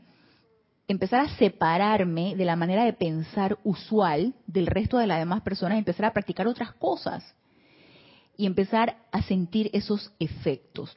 empezar 0.89 1.20
a 1.20 1.36
separarme 1.36 2.34
de 2.34 2.45
la 2.47 2.57
manera 2.57 2.84
de 2.84 2.95
pensar 2.95 3.59
usual 3.62 4.34
del 4.47 4.66
resto 4.66 4.97
de 4.97 5.07
las 5.07 5.18
demás 5.18 5.43
personas, 5.43 5.76
empezar 5.76 6.07
a 6.07 6.12
practicar 6.14 6.47
otras 6.47 6.72
cosas 6.72 7.34
y 8.39 8.47
empezar 8.47 8.97
a 9.12 9.22
sentir 9.22 9.68
esos 9.74 10.11
efectos. 10.18 10.97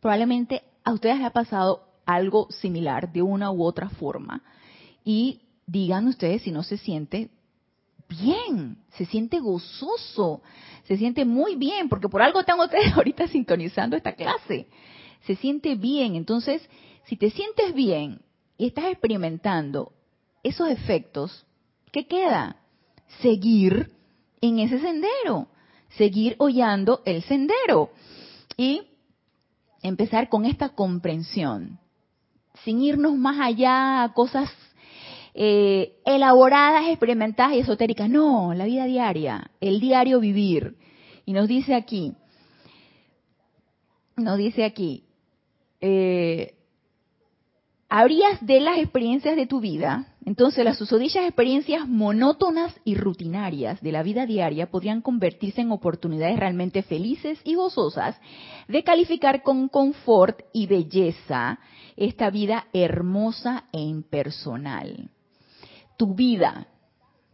Probablemente 0.00 0.62
a 0.82 0.92
ustedes 0.92 1.18
les 1.18 1.26
ha 1.26 1.30
pasado 1.30 1.93
algo 2.06 2.48
similar 2.50 3.12
de 3.12 3.22
una 3.22 3.50
u 3.50 3.62
otra 3.64 3.88
forma. 3.88 4.42
Y 5.04 5.42
digan 5.66 6.06
ustedes 6.08 6.42
si 6.42 6.50
no 6.50 6.62
se 6.62 6.76
siente 6.76 7.30
bien, 8.08 8.78
se 8.90 9.06
siente 9.06 9.40
gozoso, 9.40 10.42
se 10.84 10.96
siente 10.96 11.24
muy 11.24 11.56
bien, 11.56 11.88
porque 11.88 12.08
por 12.08 12.22
algo 12.22 12.44
tengo 12.44 12.64
ustedes 12.64 12.92
ahorita 12.96 13.28
sintonizando 13.28 13.96
esta 13.96 14.12
clase. 14.12 14.68
Se 15.26 15.36
siente 15.36 15.74
bien. 15.74 16.16
Entonces, 16.16 16.62
si 17.04 17.16
te 17.16 17.30
sientes 17.30 17.74
bien 17.74 18.20
y 18.58 18.66
estás 18.66 18.86
experimentando 18.86 19.92
esos 20.42 20.68
efectos, 20.68 21.46
¿qué 21.92 22.06
queda? 22.06 22.56
Seguir 23.20 23.90
en 24.40 24.58
ese 24.58 24.78
sendero, 24.80 25.48
seguir 25.90 26.36
hollando 26.38 27.02
el 27.06 27.22
sendero 27.22 27.90
y 28.56 28.82
empezar 29.82 30.28
con 30.28 30.44
esta 30.44 30.70
comprensión 30.70 31.78
sin 32.62 32.80
irnos 32.80 33.16
más 33.16 33.40
allá 33.40 34.02
a 34.02 34.12
cosas 34.12 34.50
eh, 35.34 35.96
elaboradas, 36.04 36.86
experimentadas 36.88 37.54
y 37.54 37.58
esotéricas. 37.60 38.08
No, 38.08 38.54
la 38.54 38.64
vida 38.64 38.84
diaria, 38.84 39.50
el 39.60 39.80
diario 39.80 40.20
vivir. 40.20 40.76
Y 41.26 41.32
nos 41.32 41.48
dice 41.48 41.74
aquí, 41.74 42.14
nos 44.16 44.38
dice 44.38 44.64
aquí, 44.64 45.04
eh, 45.80 46.54
habrías 47.88 48.44
de 48.46 48.60
las 48.60 48.78
experiencias 48.78 49.36
de 49.36 49.46
tu 49.46 49.60
vida, 49.60 50.13
entonces 50.26 50.64
las 50.64 50.78
susodichas 50.78 51.24
experiencias 51.24 51.86
monótonas 51.86 52.74
y 52.84 52.94
rutinarias 52.94 53.82
de 53.82 53.92
la 53.92 54.02
vida 54.02 54.24
diaria 54.24 54.70
podrían 54.70 55.02
convertirse 55.02 55.60
en 55.60 55.70
oportunidades 55.70 56.38
realmente 56.38 56.82
felices 56.82 57.38
y 57.44 57.54
gozosas 57.54 58.18
de 58.66 58.82
calificar 58.82 59.42
con 59.42 59.68
confort 59.68 60.40
y 60.52 60.66
belleza 60.66 61.58
esta 61.96 62.30
vida 62.30 62.66
hermosa 62.72 63.64
e 63.70 63.80
impersonal. 63.80 65.10
Tu 65.98 66.14
vida, 66.14 66.68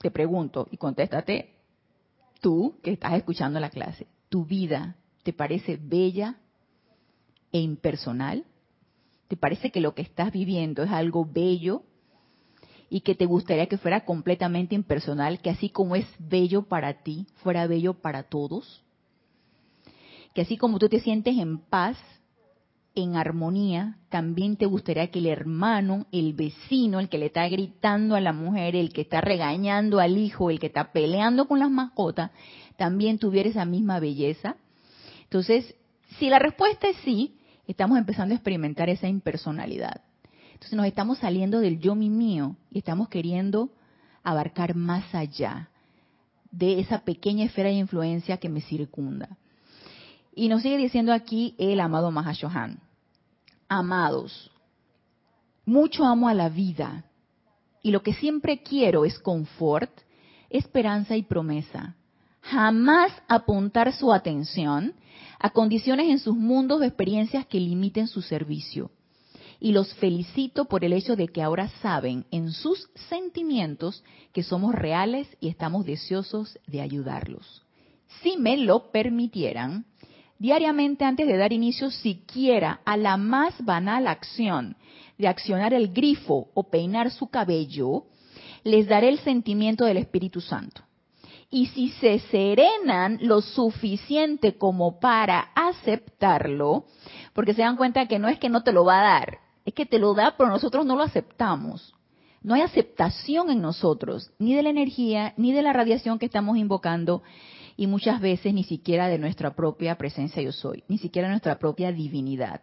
te 0.01 0.11
pregunto 0.11 0.67
y 0.71 0.77
contéstate 0.77 1.55
tú 2.41 2.75
que 2.83 2.93
estás 2.93 3.15
escuchando 3.15 3.61
la 3.61 3.71
clase, 3.71 4.09
¿tu 4.29 4.45
vida 4.45 4.97
te 5.23 5.33
parece 5.33 5.79
bella 5.81 6.41
e 7.53 7.61
impersonal? 7.61 8.45
¿Te 9.29 9.37
parece 9.37 9.71
que 9.71 9.81
lo 9.81 9.95
que 9.95 10.03
estás 10.03 10.33
viviendo 10.33 10.83
es 10.83 10.91
algo 10.91 11.25
bello 11.25 11.85
y 12.91 13.03
que 13.03 13.15
te 13.15 13.25
gustaría 13.25 13.67
que 13.67 13.79
fuera 13.79 14.05
completamente 14.05 14.75
impersonal, 14.75 15.41
que 15.41 15.51
así 15.51 15.71
como 15.71 15.95
es 15.95 16.07
bello 16.19 16.63
para 16.63 17.03
ti, 17.05 17.27
fuera 17.37 17.69
bello 17.69 17.95
para 17.95 18.25
todos? 18.25 18.83
Que 20.35 20.43
así 20.43 20.57
como 20.57 20.81
tú 20.81 20.89
te 20.89 20.99
sientes 20.99 21.39
en 21.39 21.59
paz, 21.59 21.97
en 22.97 23.15
armonía, 23.15 23.97
también 24.09 24.57
te 24.57 24.67
gustaría 24.67 25.09
que 25.13 25.21
el 25.21 25.27
hermano, 25.27 26.07
el 26.11 26.35
vecino, 26.35 26.99
el 26.99 27.09
que 27.09 27.19
le 27.19 27.27
está 27.27 27.49
gritando 27.49 28.17
a 28.17 28.21
la 28.21 28.33
mujer, 28.33 28.75
el 28.75 28.93
que 28.93 29.03
está 29.03 29.21
regañando 29.21 30.01
al 30.01 30.19
hijo, 30.19 30.51
el 30.51 30.59
que 30.59 30.67
está 30.67 30.93
peleando 30.93 31.47
con 31.47 31.61
las 31.61 31.71
mascotas, 31.71 32.33
también 32.77 33.19
tuviera 33.19 33.49
esa 33.49 33.65
misma 33.65 34.01
belleza? 34.01 34.57
Entonces, 35.23 35.77
si 36.19 36.29
la 36.29 36.41
respuesta 36.41 36.89
es 36.89 36.97
sí, 37.05 37.37
estamos 37.69 37.99
empezando 37.99 38.35
a 38.35 38.37
experimentar 38.37 38.89
esa 38.89 39.07
impersonalidad. 39.07 40.03
Entonces 40.61 40.77
nos 40.77 40.85
estamos 40.85 41.17
saliendo 41.17 41.61
del 41.61 41.81
yo 41.81 41.95
mi 41.95 42.11
mío 42.11 42.55
y 42.71 42.81
estamos 42.81 43.09
queriendo 43.09 43.71
abarcar 44.23 44.75
más 44.75 45.15
allá 45.15 45.71
de 46.51 46.81
esa 46.81 46.99
pequeña 46.99 47.47
esfera 47.47 47.71
de 47.71 47.77
influencia 47.77 48.37
que 48.37 48.51
me 48.51 48.61
circunda. 48.61 49.39
Y 50.35 50.49
nos 50.49 50.61
sigue 50.61 50.77
diciendo 50.77 51.15
aquí 51.15 51.55
el 51.57 51.81
amado 51.81 52.11
Mahashohan. 52.11 52.79
Amados, 53.71 54.51
mucho 55.65 56.05
amo 56.05 56.29
a 56.29 56.35
la 56.35 56.51
vida 56.51 57.05
y 57.83 57.91
lo 57.91 58.03
que 58.03 58.13
siempre 58.13 58.63
quiero 58.63 59.07
es 59.07 59.19
confort, 59.19 59.91
esperanza 60.51 61.17
y 61.17 61.23
promesa. 61.23 61.97
Jamás 62.43 63.13
apuntar 63.29 63.95
su 63.95 64.13
atención 64.13 64.93
a 65.39 65.49
condiciones 65.49 66.11
en 66.11 66.19
sus 66.19 66.37
mundos 66.37 66.81
de 66.81 66.89
experiencias 66.89 67.47
que 67.47 67.59
limiten 67.59 68.09
su 68.09 68.21
servicio. 68.21 68.91
Y 69.61 69.73
los 69.73 69.93
felicito 69.95 70.65
por 70.65 70.85
el 70.85 70.95
hecho 70.95 71.17
de 71.17 71.29
que 71.29 71.43
ahora 71.43 71.69
saben 71.83 72.25
en 72.31 72.51
sus 72.51 72.89
sentimientos 73.09 74.03
que 74.33 74.43
somos 74.43 74.75
reales 74.75 75.29
y 75.39 75.49
estamos 75.49 75.85
deseosos 75.85 76.59
de 76.67 76.81
ayudarlos. 76.81 77.63
Si 78.23 78.37
me 78.39 78.57
lo 78.57 78.91
permitieran, 78.91 79.85
diariamente 80.39 81.05
antes 81.05 81.27
de 81.27 81.37
dar 81.37 81.53
inicio 81.53 81.91
siquiera 81.91 82.81
a 82.87 82.97
la 82.97 83.19
más 83.19 83.63
banal 83.65 84.09
acción 84.09 84.77
de 85.19 85.29
accionar 85.29 85.75
el 85.75 85.93
grifo 85.93 86.49
o 86.55 86.71
peinar 86.71 87.11
su 87.11 87.29
cabello, 87.29 88.07
les 88.65 88.87
daré 88.89 89.11
el 89.11 89.19
sentimiento 89.19 89.85
del 89.85 89.99
Espíritu 89.99 90.41
Santo. 90.41 90.83
Y 91.51 91.67
si 91.67 91.91
se 91.91 92.21
serenan 92.31 93.19
lo 93.21 93.43
suficiente 93.43 94.57
como 94.57 95.01
para 95.01 95.51
aceptarlo, 95.55 96.85
porque 97.35 97.55
se 97.55 97.63
dan 97.63 97.77
cuenta 97.77 98.07
que 98.07 98.19
no 98.19 98.29
es 98.29 98.39
que 98.39 98.49
no 98.49 98.63
te 98.63 98.73
lo 98.73 98.85
va 98.85 99.01
a 99.01 99.21
dar, 99.21 99.39
es 99.71 99.75
que 99.75 99.87
te 99.87 99.99
lo 99.99 100.15
da, 100.15 100.35
pero 100.37 100.51
nosotros 100.51 100.85
no 100.85 100.97
lo 100.97 101.03
aceptamos. 101.03 101.95
No 102.43 102.55
hay 102.55 102.63
aceptación 102.63 103.51
en 103.51 103.61
nosotros, 103.61 104.31
ni 104.39 104.55
de 104.55 104.63
la 104.63 104.71
energía, 104.71 105.35
ni 105.37 105.53
de 105.53 105.63
la 105.63 105.73
radiación 105.73 106.19
que 106.19 106.27
estamos 106.27 106.57
invocando, 106.57 107.23
y 107.77 107.87
muchas 107.87 108.21
veces 108.21 108.53
ni 108.53 108.65
siquiera 108.65 109.09
de 109.09 109.19
nuestra 109.19 109.55
propia 109.55 109.97
presencia 109.97 110.43
yo 110.43 110.53
soy, 110.53 110.85
ni 110.89 110.99
siquiera 110.99 111.29
de 111.29 111.33
nuestra 111.33 111.59
propia 111.59 111.93
divinidad. 111.93 112.63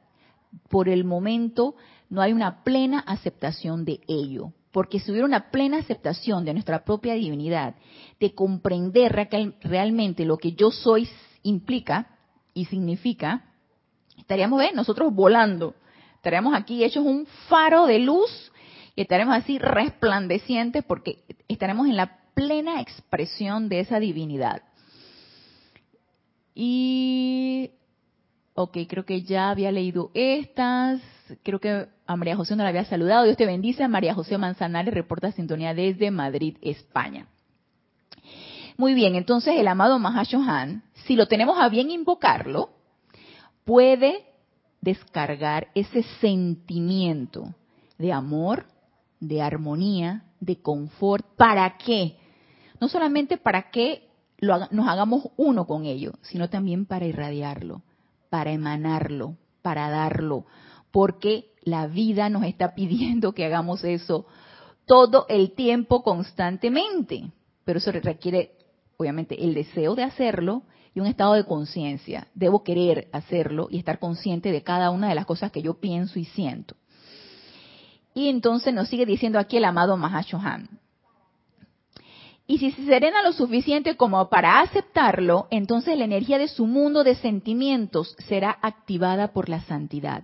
Por 0.69 0.89
el 0.89 1.03
momento 1.05 1.75
no 2.09 2.21
hay 2.21 2.33
una 2.33 2.63
plena 2.63 2.99
aceptación 2.99 3.85
de 3.85 4.01
ello, 4.07 4.53
porque 4.71 4.99
si 4.99 5.11
hubiera 5.11 5.25
una 5.25 5.49
plena 5.49 5.77
aceptación 5.77 6.43
de 6.45 6.53
nuestra 6.53 6.83
propia 6.83 7.13
divinidad, 7.13 7.75
de 8.19 8.33
comprender 8.33 9.27
realmente 9.61 10.25
lo 10.25 10.37
que 10.37 10.53
yo 10.53 10.71
soy 10.71 11.07
implica 11.43 12.17
y 12.53 12.65
significa, 12.65 13.45
estaríamos 14.17 14.61
nosotros 14.73 15.13
volando, 15.13 15.75
estaríamos 16.17 16.53
aquí 16.53 16.83
hechos 16.83 17.05
un 17.05 17.25
faro 17.47 17.85
de 17.85 17.99
luz 17.99 18.51
y 18.95 19.01
estaremos 19.01 19.35
así 19.35 19.57
resplandecientes 19.57 20.83
porque 20.83 21.23
estaremos 21.47 21.87
en 21.87 21.95
la 21.95 22.19
plena 22.33 22.81
expresión 22.81 23.69
de 23.69 23.79
esa 23.79 23.99
divinidad. 23.99 24.61
Y, 26.53 27.71
ok, 28.55 28.77
creo 28.89 29.05
que 29.05 29.21
ya 29.21 29.49
había 29.49 29.71
leído 29.71 30.11
estas. 30.13 31.01
Creo 31.43 31.59
que 31.59 31.87
a 32.07 32.15
María 32.15 32.35
José 32.35 32.55
no 32.55 32.63
la 32.63 32.69
había 32.69 32.85
saludado. 32.85 33.25
Dios 33.25 33.37
te 33.37 33.45
bendice. 33.45 33.87
María 33.87 34.15
José 34.15 34.37
Manzanares 34.37 34.93
reporta 34.93 35.31
sintonía 35.31 35.73
desde 35.73 36.09
Madrid, 36.09 36.57
España. 36.61 37.27
Muy 38.77 38.93
bien, 38.93 39.15
entonces 39.15 39.55
el 39.57 39.67
amado 39.67 39.97
Mahashohan, 39.97 40.83
si 41.05 41.15
lo 41.15 41.27
tenemos 41.27 41.59
a 41.59 41.67
bien 41.67 41.89
invocarlo, 41.89 42.69
puede 43.65 44.26
descargar 44.81 45.69
ese 45.75 46.03
sentimiento, 46.21 47.53
de 47.97 48.13
amor, 48.13 48.65
de 49.19 49.41
armonía, 49.41 50.23
de 50.39 50.61
confort. 50.61 51.25
¿Para 51.35 51.77
qué? 51.77 52.17
No 52.79 52.87
solamente 52.87 53.37
para 53.37 53.71
que 53.71 54.07
nos 54.39 54.87
hagamos 54.87 55.29
uno 55.35 55.65
con 55.65 55.85
ello, 55.85 56.13
sino 56.21 56.49
también 56.49 56.85
para 56.85 57.05
irradiarlo, 57.05 57.81
para 58.29 58.51
emanarlo, 58.51 59.35
para 59.61 59.89
darlo, 59.89 60.45
porque 60.91 61.53
la 61.63 61.87
vida 61.87 62.29
nos 62.29 62.43
está 62.43 62.75
pidiendo 62.75 63.33
que 63.33 63.45
hagamos 63.45 63.83
eso 63.83 64.25
todo 64.85 65.25
el 65.27 65.51
tiempo 65.51 66.03
constantemente. 66.03 67.31
Pero 67.65 67.79
eso 67.79 67.91
requiere, 67.91 68.51
obviamente, 68.97 69.43
el 69.43 69.53
deseo 69.53 69.95
de 69.95 70.03
hacerlo 70.03 70.63
y 70.97 70.99
un 70.99 71.05
estado 71.05 71.35
de 71.35 71.43
conciencia. 71.43 72.27
Debo 72.33 72.63
querer 72.63 73.07
hacerlo 73.11 73.67
y 73.69 73.77
estar 73.77 73.99
consciente 73.99 74.51
de 74.51 74.63
cada 74.63 74.89
una 74.89 75.07
de 75.07 75.13
las 75.13 75.27
cosas 75.27 75.51
que 75.51 75.61
yo 75.61 75.75
pienso 75.75 76.17
y 76.17 76.25
siento. 76.25 76.75
Y 78.15 78.29
entonces 78.29 78.73
nos 78.73 78.87
sigue 78.87 79.05
diciendo 79.05 79.37
aquí 79.37 79.57
el 79.57 79.65
amado 79.65 79.95
Mahashohan. 79.95 80.79
Y 82.47 82.57
si 82.57 82.71
se 82.71 82.83
serena 82.87 83.21
lo 83.21 83.31
suficiente 83.31 83.95
como 83.95 84.27
para 84.29 84.59
aceptarlo, 84.61 85.45
entonces 85.51 85.95
la 85.99 86.05
energía 86.05 86.39
de 86.39 86.47
su 86.47 86.65
mundo 86.65 87.03
de 87.03 87.13
sentimientos 87.13 88.15
será 88.27 88.57
activada 88.63 89.33
por 89.33 89.49
la 89.49 89.61
santidad. 89.61 90.23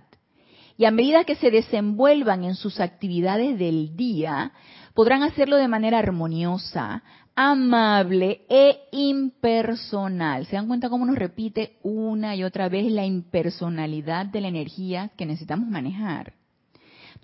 Y 0.76 0.86
a 0.86 0.90
medida 0.90 1.22
que 1.22 1.36
se 1.36 1.52
desenvuelvan 1.52 2.42
en 2.42 2.56
sus 2.56 2.80
actividades 2.80 3.60
del 3.60 3.94
día, 3.94 4.50
podrán 4.92 5.22
hacerlo 5.22 5.56
de 5.56 5.68
manera 5.68 6.00
armoniosa, 6.00 7.04
amable 7.36 8.42
e 8.48 8.88
impersonal. 8.92 10.46
¿Se 10.46 10.56
dan 10.56 10.68
cuenta 10.68 10.88
cómo 10.88 11.06
nos 11.06 11.16
repite 11.16 11.78
una 11.82 12.36
y 12.36 12.44
otra 12.44 12.68
vez 12.68 12.90
la 12.90 13.04
impersonalidad 13.04 14.26
de 14.26 14.40
la 14.40 14.48
energía 14.48 15.10
que 15.16 15.26
necesitamos 15.26 15.68
manejar? 15.68 16.34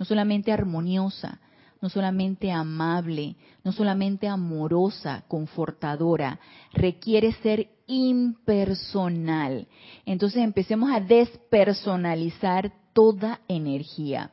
no 0.00 0.06
solamente 0.06 0.50
armoniosa, 0.50 1.38
no 1.82 1.90
solamente 1.90 2.50
amable, 2.50 3.36
no 3.62 3.70
solamente 3.70 4.26
amorosa, 4.26 5.24
confortadora, 5.28 6.40
requiere 6.72 7.32
ser 7.42 7.68
impersonal. 7.86 9.68
Entonces 10.06 10.42
empecemos 10.42 10.90
a 10.90 11.00
despersonalizar 11.00 12.72
toda 12.94 13.40
energía, 13.46 14.30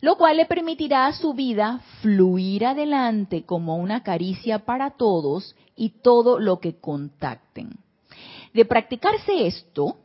lo 0.00 0.16
cual 0.16 0.36
le 0.36 0.46
permitirá 0.46 1.06
a 1.06 1.12
su 1.12 1.34
vida 1.34 1.80
fluir 2.02 2.66
adelante 2.66 3.44
como 3.44 3.76
una 3.76 4.02
caricia 4.02 4.60
para 4.60 4.90
todos 4.90 5.56
y 5.76 5.90
todo 6.02 6.38
lo 6.38 6.60
que 6.60 6.78
contacten. 6.78 7.78
De 8.52 8.64
practicarse 8.64 9.46
esto, 9.46 9.96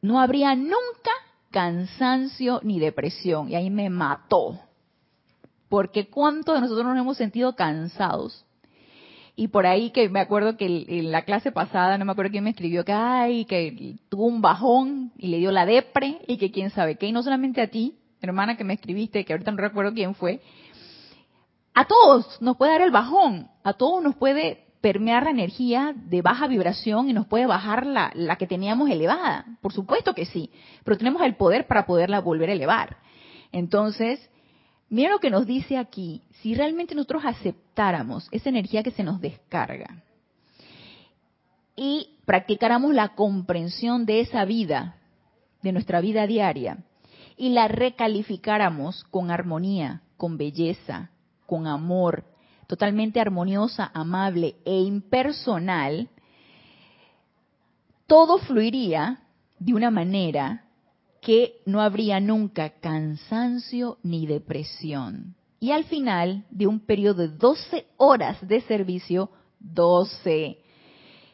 no 0.00 0.20
habría 0.20 0.54
nunca 0.56 1.12
cansancio 1.52 2.60
ni 2.64 2.80
depresión. 2.80 3.48
Y 3.48 3.54
ahí 3.54 3.70
me 3.70 3.88
mató. 3.90 4.58
Porque 5.68 6.08
cuántos 6.08 6.56
de 6.56 6.60
nosotros 6.60 6.86
nos 6.86 6.98
hemos 6.98 7.16
sentido 7.16 7.54
cansados. 7.54 8.44
Y 9.36 9.48
por 9.48 9.66
ahí 9.66 9.90
que 9.90 10.10
me 10.10 10.20
acuerdo 10.20 10.56
que 10.56 10.84
en 10.88 11.10
la 11.10 11.22
clase 11.22 11.52
pasada, 11.52 11.96
no 11.96 12.04
me 12.04 12.12
acuerdo 12.12 12.32
quién 12.32 12.44
me 12.44 12.50
escribió 12.50 12.84
que, 12.84 12.92
ay, 12.92 13.46
que 13.46 13.96
tuvo 14.10 14.26
un 14.26 14.42
bajón 14.42 15.12
y 15.16 15.28
le 15.28 15.38
dio 15.38 15.50
la 15.52 15.64
depre 15.64 16.18
y 16.26 16.36
que 16.36 16.50
quién 16.50 16.70
sabe 16.70 16.96
qué. 16.96 17.06
Y 17.06 17.12
no 17.12 17.22
solamente 17.22 17.62
a 17.62 17.68
ti, 17.68 17.94
hermana 18.26 18.56
que 18.56 18.64
me 18.64 18.74
escribiste, 18.74 19.24
que 19.24 19.32
ahorita 19.32 19.50
no 19.50 19.58
recuerdo 19.58 19.92
quién 19.92 20.14
fue. 20.14 20.40
A 21.74 21.86
todos 21.86 22.40
nos 22.40 22.56
puede 22.56 22.72
dar 22.72 22.82
el 22.82 22.90
bajón. 22.90 23.48
A 23.62 23.72
todos 23.72 24.02
nos 24.02 24.14
puede 24.16 24.66
permear 24.80 25.24
la 25.24 25.30
energía 25.30 25.94
de 25.96 26.22
baja 26.22 26.48
vibración 26.48 27.08
y 27.08 27.12
nos 27.12 27.26
puede 27.26 27.46
bajar 27.46 27.86
la, 27.86 28.10
la, 28.14 28.36
que 28.36 28.46
teníamos 28.46 28.90
elevada. 28.90 29.46
Por 29.60 29.72
supuesto 29.72 30.14
que 30.14 30.26
sí, 30.26 30.50
pero 30.84 30.98
tenemos 30.98 31.22
el 31.22 31.36
poder 31.36 31.66
para 31.66 31.86
poderla 31.86 32.20
volver 32.20 32.50
a 32.50 32.52
elevar. 32.52 32.96
Entonces, 33.52 34.28
mira 34.88 35.10
lo 35.10 35.20
que 35.20 35.30
nos 35.30 35.46
dice 35.46 35.78
aquí. 35.78 36.22
Si 36.40 36.54
realmente 36.54 36.94
nosotros 36.94 37.24
aceptáramos 37.24 38.28
esa 38.32 38.48
energía 38.48 38.82
que 38.82 38.90
se 38.90 39.04
nos 39.04 39.20
descarga 39.20 40.02
y 41.76 42.18
practicáramos 42.26 42.92
la 42.92 43.14
comprensión 43.14 44.04
de 44.04 44.20
esa 44.20 44.44
vida, 44.44 44.96
de 45.62 45.72
nuestra 45.72 46.00
vida 46.00 46.26
diaria, 46.26 46.78
y 47.42 47.48
la 47.48 47.66
recalificáramos 47.66 49.02
con 49.10 49.32
armonía, 49.32 50.02
con 50.16 50.36
belleza, 50.36 51.10
con 51.44 51.66
amor, 51.66 52.22
totalmente 52.68 53.18
armoniosa, 53.18 53.90
amable 53.94 54.54
e 54.64 54.78
impersonal, 54.78 56.08
todo 58.06 58.38
fluiría 58.38 59.24
de 59.58 59.74
una 59.74 59.90
manera 59.90 60.66
que 61.20 61.54
no 61.66 61.80
habría 61.80 62.20
nunca 62.20 62.78
cansancio 62.78 63.98
ni 64.04 64.24
depresión. 64.24 65.34
Y 65.58 65.72
al 65.72 65.82
final 65.82 66.44
de 66.48 66.68
un 66.68 66.78
periodo 66.78 67.22
de 67.22 67.36
12 67.36 67.86
horas 67.96 68.38
de 68.46 68.60
servicio, 68.60 69.30
12. 69.58 70.58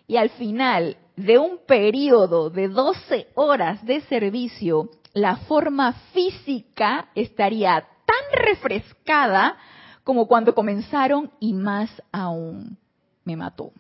Y 0.07 0.17
al 0.17 0.31
final 0.31 0.97
de 1.17 1.37
un 1.37 1.59
periodo 1.67 2.49
de 2.49 2.69
12 2.69 3.27
horas 3.35 3.85
de 3.85 4.01
servicio, 4.03 4.89
la 5.21 5.37
forma 5.37 5.93
física 6.13 7.09
estaría 7.15 7.87
tan 8.07 8.45
refrescada 8.45 9.57
como 10.05 10.27
cuando 10.27 10.55
comenzaron 10.55 11.31
y 11.41 11.53
más 11.53 11.91
aún 12.13 12.79
me 13.25 13.37
mató. 13.37 13.73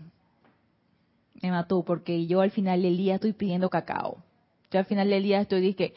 Me 1.41 1.51
mató 1.51 1.83
porque 1.85 2.27
yo 2.27 2.41
al 2.41 2.51
final 2.51 2.83
del 2.83 2.97
día 2.97 3.15
estoy 3.15 3.33
pidiendo 3.33 3.71
cacao. 3.71 4.23
Yo 4.71 4.79
al 4.79 4.85
final 4.85 5.09
del 5.09 5.23
día 5.23 5.41
estoy 5.41 5.61
diciendo, 5.61 5.97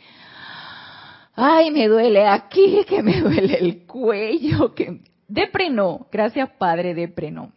ay, 1.35 1.71
me 1.71 1.87
duele 1.87 2.27
aquí, 2.27 2.85
que 2.87 3.03
me 3.03 3.19
duele 3.19 3.55
el 3.59 3.85
cuello, 3.85 4.73
que 4.73 5.01
depre 5.27 5.69
no, 5.69 6.07
gracias 6.11 6.49
Padre, 6.57 6.93
depre 6.93 7.31
no. 7.31 7.51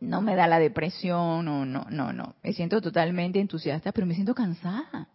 No 0.00 0.20
me 0.20 0.34
da 0.34 0.48
la 0.48 0.58
depresión, 0.58 1.44
no, 1.44 1.64
no, 1.64 1.86
no, 1.88 2.12
no. 2.12 2.34
Me 2.42 2.52
siento 2.52 2.80
totalmente 2.80 3.40
entusiasta, 3.40 3.92
pero 3.92 4.06
me 4.06 4.14
siento 4.14 4.34
cansada. 4.34 5.08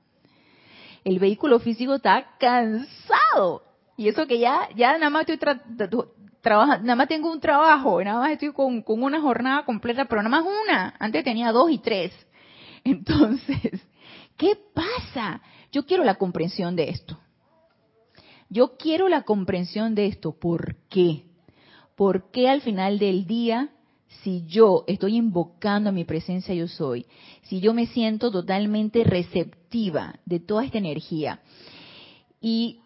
El 1.08 1.20
vehículo 1.20 1.60
físico 1.60 1.95
está 1.95 2.36
cansado. 2.38 3.64
Y 3.95 4.10
eso 4.10 4.28
que 4.28 4.39
ya, 4.39 4.68
ya 4.76 4.91
nada 4.97 5.10
más 5.10 5.26
estoy 5.26 5.39
nada 6.43 6.95
más 6.97 7.08
tengo 7.08 7.32
un 7.32 7.39
trabajo, 7.39 8.03
nada 8.03 8.20
más 8.20 8.32
estoy 8.32 8.51
con, 8.51 8.82
con 8.82 9.01
una 9.01 9.22
jornada 9.22 9.64
completa, 9.64 10.03
pero 10.03 10.22
nada 10.22 10.41
más 10.41 10.45
una. 10.66 10.95
Antes 10.99 11.24
tenía 11.24 11.53
dos 11.53 11.72
y 11.72 11.78
tres. 11.78 12.12
Entonces, 12.84 13.88
¿qué 14.36 14.58
pasa? 14.74 15.41
Yo 15.72 15.86
quiero 15.86 16.03
la 16.03 16.16
comprensión 16.16 16.76
de 16.76 16.89
esto. 16.89 17.18
Yo 18.49 18.76
quiero 18.76 19.08
la 19.08 19.22
comprensión 19.22 19.95
de 19.95 20.08
esto. 20.08 20.38
¿Por 20.38 20.76
qué? 20.89 21.24
¿Por 21.95 22.32
qué 22.32 22.49
al 22.49 22.60
final 22.60 22.99
del 22.99 23.26
día, 23.26 23.70
si 24.24 24.45
yo 24.45 24.84
estoy 24.88 25.16
invocando 25.16 25.89
a 25.89 25.93
mi 25.93 26.03
presencia 26.03 26.53
yo 26.53 26.68
soy, 26.68 27.05
si 27.43 27.60
yo 27.60 27.74
me 27.74 27.88
siento 27.88 28.32
totalmente 28.32 29.03
receptiva 29.03 30.20
de 30.26 30.39
toda 30.39 30.66
esta 30.66 30.78
energía 30.78 31.39
y, 32.41 32.80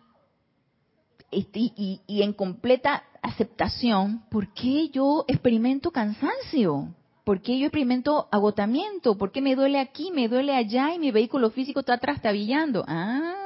y, 1.32 2.02
y 2.08 2.22
en 2.22 2.34
completa 2.34 3.04
aceptación, 3.22 4.24
¿por 4.30 4.54
qué 4.54 4.90
yo 4.90 5.26
experimento 5.28 5.92
cansancio? 5.92 6.94
¿Por 7.24 7.42
qué 7.42 7.60
yo 7.60 7.68
experimento 7.68 8.28
agotamiento? 8.32 9.18
¿Por 9.18 9.32
qué 9.32 9.42
me 9.42 9.56
duele 9.56 9.80
aquí, 9.80 10.12
me 10.12 10.28
duele 10.28 10.56
allá 10.56 10.94
y 10.94 11.00
mi 11.00 11.12
vehículo 11.12 11.52
físico 11.52 11.82
está 11.82 12.00
trastabillando? 12.00 12.84
Ah, 12.88 13.41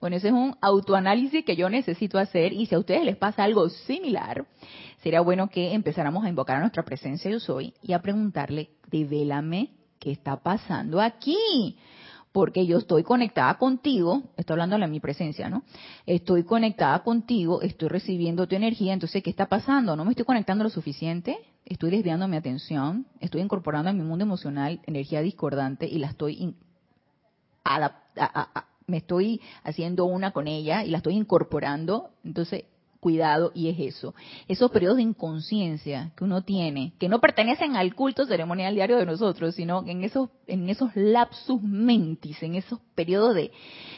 bueno, 0.00 0.16
ese 0.16 0.28
es 0.28 0.34
un 0.34 0.56
autoanálisis 0.60 1.44
que 1.44 1.56
yo 1.56 1.68
necesito 1.68 2.18
hacer 2.18 2.52
y 2.52 2.66
si 2.66 2.74
a 2.74 2.78
ustedes 2.78 3.04
les 3.04 3.16
pasa 3.16 3.44
algo 3.44 3.68
similar, 3.68 4.46
sería 5.02 5.20
bueno 5.20 5.48
que 5.48 5.74
empezáramos 5.74 6.24
a 6.24 6.28
invocar 6.28 6.56
a 6.56 6.60
nuestra 6.60 6.84
presencia 6.84 7.30
yo 7.30 7.40
soy 7.40 7.74
y 7.82 7.92
a 7.92 8.02
preguntarle, 8.02 8.70
devélame 8.90 9.70
qué 9.98 10.12
está 10.12 10.36
pasando 10.36 11.00
aquí 11.00 11.76
porque 12.34 12.66
yo 12.66 12.78
estoy 12.78 13.04
conectada 13.04 13.54
contigo, 13.58 14.24
estoy 14.36 14.54
hablando 14.54 14.76
de 14.76 14.88
mi 14.88 14.98
presencia, 14.98 15.48
¿no? 15.48 15.62
Estoy 16.04 16.42
conectada 16.42 16.98
contigo, 17.04 17.62
estoy 17.62 17.88
recibiendo 17.88 18.48
tu 18.48 18.56
energía, 18.56 18.92
entonces, 18.92 19.22
¿qué 19.22 19.30
está 19.30 19.46
pasando? 19.46 19.94
¿No 19.94 20.04
me 20.04 20.10
estoy 20.10 20.24
conectando 20.24 20.64
lo 20.64 20.70
suficiente? 20.70 21.38
Estoy 21.64 21.92
desviando 21.92 22.26
mi 22.26 22.36
atención, 22.36 23.06
estoy 23.20 23.40
incorporando 23.40 23.88
en 23.88 23.98
mi 23.98 24.02
mundo 24.02 24.24
emocional 24.24 24.80
energía 24.84 25.20
discordante 25.20 25.86
y 25.86 25.98
la 25.98 26.08
estoy 26.08 26.56
me 28.86 28.98
estoy 28.98 29.40
haciendo 29.62 30.04
una 30.04 30.32
con 30.32 30.46
ella 30.46 30.84
y 30.84 30.90
la 30.90 30.98
estoy 30.98 31.14
incorporando, 31.14 32.10
entonces 32.24 32.64
cuidado 33.04 33.52
y 33.54 33.68
es 33.68 33.78
eso. 33.78 34.14
Esos 34.48 34.70
periodos 34.70 34.96
de 34.96 35.02
inconsciencia 35.02 36.12
que 36.16 36.24
uno 36.24 36.42
tiene, 36.42 36.94
que 36.98 37.10
no 37.10 37.20
pertenecen 37.20 37.76
al 37.76 37.94
culto 37.94 38.24
ceremonial 38.24 38.74
diario 38.74 38.96
de 38.96 39.04
nosotros, 39.04 39.54
sino 39.54 39.84
en 39.86 40.04
esos, 40.04 40.30
en 40.46 40.70
esos 40.70 40.88
lapsus 40.96 41.62
mentis, 41.62 42.42
en 42.42 42.54
esos 42.54 42.80
periodos 42.94 43.34
de, 43.34 43.52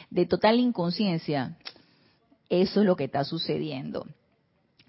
de 0.09 0.25
total 0.25 0.59
inconsciencia, 0.59 1.57
eso 2.49 2.81
es 2.81 2.85
lo 2.85 2.97
que 2.97 3.05
está 3.05 3.23
sucediendo. 3.23 4.05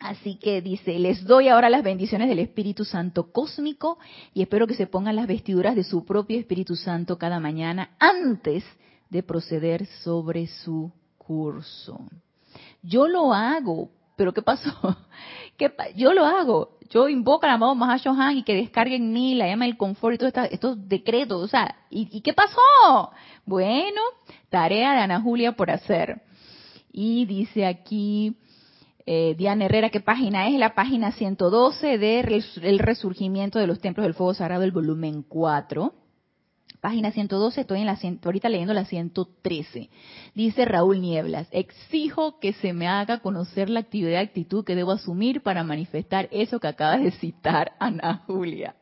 Así 0.00 0.34
que 0.34 0.62
dice, 0.62 0.98
les 0.98 1.24
doy 1.24 1.46
ahora 1.46 1.70
las 1.70 1.84
bendiciones 1.84 2.28
del 2.28 2.40
Espíritu 2.40 2.84
Santo 2.84 3.30
cósmico 3.30 3.98
y 4.34 4.42
espero 4.42 4.66
que 4.66 4.74
se 4.74 4.88
pongan 4.88 5.14
las 5.14 5.28
vestiduras 5.28 5.76
de 5.76 5.84
su 5.84 6.04
propio 6.04 6.40
Espíritu 6.40 6.74
Santo 6.74 7.18
cada 7.18 7.38
mañana 7.38 7.90
antes 8.00 8.64
de 8.64 8.87
proceder 9.26 9.86
sobre 10.02 10.46
su 10.46 10.92
curso. 11.16 12.00
Yo 12.82 13.08
lo 13.08 13.32
hago, 13.32 13.90
pero 14.16 14.32
¿qué 14.32 14.42
pasó? 14.42 14.70
¿Qué 15.56 15.72
yo 15.96 16.12
lo 16.12 16.24
hago. 16.24 16.78
Yo 16.90 17.08
invoco 17.08 17.44
al 17.44 17.52
amado 17.52 17.74
Mahashohan 17.74 18.38
y 18.38 18.42
que 18.44 18.54
descargue 18.54 18.96
en 18.96 19.12
mí 19.12 19.34
la 19.34 19.46
llama 19.46 19.66
del 19.66 19.76
confort 19.76 20.14
y 20.14 20.18
todos 20.18 20.32
estos 20.50 20.88
decretos. 20.88 21.42
O 21.42 21.48
sea, 21.48 21.76
¿y, 21.90 22.08
¿y 22.10 22.22
qué 22.22 22.32
pasó? 22.32 23.10
Bueno, 23.44 24.00
tarea 24.48 24.92
de 24.92 25.00
Ana 25.00 25.20
Julia 25.20 25.52
por 25.52 25.70
hacer. 25.70 26.22
Y 26.90 27.26
dice 27.26 27.66
aquí, 27.66 28.36
eh, 29.10 29.34
Diana 29.38 29.64
Herrera, 29.64 29.88
¿qué 29.88 30.00
página 30.00 30.48
es? 30.48 30.58
La 30.58 30.74
página 30.74 31.12
112 31.12 31.96
de 31.96 32.42
El 32.62 32.78
Resurgimiento 32.78 33.58
de 33.58 33.66
los 33.66 33.80
Templos 33.80 34.04
del 34.04 34.12
Fuego 34.12 34.34
Sagrado, 34.34 34.64
el 34.64 34.70
volumen 34.70 35.22
4. 35.22 35.94
Página 36.80 37.10
112, 37.10 37.62
estoy 37.62 37.80
en 37.80 37.86
la, 37.86 37.98
ahorita 38.24 38.48
leyendo 38.48 38.72
la 38.72 38.84
113. 38.84 39.90
Dice 40.34 40.64
Raúl 40.64 41.00
Nieblas, 41.00 41.48
exijo 41.50 42.38
que 42.38 42.52
se 42.52 42.72
me 42.72 42.86
haga 42.86 43.18
conocer 43.18 43.68
la 43.68 43.80
actividad 43.80 44.20
y 44.20 44.24
actitud 44.24 44.64
que 44.64 44.76
debo 44.76 44.92
asumir 44.92 45.42
para 45.42 45.64
manifestar 45.64 46.28
eso 46.30 46.60
que 46.60 46.68
acaba 46.68 46.96
de 46.98 47.10
citar 47.12 47.72
Ana 47.80 48.22
Julia. 48.26 48.76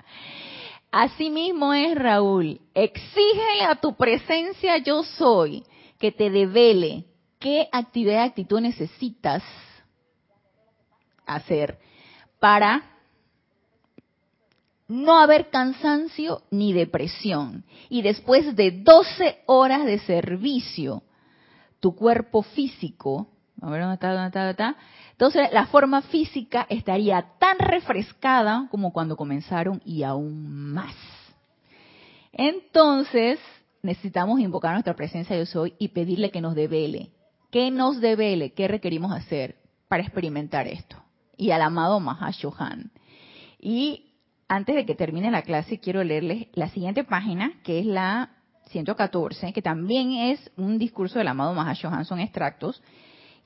Asimismo 0.92 1.72
es 1.72 1.94
Raúl, 1.94 2.60
exígele 2.74 3.64
a 3.68 3.76
tu 3.76 3.94
presencia 3.96 4.78
yo 4.78 5.02
soy 5.02 5.64
que 5.98 6.12
te 6.12 6.30
devele 6.30 7.06
qué 7.38 7.68
actividad 7.72 8.24
y 8.24 8.28
actitud 8.28 8.60
necesitas 8.60 9.42
hacer 11.26 11.78
para 12.38 12.95
no 14.88 15.18
haber 15.18 15.50
cansancio 15.50 16.42
ni 16.50 16.72
depresión. 16.72 17.64
Y 17.88 18.02
después 18.02 18.54
de 18.56 18.70
12 18.70 19.42
horas 19.46 19.84
de 19.84 19.98
servicio, 20.00 21.02
tu 21.80 21.94
cuerpo 21.94 22.42
físico, 22.42 23.28
a 23.60 23.70
ver 23.70 23.80
dónde 23.80 23.94
está, 23.94 24.12
dónde 24.12 24.50
está. 24.50 24.76
Entonces 25.12 25.52
la 25.52 25.66
forma 25.66 26.02
física 26.02 26.66
estaría 26.68 27.26
tan 27.38 27.58
refrescada 27.58 28.68
como 28.70 28.92
cuando 28.92 29.16
comenzaron 29.16 29.80
y 29.84 30.02
aún 30.02 30.72
más. 30.72 30.94
Entonces 32.32 33.38
necesitamos 33.82 34.40
invocar 34.40 34.72
nuestra 34.72 34.94
presencia 34.94 35.36
yo 35.36 35.46
soy 35.46 35.74
y 35.78 35.88
pedirle 35.88 36.30
que 36.30 36.40
nos 36.40 36.54
devele. 36.54 37.10
¿Qué 37.50 37.70
nos 37.70 38.00
devele? 38.00 38.52
¿Qué 38.52 38.68
requerimos 38.68 39.12
hacer 39.12 39.56
para 39.88 40.02
experimentar 40.02 40.66
esto? 40.66 40.96
y 41.36 41.50
al 41.50 41.62
amado 41.62 42.00
Mahashohan. 42.00 42.90
Y 43.60 44.14
antes 44.48 44.76
de 44.76 44.86
que 44.86 44.94
termine 44.94 45.30
la 45.30 45.42
clase, 45.42 45.78
quiero 45.78 46.04
leerles 46.04 46.46
la 46.52 46.68
siguiente 46.68 47.04
página, 47.04 47.52
que 47.64 47.80
es 47.80 47.86
la 47.86 48.30
114, 48.68 49.52
que 49.52 49.62
también 49.62 50.12
es 50.12 50.50
un 50.56 50.78
discurso 50.78 51.18
del 51.18 51.28
amado 51.28 51.54
Mahashohan, 51.54 52.04
son 52.04 52.20
extractos. 52.20 52.82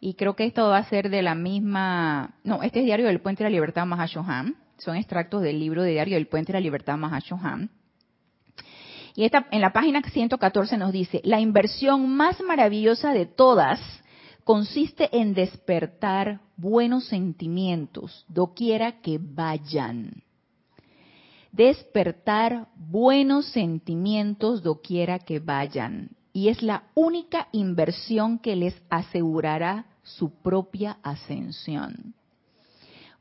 Y 0.00 0.14
creo 0.14 0.34
que 0.34 0.44
esto 0.44 0.68
va 0.68 0.78
a 0.78 0.88
ser 0.88 1.10
de 1.10 1.22
la 1.22 1.34
misma. 1.34 2.34
No, 2.42 2.62
este 2.62 2.80
es 2.80 2.86
Diario 2.86 3.06
del 3.06 3.20
Puente 3.20 3.44
de 3.44 3.50
la 3.50 3.54
Libertad 3.54 3.86
Mahashohan. 3.86 4.56
Son 4.78 4.96
extractos 4.96 5.42
del 5.42 5.60
libro 5.60 5.82
de 5.82 5.90
Diario 5.90 6.14
del 6.14 6.26
Puente 6.26 6.52
de 6.52 6.58
la 6.58 6.62
Libertad 6.62 6.96
Mahashohan. 6.96 7.70
Y 9.14 9.24
esta, 9.24 9.46
en 9.50 9.60
la 9.60 9.72
página 9.72 10.00
114 10.02 10.78
nos 10.78 10.92
dice: 10.92 11.20
La 11.24 11.40
inversión 11.40 12.08
más 12.08 12.40
maravillosa 12.40 13.12
de 13.12 13.26
todas 13.26 13.78
consiste 14.44 15.10
en 15.12 15.34
despertar 15.34 16.40
buenos 16.56 17.06
sentimientos, 17.08 18.24
doquiera 18.28 19.00
que 19.02 19.18
vayan. 19.20 20.22
Despertar 21.52 22.68
buenos 22.76 23.46
sentimientos, 23.46 24.62
doquiera 24.62 25.18
que 25.18 25.40
vayan. 25.40 26.10
Y 26.32 26.48
es 26.48 26.62
la 26.62 26.84
única 26.94 27.48
inversión 27.52 28.38
que 28.38 28.54
les 28.54 28.80
asegurará 28.88 29.86
su 30.02 30.30
propia 30.30 30.98
ascensión. 31.02 32.14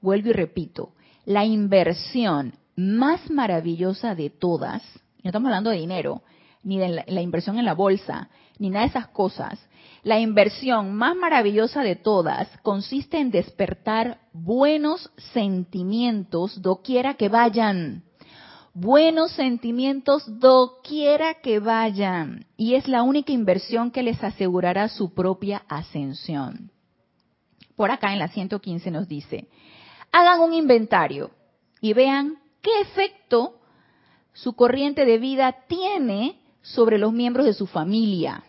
Vuelvo 0.01 0.29
y 0.29 0.33
repito, 0.33 0.93
la 1.25 1.45
inversión 1.45 2.53
más 2.75 3.29
maravillosa 3.29 4.15
de 4.15 4.29
todas, 4.29 4.81
no 5.23 5.29
estamos 5.29 5.47
hablando 5.47 5.69
de 5.71 5.77
dinero, 5.77 6.21
ni 6.63 6.77
de 6.77 7.03
la, 7.07 7.21
inversión 7.21 7.57
en 7.57 7.65
la 7.65 7.73
bolsa, 7.73 8.29
ni 8.57 8.69
nada 8.69 8.85
de 8.85 8.89
esas 8.89 9.07
cosas, 9.07 9.59
la 10.03 10.19
inversión 10.19 10.93
más 10.93 11.15
maravillosa 11.15 11.81
de 11.81 11.95
todas 11.95 12.47
consiste 12.61 13.19
en 13.19 13.31
despertar 13.31 14.19
buenos 14.33 15.11
sentimientos 15.33 16.61
doquiera 16.61 17.15
que 17.15 17.27
vayan. 17.27 18.03
Buenos 18.81 19.33
sentimientos 19.33 20.23
doquiera 20.39 21.33
que 21.33 21.59
vayan. 21.59 22.45
Y 22.55 22.75
es 22.75 22.87
la 22.87 23.03
única 23.03 23.33
inversión 23.33 23.91
que 23.91 24.03
les 24.03 24.23
asegurará 24.23 24.87
su 24.87 25.13
propia 25.13 25.63
ascensión. 25.67 26.71
Por 27.75 27.91
acá 27.91 28.13
en 28.13 28.19
la 28.19 28.29
115 28.29 28.89
nos 28.89 29.09
dice, 29.09 29.49
hagan 30.13 30.39
un 30.39 30.53
inventario 30.53 31.31
y 31.81 31.91
vean 31.91 32.37
qué 32.61 32.71
efecto 32.79 33.59
su 34.31 34.53
corriente 34.53 35.03
de 35.03 35.17
vida 35.17 35.57
tiene 35.67 36.39
sobre 36.61 36.97
los 36.97 37.11
miembros 37.11 37.45
de 37.45 37.53
su 37.53 37.67
familia 37.67 38.45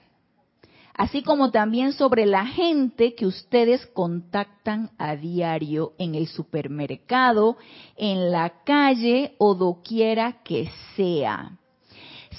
así 1.01 1.23
como 1.23 1.51
también 1.51 1.95
sobre 1.95 2.27
la 2.27 2.45
gente 2.45 3.15
que 3.15 3.25
ustedes 3.25 3.87
contactan 3.87 4.91
a 4.99 5.17
diario 5.17 5.95
en 5.97 6.15
el 6.15 6.29
supermercado, 6.29 7.57
en 7.97 8.31
la 8.31 8.63
calle 8.65 9.35
o 9.39 9.55
doquiera 9.55 10.43
que 10.45 10.71
sea. 10.97 11.53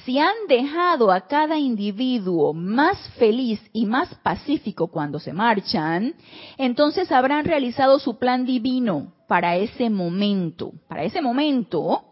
Si 0.05 0.19
han 0.19 0.35
dejado 0.47 1.11
a 1.11 1.21
cada 1.21 1.57
individuo 1.57 2.53
más 2.53 2.99
feliz 3.17 3.59
y 3.73 3.87
más 3.87 4.13
pacífico 4.21 4.89
cuando 4.89 5.19
se 5.19 5.33
marchan, 5.33 6.13
entonces 6.55 7.11
habrán 7.11 7.45
realizado 7.45 7.97
su 7.97 8.19
plan 8.19 8.45
divino 8.45 9.11
para 9.27 9.55
ese 9.55 9.89
momento. 9.89 10.71
Para 10.87 11.03
ese 11.03 11.19
momento, 11.19 12.10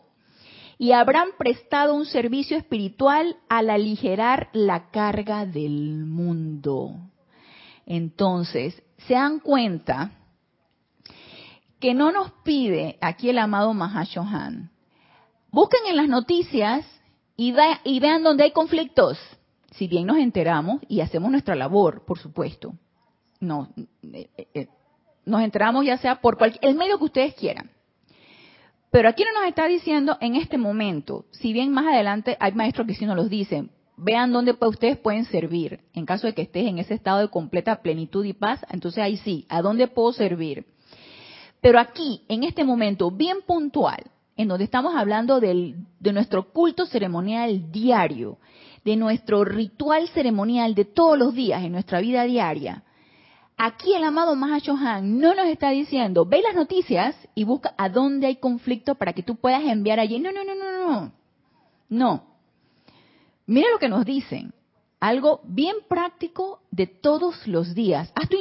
y 0.81 0.93
habrán 0.93 1.27
prestado 1.37 1.93
un 1.93 2.05
servicio 2.05 2.57
espiritual 2.57 3.35
al 3.49 3.69
aligerar 3.69 4.49
la 4.53 4.89
carga 4.91 5.45
del 5.45 6.05
mundo. 6.05 6.95
Entonces, 7.85 8.81
se 9.05 9.13
dan 9.13 9.41
cuenta 9.41 10.11
que 11.81 11.93
no 11.93 12.13
nos 12.13 12.31
pide 12.43 12.97
aquí 13.01 13.29
el 13.29 13.39
amado 13.39 13.73
Mahashohan. 13.73 14.71
Busquen 15.51 15.81
en 15.89 15.97
las 15.97 16.07
noticias 16.07 16.85
y, 17.35 17.51
vean 17.51 18.23
dónde 18.23 18.45
hay 18.45 18.51
conflictos. 18.51 19.19
Si 19.71 19.87
bien 19.87 20.07
nos 20.07 20.17
enteramos 20.17 20.81
y 20.87 21.01
hacemos 21.01 21.29
nuestra 21.29 21.55
labor, 21.55 22.05
por 22.05 22.19
supuesto. 22.19 22.73
No, 23.41 23.67
eh, 24.13 24.29
eh, 24.53 24.67
nos 25.25 25.41
enteramos 25.41 25.85
ya 25.85 25.97
sea 25.97 26.21
por 26.21 26.37
cualquier, 26.37 26.63
el 26.63 26.75
medio 26.75 26.97
que 26.97 27.03
ustedes 27.03 27.35
quieran. 27.35 27.69
Pero 28.91 29.07
aquí 29.07 29.23
no 29.23 29.39
nos 29.39 29.47
está 29.47 29.67
diciendo 29.67 30.17
en 30.19 30.35
este 30.35 30.57
momento, 30.57 31.25
si 31.31 31.53
bien 31.53 31.71
más 31.71 31.85
adelante 31.85 32.37
hay 32.39 32.53
maestros 32.53 32.87
que 32.87 32.95
sí 32.95 33.05
nos 33.05 33.15
los 33.15 33.29
dicen, 33.29 33.71
vean 33.97 34.31
dónde 34.31 34.55
ustedes 34.59 34.97
pueden 34.97 35.25
servir. 35.25 35.81
En 35.93 36.05
caso 36.05 36.25
de 36.25 36.33
que 36.33 36.41
estés 36.41 36.67
en 36.67 36.79
ese 36.79 36.95
estado 36.95 37.19
de 37.19 37.29
completa 37.29 37.81
plenitud 37.81 38.25
y 38.25 38.33
paz, 38.33 38.65
entonces 38.69 39.03
ahí 39.03 39.17
sí, 39.17 39.45
¿a 39.49 39.61
dónde 39.61 39.87
puedo 39.87 40.11
servir? 40.13 40.65
Pero 41.61 41.79
aquí, 41.79 42.23
en 42.29 42.43
este 42.43 42.63
momento 42.63 43.11
bien 43.11 43.39
puntual, 43.45 44.09
en 44.37 44.47
donde 44.47 44.63
estamos 44.63 44.95
hablando 44.95 45.39
de 45.39 45.75
nuestro 46.13 46.51
culto 46.51 46.85
ceremonial 46.85 47.71
diario, 47.71 48.37
de 48.85 48.95
nuestro 48.95 49.43
ritual 49.43 50.07
ceremonial 50.07 50.73
de 50.73 50.85
todos 50.85 51.19
los 51.19 51.35
días 51.35 51.61
en 51.63 51.73
nuestra 51.73 51.99
vida 51.99 52.23
diaria, 52.23 52.83
Aquí 53.61 53.93
el 53.93 54.05
amado 54.05 54.37
Mahashohan 54.37 55.19
no 55.19 55.35
nos 55.35 55.47
está 55.47 55.71
diciendo, 55.71 56.25
ve 56.25 56.41
las 56.41 56.55
noticias 56.55 57.13
y 57.35 57.43
busca 57.43 57.75
a 57.77 57.89
dónde 57.89 58.27
hay 58.27 58.37
conflicto 58.37 58.95
para 58.95 59.11
que 59.11 59.21
tú 59.21 59.35
puedas 59.35 59.61
enviar 59.65 59.99
allí. 59.99 60.17
No, 60.17 60.31
no, 60.31 60.45
no, 60.45 60.55
no, 60.55 60.71
no. 60.71 61.11
No. 61.89 62.23
Mira 63.45 63.69
lo 63.69 63.77
que 63.77 63.89
nos 63.89 64.05
dicen. 64.05 64.53
Algo 65.01 65.41
bien 65.43 65.75
práctico 65.89 66.61
de 66.71 66.87
todos 66.87 67.45
los 67.47 67.75
días. 67.75 68.13
Haz 68.15 68.29
tu, 68.29 68.37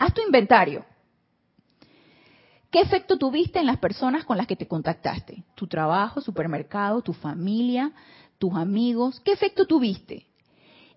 haz 0.00 0.14
tu 0.14 0.22
inventario. 0.22 0.84
¿Qué 2.68 2.80
efecto 2.80 3.18
tuviste 3.18 3.60
en 3.60 3.66
las 3.66 3.78
personas 3.78 4.24
con 4.24 4.36
las 4.36 4.48
que 4.48 4.56
te 4.56 4.66
contactaste? 4.66 5.44
Tu 5.54 5.68
trabajo, 5.68 6.20
supermercado, 6.20 7.02
tu 7.02 7.12
familia, 7.12 7.92
tus 8.36 8.52
amigos. 8.52 9.20
¿Qué 9.20 9.30
efecto 9.30 9.64
tuviste? 9.64 10.25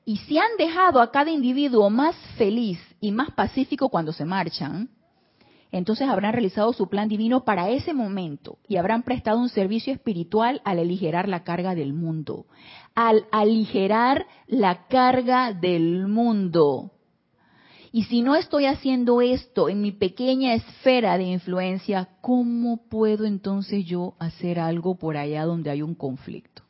Y 0.09 0.17
si 0.17 0.39
han 0.39 0.57
dejado 0.57 1.01
a 1.01 1.11
cada 1.11 1.29
individuo 1.29 1.91
más 1.91 2.15
feliz 2.35 2.79
y 2.99 3.11
más 3.11 3.29
pacífico 3.29 3.89
cuando 3.89 4.11
se 4.11 4.25
marchan, 4.25 4.89
entonces 5.71 6.09
habrán 6.09 6.33
realizado 6.33 6.73
su 6.73 6.89
plan 6.89 7.07
divino 7.07 7.45
para 7.45 7.69
ese 7.69 7.93
momento 7.93 8.57
y 8.67 8.77
habrán 8.77 9.03
prestado 9.03 9.37
un 9.37 9.49
servicio 9.49 9.93
espiritual 9.93 10.63
al 10.65 10.79
aligerar 10.79 11.29
la 11.29 11.43
carga 11.43 11.75
del 11.75 11.93
mundo. 11.93 12.47
Al 12.95 13.27
aligerar 13.31 14.25
la 14.47 14.87
carga 14.87 15.53
del 15.53 16.07
mundo. 16.07 16.89
Y 17.91 18.05
si 18.05 18.23
no 18.23 18.35
estoy 18.35 18.65
haciendo 18.65 19.21
esto 19.21 19.69
en 19.69 19.79
mi 19.79 19.91
pequeña 19.91 20.55
esfera 20.55 21.19
de 21.19 21.25
influencia, 21.25 22.09
¿cómo 22.21 22.77
puedo 22.89 23.25
entonces 23.25 23.85
yo 23.85 24.15
hacer 24.17 24.59
algo 24.59 24.95
por 24.95 25.17
allá 25.17 25.45
donde 25.45 25.69
hay 25.69 25.83
un 25.83 25.93
conflicto? 25.93 26.63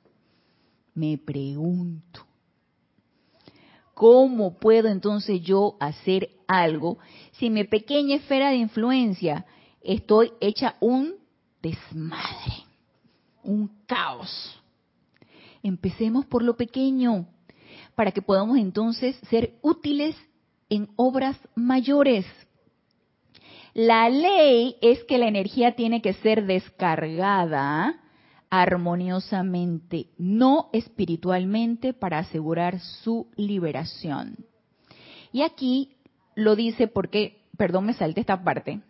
Me 0.94 1.18
pregunto. 1.18 2.29
¿Cómo 4.00 4.58
puedo 4.58 4.88
entonces 4.88 5.42
yo 5.42 5.76
hacer 5.82 6.30
algo 6.48 7.00
si 7.34 7.50
mi 7.50 7.66
pequeña 7.66 8.16
esfera 8.16 8.50
de 8.50 8.56
influencia 8.56 9.46
estoy 9.82 10.32
hecha 10.40 10.76
un 10.80 11.16
desmadre, 11.62 12.64
un 13.44 13.70
caos? 13.86 14.58
Empecemos 15.62 16.26
por 16.28 16.44
lo 16.44 16.56
pequeño, 16.56 17.28
para 17.94 18.14
que 18.14 18.22
podamos 18.22 18.58
entonces 18.58 19.18
ser 19.30 19.56
útiles 19.62 20.16
en 20.70 20.88
obras 20.96 21.38
mayores. 21.54 22.26
La 23.74 24.08
ley 24.08 24.78
es 24.80 25.04
que 25.04 25.18
la 25.18 25.28
energía 25.28 25.76
tiene 25.76 26.02
que 26.02 26.14
ser 26.14 26.46
descargada 26.46 28.00
armoniosamente, 28.50 30.08
no 30.18 30.70
espiritualmente, 30.74 31.94
para 31.94 32.20
asegurar 32.20 32.80
su 32.80 33.28
liberación. 33.36 34.38
Y 35.32 35.44
aquí 35.44 35.96
lo 36.36 36.56
dice 36.56 36.88
porque, 36.88 37.44
perdón, 37.58 37.86
me 37.86 37.94
salte 37.94 38.22
esta 38.22 38.44
parte. 38.44 38.82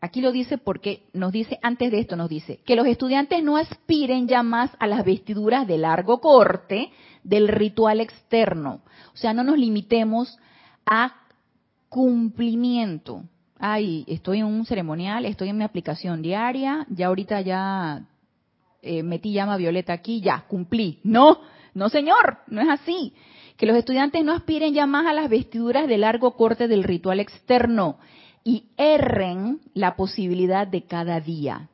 Aquí 0.00 0.20
lo 0.20 0.30
dice 0.30 0.58
porque 0.58 1.08
nos 1.12 1.32
dice, 1.32 1.58
antes 1.60 1.90
de 1.90 1.98
esto 1.98 2.16
nos 2.16 2.28
dice, 2.28 2.60
que 2.64 2.76
los 2.76 2.86
estudiantes 2.86 3.42
no 3.42 3.56
aspiren 3.56 4.28
ya 4.28 4.42
más 4.42 4.70
a 4.78 4.86
las 4.86 5.04
vestiduras 5.04 5.66
de 5.66 5.76
largo 5.76 6.20
corte 6.20 6.90
del 7.24 7.48
ritual 7.48 8.00
externo. 8.00 8.80
O 9.12 9.16
sea, 9.16 9.34
no 9.34 9.42
nos 9.42 9.58
limitemos 9.58 10.38
a 10.86 11.14
cumplimiento. 11.88 13.24
Ay, 13.58 14.04
estoy 14.06 14.38
en 14.38 14.46
un 14.46 14.64
ceremonial, 14.64 15.24
estoy 15.24 15.48
en 15.48 15.58
mi 15.58 15.64
aplicación 15.64 16.22
diaria, 16.22 16.86
ya 16.90 17.08
ahorita 17.08 17.40
ya 17.40 18.06
eh, 18.82 19.02
metí 19.02 19.32
llama 19.32 19.56
violeta 19.56 19.92
aquí, 19.92 20.20
ya, 20.20 20.44
cumplí. 20.48 21.00
No, 21.02 21.40
no 21.74 21.88
señor, 21.88 22.38
no 22.48 22.60
es 22.60 22.68
así. 22.68 23.12
Que 23.56 23.66
los 23.66 23.76
estudiantes 23.76 24.24
no 24.24 24.32
aspiren 24.32 24.72
ya 24.72 24.86
más 24.86 25.06
a 25.06 25.12
las 25.12 25.28
vestiduras 25.28 25.88
de 25.88 25.98
largo 25.98 26.36
corte 26.36 26.68
del 26.68 26.84
ritual 26.84 27.20
externo 27.20 27.98
y 28.44 28.64
erren 28.76 29.60
la 29.74 29.96
posibilidad 29.96 30.66
de 30.66 30.84
cada 30.84 31.20
día, 31.20 31.68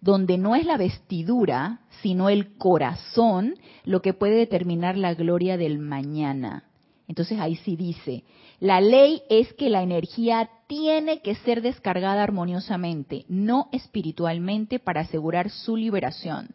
donde 0.00 0.38
no 0.38 0.54
es 0.54 0.64
la 0.64 0.76
vestidura, 0.76 1.80
sino 2.00 2.28
el 2.28 2.56
corazón 2.56 3.56
lo 3.84 4.02
que 4.02 4.14
puede 4.14 4.36
determinar 4.36 4.96
la 4.96 5.14
gloria 5.14 5.56
del 5.56 5.78
mañana. 5.78 6.64
Entonces 7.08 7.38
ahí 7.40 7.56
sí 7.56 7.76
dice, 7.76 8.24
la 8.60 8.80
ley 8.80 9.22
es 9.28 9.52
que 9.54 9.68
la 9.68 9.82
energía 9.82 10.50
tiene 10.66 11.20
que 11.20 11.34
ser 11.36 11.62
descargada 11.62 12.22
armoniosamente, 12.22 13.24
no 13.28 13.68
espiritualmente, 13.72 14.78
para 14.78 15.02
asegurar 15.02 15.50
su 15.50 15.76
liberación. 15.76 16.54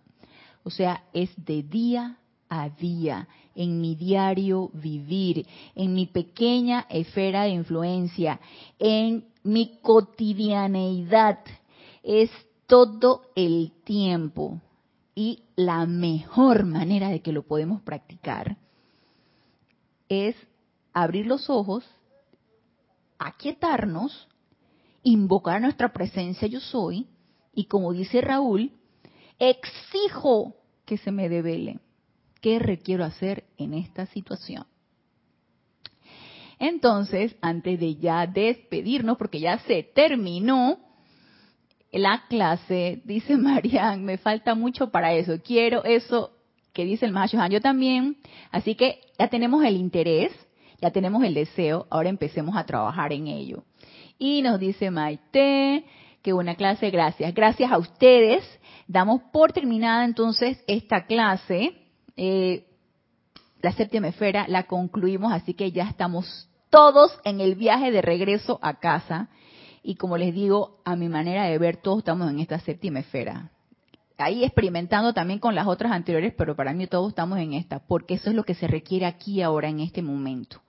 O 0.63 0.69
sea, 0.69 1.03
es 1.13 1.29
de 1.37 1.63
día 1.63 2.17
a 2.49 2.69
día, 2.69 3.27
en 3.55 3.79
mi 3.79 3.95
diario 3.95 4.69
vivir, 4.73 5.45
en 5.75 5.93
mi 5.93 6.05
pequeña 6.05 6.85
esfera 6.89 7.43
de 7.43 7.51
influencia, 7.51 8.39
en 8.79 9.25
mi 9.43 9.79
cotidianeidad. 9.81 11.39
Es 12.03 12.29
todo 12.67 13.23
el 13.35 13.71
tiempo. 13.83 14.59
Y 15.15 15.43
la 15.55 15.85
mejor 15.85 16.65
manera 16.65 17.09
de 17.09 17.21
que 17.21 17.31
lo 17.31 17.43
podemos 17.43 17.81
practicar 17.81 18.57
es 20.09 20.35
abrir 20.93 21.25
los 21.25 21.49
ojos, 21.49 21.85
aquietarnos, 23.19 24.27
invocar 25.03 25.61
nuestra 25.61 25.93
presencia 25.93 26.47
yo 26.47 26.59
soy, 26.59 27.07
y 27.53 27.65
como 27.65 27.93
dice 27.93 28.21
Raúl, 28.21 28.71
exijo 29.39 30.55
que 30.85 30.97
se 30.97 31.11
me 31.11 31.29
devele. 31.29 31.79
¿Qué 32.41 32.59
requiero 32.59 33.03
hacer 33.03 33.43
en 33.57 33.73
esta 33.73 34.05
situación? 34.07 34.65
Entonces, 36.59 37.35
antes 37.41 37.79
de 37.79 37.95
ya 37.95 38.27
despedirnos, 38.27 39.17
porque 39.17 39.39
ya 39.39 39.59
se 39.59 39.83
terminó 39.83 40.79
la 41.91 42.23
clase, 42.29 43.01
dice 43.03 43.35
Marian, 43.37 44.05
me 44.05 44.17
falta 44.17 44.55
mucho 44.55 44.91
para 44.91 45.13
eso. 45.13 45.41
Quiero 45.43 45.83
eso 45.83 46.31
que 46.73 46.85
dice 46.85 47.05
el 47.05 47.11
Mahashohan. 47.11 47.51
Yo 47.51 47.61
también. 47.61 48.17
Así 48.51 48.75
que 48.75 48.99
ya 49.17 49.27
tenemos 49.27 49.63
el 49.63 49.75
interés, 49.75 50.31
ya 50.81 50.89
tenemos 50.89 51.23
el 51.23 51.35
deseo, 51.35 51.85
ahora 51.91 52.09
empecemos 52.09 52.57
a 52.57 52.65
trabajar 52.65 53.13
en 53.13 53.27
ello. 53.27 53.63
Y 54.17 54.41
nos 54.41 54.59
dice 54.59 54.89
Maite, 54.89 55.85
que 56.23 56.33
buena 56.33 56.55
clase, 56.55 56.89
gracias. 56.89 57.33
Gracias 57.33 57.71
a 57.71 57.77
ustedes. 57.77 58.43
Damos 58.87 59.21
por 59.31 59.53
terminada 59.53 60.03
entonces 60.05 60.63
esta 60.67 61.05
clase. 61.05 61.73
Eh, 62.17 62.65
la 63.61 63.71
séptima 63.73 64.07
esfera 64.07 64.45
la 64.47 64.63
concluimos, 64.63 65.31
así 65.31 65.53
que 65.53 65.71
ya 65.71 65.83
estamos 65.83 66.49
todos 66.71 67.11
en 67.23 67.41
el 67.41 67.55
viaje 67.55 67.91
de 67.91 68.01
regreso 68.01 68.59
a 68.63 68.79
casa. 68.79 69.29
Y 69.83 69.95
como 69.95 70.17
les 70.17 70.33
digo, 70.33 70.81
a 70.83 70.95
mi 70.95 71.09
manera 71.09 71.45
de 71.45 71.57
ver, 71.59 71.77
todos 71.77 71.99
estamos 71.99 72.29
en 72.29 72.39
esta 72.39 72.59
séptima 72.59 72.99
esfera. 72.99 73.51
Ahí 74.17 74.43
experimentando 74.43 75.13
también 75.13 75.39
con 75.39 75.55
las 75.55 75.65
otras 75.65 75.91
anteriores, 75.91 76.33
pero 76.37 76.55
para 76.55 76.73
mí 76.73 76.85
todos 76.85 77.09
estamos 77.09 77.39
en 77.39 77.53
esta, 77.53 77.79
porque 77.79 78.15
eso 78.15 78.29
es 78.29 78.35
lo 78.35 78.43
que 78.43 78.53
se 78.53 78.67
requiere 78.67 79.07
aquí 79.07 79.41
ahora, 79.41 79.69
en 79.69 79.79
este 79.79 80.03
momento 80.03 80.61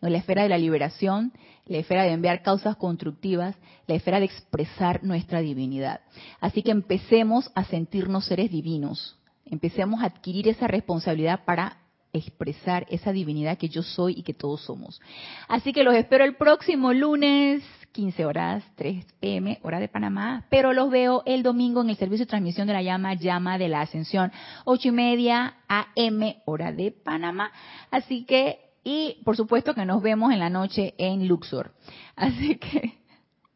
la 0.00 0.18
esfera 0.18 0.42
de 0.42 0.48
la 0.48 0.58
liberación, 0.58 1.32
la 1.66 1.78
esfera 1.78 2.04
de 2.04 2.12
enviar 2.12 2.42
causas 2.42 2.76
constructivas, 2.76 3.56
la 3.86 3.94
esfera 3.94 4.18
de 4.18 4.26
expresar 4.26 5.02
nuestra 5.04 5.40
divinidad. 5.40 6.00
Así 6.40 6.62
que 6.62 6.70
empecemos 6.70 7.50
a 7.54 7.64
sentirnos 7.64 8.26
seres 8.26 8.50
divinos, 8.50 9.18
empecemos 9.44 10.02
a 10.02 10.06
adquirir 10.06 10.48
esa 10.48 10.66
responsabilidad 10.66 11.44
para 11.44 11.78
expresar 12.12 12.86
esa 12.88 13.12
divinidad 13.12 13.58
que 13.58 13.68
yo 13.68 13.82
soy 13.82 14.14
y 14.16 14.22
que 14.22 14.34
todos 14.34 14.62
somos. 14.62 15.00
Así 15.48 15.72
que 15.72 15.84
los 15.84 15.94
espero 15.94 16.24
el 16.24 16.36
próximo 16.36 16.92
lunes, 16.92 17.62
15 17.92 18.24
horas, 18.24 18.64
3 18.76 19.04
pm, 19.20 19.58
hora 19.62 19.80
de 19.80 19.88
Panamá, 19.88 20.46
pero 20.50 20.72
los 20.72 20.90
veo 20.90 21.22
el 21.26 21.42
domingo 21.42 21.82
en 21.82 21.90
el 21.90 21.96
servicio 21.96 22.24
de 22.24 22.30
transmisión 22.30 22.66
de 22.66 22.74
la 22.74 22.82
llama, 22.82 23.14
llama 23.14 23.58
de 23.58 23.68
la 23.68 23.82
ascensión, 23.82 24.32
8 24.64 24.88
y 24.88 24.92
media 24.92 25.56
AM, 25.68 26.36
hora 26.44 26.72
de 26.72 26.90
Panamá. 26.90 27.52
Así 27.90 28.24
que 28.24 28.65
y 28.86 29.20
por 29.24 29.36
supuesto 29.36 29.74
que 29.74 29.84
nos 29.84 30.00
vemos 30.00 30.32
en 30.32 30.38
la 30.38 30.48
noche 30.48 30.94
en 30.96 31.26
Luxor. 31.26 31.72
Así 32.14 32.56
que 32.56 32.94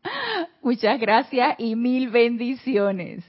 muchas 0.61 0.99
gracias 0.99 1.55
y 1.59 1.76
mil 1.76 2.11
bendiciones. 2.11 3.24